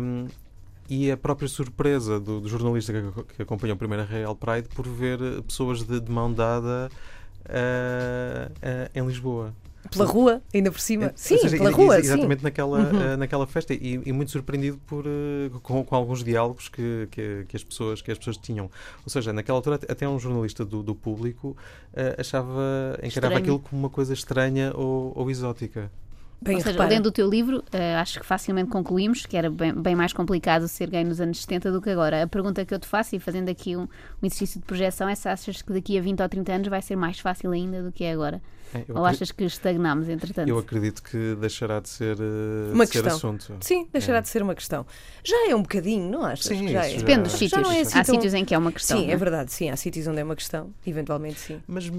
Um, 0.00 0.26
e 0.90 1.10
a 1.10 1.16
própria 1.16 1.48
surpresa 1.48 2.18
do, 2.18 2.40
do 2.40 2.48
jornalista 2.48 2.92
que, 2.92 3.34
que, 3.36 3.42
acompanhou 3.42 3.76
o 3.76 3.78
primeiro 3.78 4.04
Real 4.04 4.34
Pride 4.34 4.68
por 4.74 4.86
ver 4.88 5.22
eh, 5.22 5.40
pessoas 5.40 5.84
de, 5.84 6.00
de 6.00 6.10
mão 6.10 6.32
dada 6.32 6.90
uh, 7.46 8.52
uh, 8.52 8.90
em 8.92 9.06
Lisboa. 9.06 9.54
Pela 9.88 10.04
rua, 10.04 10.42
ainda 10.52 10.70
por 10.70 10.80
cima. 10.80 11.12
Sim, 11.14 11.38
seja, 11.38 11.56
pela 11.56 11.70
rua. 11.70 11.98
Exatamente 11.98 12.40
sim. 12.40 12.44
Naquela, 12.44 12.78
uhum. 12.78 13.14
uh, 13.14 13.16
naquela 13.16 13.46
festa. 13.46 13.72
E, 13.72 14.00
e, 14.04 14.12
muito 14.12 14.30
surpreendido 14.30 14.78
por, 14.86 15.06
uh, 15.06 15.60
com, 15.62 15.82
com, 15.84 15.96
alguns 15.96 16.22
diálogos 16.22 16.68
que, 16.68 17.08
que, 17.10 17.46
que, 17.48 17.56
as 17.56 17.64
pessoas, 17.64 18.02
que 18.02 18.10
as 18.10 18.18
pessoas 18.18 18.36
tinham. 18.36 18.70
Ou 19.04 19.10
seja, 19.10 19.32
naquela 19.32 19.58
altura, 19.58 19.76
até 19.76 20.06
um 20.08 20.18
jornalista 20.18 20.64
do, 20.64 20.82
do 20.82 20.94
público 20.94 21.56
uh, 21.94 22.20
achava, 22.20 22.98
encarava 23.02 23.06
Estranho. 23.06 23.36
aquilo 23.38 23.58
como 23.58 23.80
uma 23.80 23.90
coisa 23.90 24.12
estranha 24.12 24.72
ou, 24.74 25.12
ou 25.16 25.30
exótica. 25.30 25.90
Bem, 26.42 26.54
Ou 26.54 26.60
seja, 26.62 26.72
repara. 26.72 26.90
lendo 26.90 27.06
o 27.06 27.12
teu 27.12 27.28
livro, 27.28 27.58
uh, 27.58 28.00
acho 28.00 28.18
que 28.18 28.24
facilmente 28.24 28.70
concluímos 28.70 29.26
que 29.26 29.36
era 29.36 29.50
bem, 29.50 29.74
bem, 29.74 29.94
mais 29.94 30.12
complicado 30.14 30.66
ser 30.68 30.88
gay 30.88 31.04
nos 31.04 31.20
anos 31.20 31.42
70 31.42 31.70
do 31.70 31.82
que 31.82 31.90
agora. 31.90 32.22
A 32.22 32.26
pergunta 32.26 32.64
que 32.64 32.72
eu 32.72 32.78
te 32.78 32.86
faço, 32.86 33.14
e 33.14 33.18
fazendo 33.18 33.50
aqui 33.50 33.76
um, 33.76 33.82
um 33.82 34.26
exercício 34.26 34.58
de 34.58 34.64
projeção, 34.64 35.06
é 35.06 35.14
se 35.14 35.28
achas 35.28 35.60
que 35.60 35.70
daqui 35.70 35.98
a 35.98 36.00
20 36.00 36.22
ou 36.22 36.28
30 36.28 36.52
anos 36.52 36.68
vai 36.68 36.80
ser 36.80 36.96
mais 36.96 37.18
fácil 37.18 37.50
ainda 37.52 37.82
do 37.82 37.92
que 37.92 38.04
é 38.04 38.12
agora? 38.12 38.40
É, 38.72 38.84
Ou 38.88 39.04
achas 39.04 39.32
que 39.32 39.44
estagnamos, 39.44 40.08
entretanto? 40.08 40.48
Eu 40.48 40.58
acredito 40.58 41.02
que 41.02 41.36
deixará 41.40 41.80
de 41.80 41.88
ser, 41.88 42.16
uh, 42.16 42.72
uma 42.72 42.86
de 42.86 42.92
questão. 42.92 43.10
Ser 43.10 43.16
assunto. 43.16 43.56
Sim, 43.60 43.88
deixará 43.92 44.18
é. 44.18 44.20
de 44.20 44.28
ser 44.28 44.42
uma 44.42 44.54
questão. 44.54 44.86
Já 45.24 45.50
é 45.50 45.54
um 45.56 45.62
bocadinho, 45.62 46.08
não 46.08 46.24
achas? 46.24 46.46
Sim, 46.46 46.68
já 46.68 46.86
é. 46.86 46.96
Depende 46.96 47.22
dos 47.22 47.32
sítios. 47.32 47.68
É 47.68 47.80
assim 47.80 47.98
há 47.98 48.04
tão... 48.04 48.14
sítios 48.14 48.34
em 48.34 48.44
que 48.44 48.54
é 48.54 48.58
uma 48.58 48.70
questão. 48.70 48.98
Sim, 48.98 49.10
é? 49.10 49.12
é 49.12 49.16
verdade, 49.16 49.52
sim. 49.52 49.70
Há 49.70 49.76
sítios 49.76 50.06
onde 50.06 50.20
é 50.20 50.24
uma 50.24 50.36
questão, 50.36 50.72
eventualmente 50.86 51.40
sim. 51.40 51.60
Mas, 51.66 51.88
uh, 51.88 51.92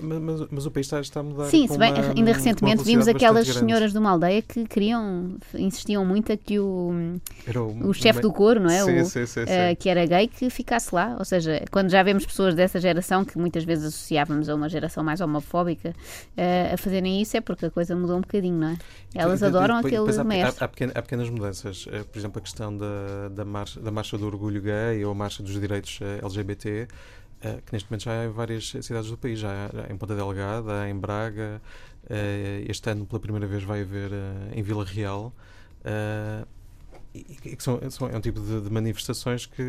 mas, 0.00 0.48
mas, 0.50 0.66
o 0.66 0.70
país 0.70 0.86
está, 0.86 1.00
está 1.00 1.20
a 1.20 1.22
mudar. 1.22 1.46
Sim, 1.46 1.68
se 1.68 1.76
bem, 1.76 1.92
uma, 1.92 2.12
ainda 2.16 2.32
recentemente 2.32 2.82
vimos 2.82 3.06
aquelas 3.28 3.48
senhoras 3.48 3.92
de 3.92 3.98
uma 3.98 4.10
aldeia 4.10 4.42
que 4.42 4.66
queriam, 4.66 5.36
insistiam 5.54 6.04
muito 6.04 6.32
a 6.32 6.36
que 6.36 6.58
o, 6.58 7.18
o, 7.82 7.88
o 7.88 7.94
chefe 7.94 8.20
do 8.20 8.32
coro, 8.32 8.60
não 8.60 8.70
é? 8.70 8.82
Sim, 8.84 9.00
o, 9.00 9.04
sim, 9.06 9.26
sim, 9.26 9.42
uh, 9.42 9.76
que 9.78 9.88
era 9.88 10.04
gay, 10.06 10.28
que 10.28 10.48
ficasse 10.50 10.94
lá. 10.94 11.16
Ou 11.18 11.24
seja, 11.24 11.62
quando 11.70 11.90
já 11.90 12.02
vemos 12.02 12.24
pessoas 12.24 12.54
dessa 12.54 12.80
geração 12.80 13.24
que 13.24 13.38
muitas 13.38 13.64
vezes 13.64 13.86
associávamos 13.86 14.48
a 14.48 14.54
uma 14.54 14.68
geração 14.68 15.04
mais 15.04 15.20
homofóbica 15.20 15.90
uh, 15.90 16.74
a 16.74 16.76
fazerem 16.76 17.20
isso 17.20 17.36
é 17.36 17.40
porque 17.40 17.66
a 17.66 17.70
coisa 17.70 17.94
mudou 17.94 18.16
um 18.16 18.20
bocadinho, 18.20 18.58
não 18.58 18.68
é? 18.68 18.78
Elas 19.14 19.42
adoram 19.42 19.76
aquele 19.76 19.96
há, 19.96 20.24
mestre. 20.24 20.62
Há, 20.62 20.64
há, 20.64 20.68
pequenas, 20.68 20.96
há, 20.96 21.02
pequenas, 21.02 21.30
mudanças. 21.30 21.86
Uh, 21.86 22.04
por 22.10 22.18
exemplo, 22.18 22.38
a 22.38 22.42
questão 22.42 22.76
da, 22.76 23.28
da, 23.30 23.44
marcha, 23.44 23.80
da 23.80 23.90
marcha 23.90 24.18
do 24.18 24.26
orgulho 24.26 24.60
gay 24.60 25.04
ou 25.04 25.12
a 25.12 25.14
marcha 25.14 25.42
dos 25.42 25.58
direitos 25.60 26.00
LGBT, 26.22 26.88
uh, 27.44 27.62
que 27.64 27.72
neste 27.72 27.90
momento 27.90 28.04
já 28.04 28.20
há 28.20 28.24
em 28.24 28.30
várias 28.30 28.70
cidades 28.70 29.10
do 29.10 29.16
país. 29.16 29.38
Já, 29.38 29.70
já 29.72 29.92
em 29.92 29.96
Ponta 29.96 30.14
Delgada, 30.14 30.88
em 30.88 30.94
Braga. 30.94 31.60
Este 32.66 32.90
ano, 32.90 33.06
pela 33.06 33.20
primeira 33.20 33.46
vez, 33.46 33.62
vai 33.62 33.82
haver 33.82 34.10
em 34.54 34.62
Vila 34.62 34.84
Real. 34.84 35.32
E, 37.14 37.22
que 37.56 37.62
são, 37.62 37.80
são, 37.90 38.08
é 38.08 38.16
um 38.16 38.20
tipo 38.20 38.38
de, 38.40 38.60
de 38.60 38.70
manifestações 38.70 39.46
que 39.46 39.62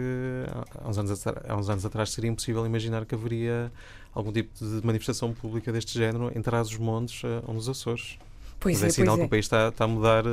há 0.77 0.87
uns, 0.87 0.97
anos, 0.97 1.27
há 1.27 1.55
uns 1.55 1.69
anos 1.69 1.85
atrás 1.85 2.11
seria 2.11 2.29
impossível 2.29 2.65
imaginar 2.65 3.05
que 3.05 3.15
haveria 3.15 3.71
algum 4.13 4.31
tipo 4.31 4.53
de 4.57 4.85
manifestação 4.85 5.33
pública 5.33 5.71
deste 5.71 5.97
género 5.97 6.31
em 6.35 6.41
Trás-os-Montes 6.41 7.23
uh, 7.23 7.43
ou 7.47 7.53
nos 7.53 7.69
Açores. 7.69 8.17
Pois 8.59 8.75
Mas 8.75 8.83
é, 8.83 8.87
é 8.87 8.89
sinal 8.89 9.17
que 9.17 9.23
o 9.23 9.29
país 9.29 9.45
está, 9.45 9.69
está 9.69 9.85
a 9.85 9.87
mudar 9.87 10.23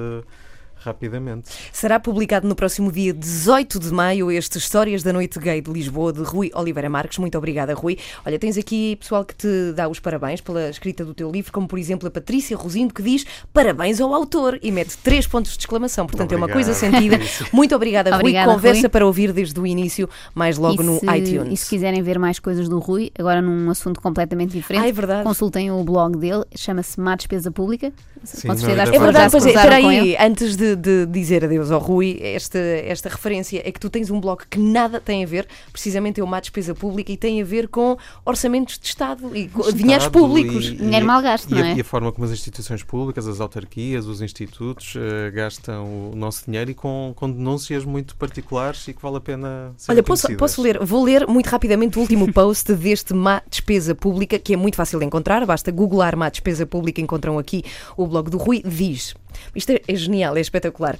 rapidamente. 0.76 1.48
Será 1.72 1.98
publicado 1.98 2.46
no 2.46 2.54
próximo 2.54 2.90
dia 2.92 3.12
18 3.12 3.80
de 3.80 3.92
maio 3.92 4.30
este 4.30 4.58
Histórias 4.58 5.02
da 5.02 5.12
Noite 5.12 5.38
Gay 5.38 5.60
de 5.60 5.70
Lisboa, 5.70 6.12
de 6.12 6.22
Rui 6.22 6.50
Oliveira 6.54 6.88
Marques. 6.88 7.18
Muito 7.18 7.36
obrigada, 7.36 7.74
Rui. 7.74 7.98
Olha, 8.24 8.38
tens 8.38 8.56
aqui 8.56 8.96
pessoal 8.96 9.24
que 9.24 9.34
te 9.34 9.72
dá 9.74 9.88
os 9.88 9.98
parabéns 10.00 10.40
pela 10.40 10.68
escrita 10.68 11.04
do 11.04 11.14
teu 11.14 11.30
livro, 11.30 11.52
como 11.52 11.66
por 11.66 11.78
exemplo 11.78 12.08
a 12.08 12.10
Patrícia 12.10 12.56
Rosindo, 12.56 12.94
que 12.94 13.02
diz 13.02 13.24
parabéns 13.52 14.00
ao 14.00 14.14
autor 14.14 14.58
e 14.62 14.70
mete 14.70 14.96
três 14.98 15.26
pontos 15.26 15.52
de 15.52 15.58
exclamação. 15.58 16.06
Portanto, 16.06 16.32
Obrigado. 16.32 16.48
é 16.48 16.52
uma 16.52 16.52
coisa 16.52 16.74
sentida. 16.74 17.18
Muito 17.52 17.74
obrigada, 17.74 18.10
Rui. 18.10 18.20
Obrigada, 18.20 18.52
Conversa 18.52 18.82
Rui. 18.82 18.88
para 18.88 19.06
ouvir 19.06 19.32
desde 19.32 19.58
o 19.58 19.66
início, 19.66 20.08
mais 20.34 20.58
logo 20.58 20.82
e 20.82 20.86
no 20.86 20.98
se, 20.98 21.06
iTunes. 21.06 21.52
E 21.52 21.56
se 21.56 21.68
quiserem 21.68 22.02
ver 22.02 22.18
mais 22.18 22.38
coisas 22.38 22.68
do 22.68 22.78
Rui, 22.78 23.10
agora 23.18 23.40
num 23.40 23.70
assunto 23.70 24.00
completamente 24.00 24.52
diferente, 24.52 24.84
ah, 24.84 24.88
é 24.88 24.92
verdade. 24.92 25.24
consultem 25.24 25.70
o 25.70 25.82
blog 25.84 26.16
dele, 26.16 26.44
chama-se 26.54 26.98
Má 27.00 27.16
Despesa 27.16 27.50
Pública. 27.50 27.92
Sim, 28.24 28.48
Com 28.48 28.56
certeza 28.56 28.82
é 28.92 28.96
É 28.96 28.98
verdade, 28.98 29.32
já 29.32 29.40
se 29.40 29.52
pois 29.52 29.56
é. 29.56 30.26
antes 30.26 30.56
de, 30.56 30.65
de 30.74 31.06
dizer 31.06 31.44
adeus 31.44 31.70
ao 31.70 31.78
Rui, 31.78 32.18
esta, 32.20 32.58
esta 32.58 33.08
referência 33.08 33.62
é 33.64 33.70
que 33.70 33.78
tu 33.78 33.88
tens 33.90 34.10
um 34.10 34.18
blog 34.20 34.42
que 34.48 34.58
nada 34.58 35.00
tem 35.00 35.22
a 35.22 35.26
ver, 35.26 35.46
precisamente 35.70 36.20
é 36.20 36.24
uma 36.24 36.40
despesa 36.40 36.74
pública 36.74 37.12
e 37.12 37.16
tem 37.16 37.40
a 37.40 37.44
ver 37.44 37.68
com 37.68 37.96
orçamentos 38.24 38.78
de 38.78 38.86
Estado 38.86 39.36
e 39.36 39.48
com 39.48 39.62
dinheiros 39.72 40.06
Estado 40.06 40.12
públicos. 40.12 40.66
e- 40.66 40.76
Dinheiro 40.76 41.06
mal 41.06 41.20
gasto, 41.22 41.50
e 41.50 41.54
não 41.54 41.62
a, 41.62 41.68
é? 41.68 41.74
e 41.74 41.80
a 41.80 41.84
forma 41.84 42.10
como 42.10 42.24
as 42.24 42.32
instituições 42.32 42.82
públicas, 42.82 43.28
as 43.28 43.40
autarquias, 43.40 44.06
os 44.06 44.20
institutos 44.22 44.94
eh, 44.96 45.30
gastam 45.30 46.10
o 46.12 46.16
nosso 46.16 46.46
dinheiro 46.46 46.70
e 46.70 46.74
com, 46.74 47.12
com 47.14 47.30
denúncias 47.30 47.84
muito 47.84 48.16
particulares 48.16 48.88
e 48.88 48.94
que 48.94 49.02
vale 49.02 49.16
a 49.16 49.20
pena 49.20 49.72
ser 49.76 49.92
Olha, 49.92 50.02
posso, 50.02 50.34
posso 50.36 50.62
ler? 50.62 50.82
Vou 50.84 51.04
ler 51.04 51.26
muito 51.26 51.46
rapidamente 51.48 51.98
o 51.98 52.00
último 52.00 52.32
post 52.32 52.72
deste 52.74 53.12
Má 53.12 53.42
Despesa 53.48 53.94
Pública, 53.94 54.38
que 54.38 54.54
é 54.54 54.56
muito 54.56 54.76
fácil 54.76 54.98
de 54.98 55.04
encontrar, 55.04 55.44
basta 55.44 55.70
googlar 55.70 56.16
Má 56.16 56.28
Despesa 56.28 56.64
Pública, 56.66 57.00
encontram 57.00 57.38
aqui 57.38 57.62
o 57.96 58.06
blog 58.06 58.30
do 58.30 58.38
Rui, 58.38 58.62
diz. 58.64 59.14
Isto 59.54 59.72
é, 59.72 59.80
é 59.86 59.94
genial, 59.94 60.36
é 60.36 60.40
espetacular. 60.40 60.98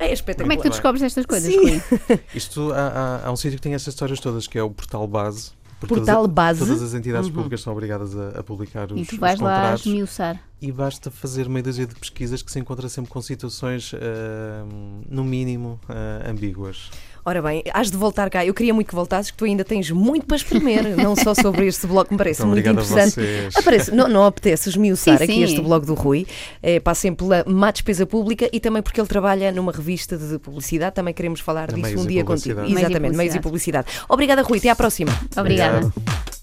É 0.04 0.12
espetacular. 0.12 0.44
Como 0.44 0.52
é 0.52 0.56
que 0.56 0.62
tu 0.62 0.70
descobres 0.70 1.02
estas 1.02 1.26
coisas, 1.26 1.52
Sim. 1.52 1.58
Rui? 1.60 1.82
Isto 2.34 2.72
há, 2.72 2.88
há- 2.88 3.26
há 3.28 3.32
um 3.32 3.36
sítio 3.36 3.56
que 3.58 3.62
tem 3.62 3.74
estas 3.74 3.94
histórias 3.94 4.20
todas, 4.20 4.46
que 4.46 4.58
é 4.58 4.62
o 4.62 4.70
Portal 4.70 5.06
Base. 5.06 5.52
porque 5.80 5.94
Portal 5.96 6.22
todas, 6.22 6.34
Base? 6.34 6.58
Todas 6.60 6.82
as 6.82 6.94
entidades 6.94 7.28
públicas 7.30 7.60
são 7.60 7.72
obrigadas 7.72 8.16
a, 8.16 8.40
a 8.40 8.42
publicar 8.42 8.90
os, 8.92 9.00
E 9.00 9.04
tu 9.04 9.18
vais 9.18 9.38
lá 9.40 9.74
esmiuçar. 9.74 10.40
E 10.60 10.72
basta 10.72 11.10
fazer 11.10 11.48
meia 11.48 11.62
dúzia 11.62 11.86
de 11.86 11.94
pesquisas 11.94 12.40
que 12.42 12.50
se 12.50 12.58
encontra 12.58 12.88
sempre 12.88 13.10
com 13.10 13.20
situações, 13.20 13.92
ah, 13.94 14.64
no 15.10 15.22
mínimo, 15.24 15.78
ah, 15.88 16.30
ambíguas. 16.30 16.90
Ora 17.24 17.40
bem, 17.40 17.62
has 17.72 17.90
de 17.90 17.96
voltar 17.96 18.28
cá. 18.28 18.44
Eu 18.44 18.52
queria 18.52 18.74
muito 18.74 18.88
que 18.88 18.94
voltasses, 18.94 19.30
que 19.30 19.36
tu 19.36 19.44
ainda 19.46 19.64
tens 19.64 19.90
muito 19.90 20.26
para 20.26 20.36
espremer, 20.36 20.94
não 20.96 21.16
só 21.16 21.34
sobre 21.34 21.66
este 21.66 21.86
blog, 21.86 22.06
que 22.06 22.12
me 22.12 22.18
parece 22.18 22.44
muito 22.44 22.68
a 22.68 22.72
interessante. 22.72 23.20
Aparece, 23.54 23.90
não, 23.92 24.08
não 24.08 24.24
apetece 24.26 24.68
esmiuçar 24.68 25.18
Sim, 25.18 25.24
aqui 25.24 25.34
sim. 25.34 25.42
este 25.44 25.60
blog 25.60 25.86
do 25.86 25.94
Rui. 25.94 26.26
É, 26.62 26.78
passem 26.80 27.14
pela 27.14 27.44
má 27.46 27.70
despesa 27.70 28.04
pública 28.04 28.48
e 28.52 28.60
também 28.60 28.82
porque 28.82 29.00
ele 29.00 29.08
trabalha 29.08 29.50
numa 29.50 29.72
revista 29.72 30.18
de 30.18 30.38
publicidade. 30.38 30.94
Também 30.94 31.14
queremos 31.14 31.40
falar 31.40 31.70
A 31.70 31.74
disso 31.74 31.98
um 31.98 32.06
dia 32.06 32.24
contigo. 32.24 32.60
Exatamente, 32.60 33.16
meios 33.16 33.34
e 33.34 33.40
publicidade. 33.40 33.88
Obrigada, 34.08 34.42
Rui. 34.42 34.58
Até 34.58 34.68
à 34.68 34.76
próxima. 34.76 35.12
Obrigada. 35.36 35.78
Obrigado. 35.86 36.33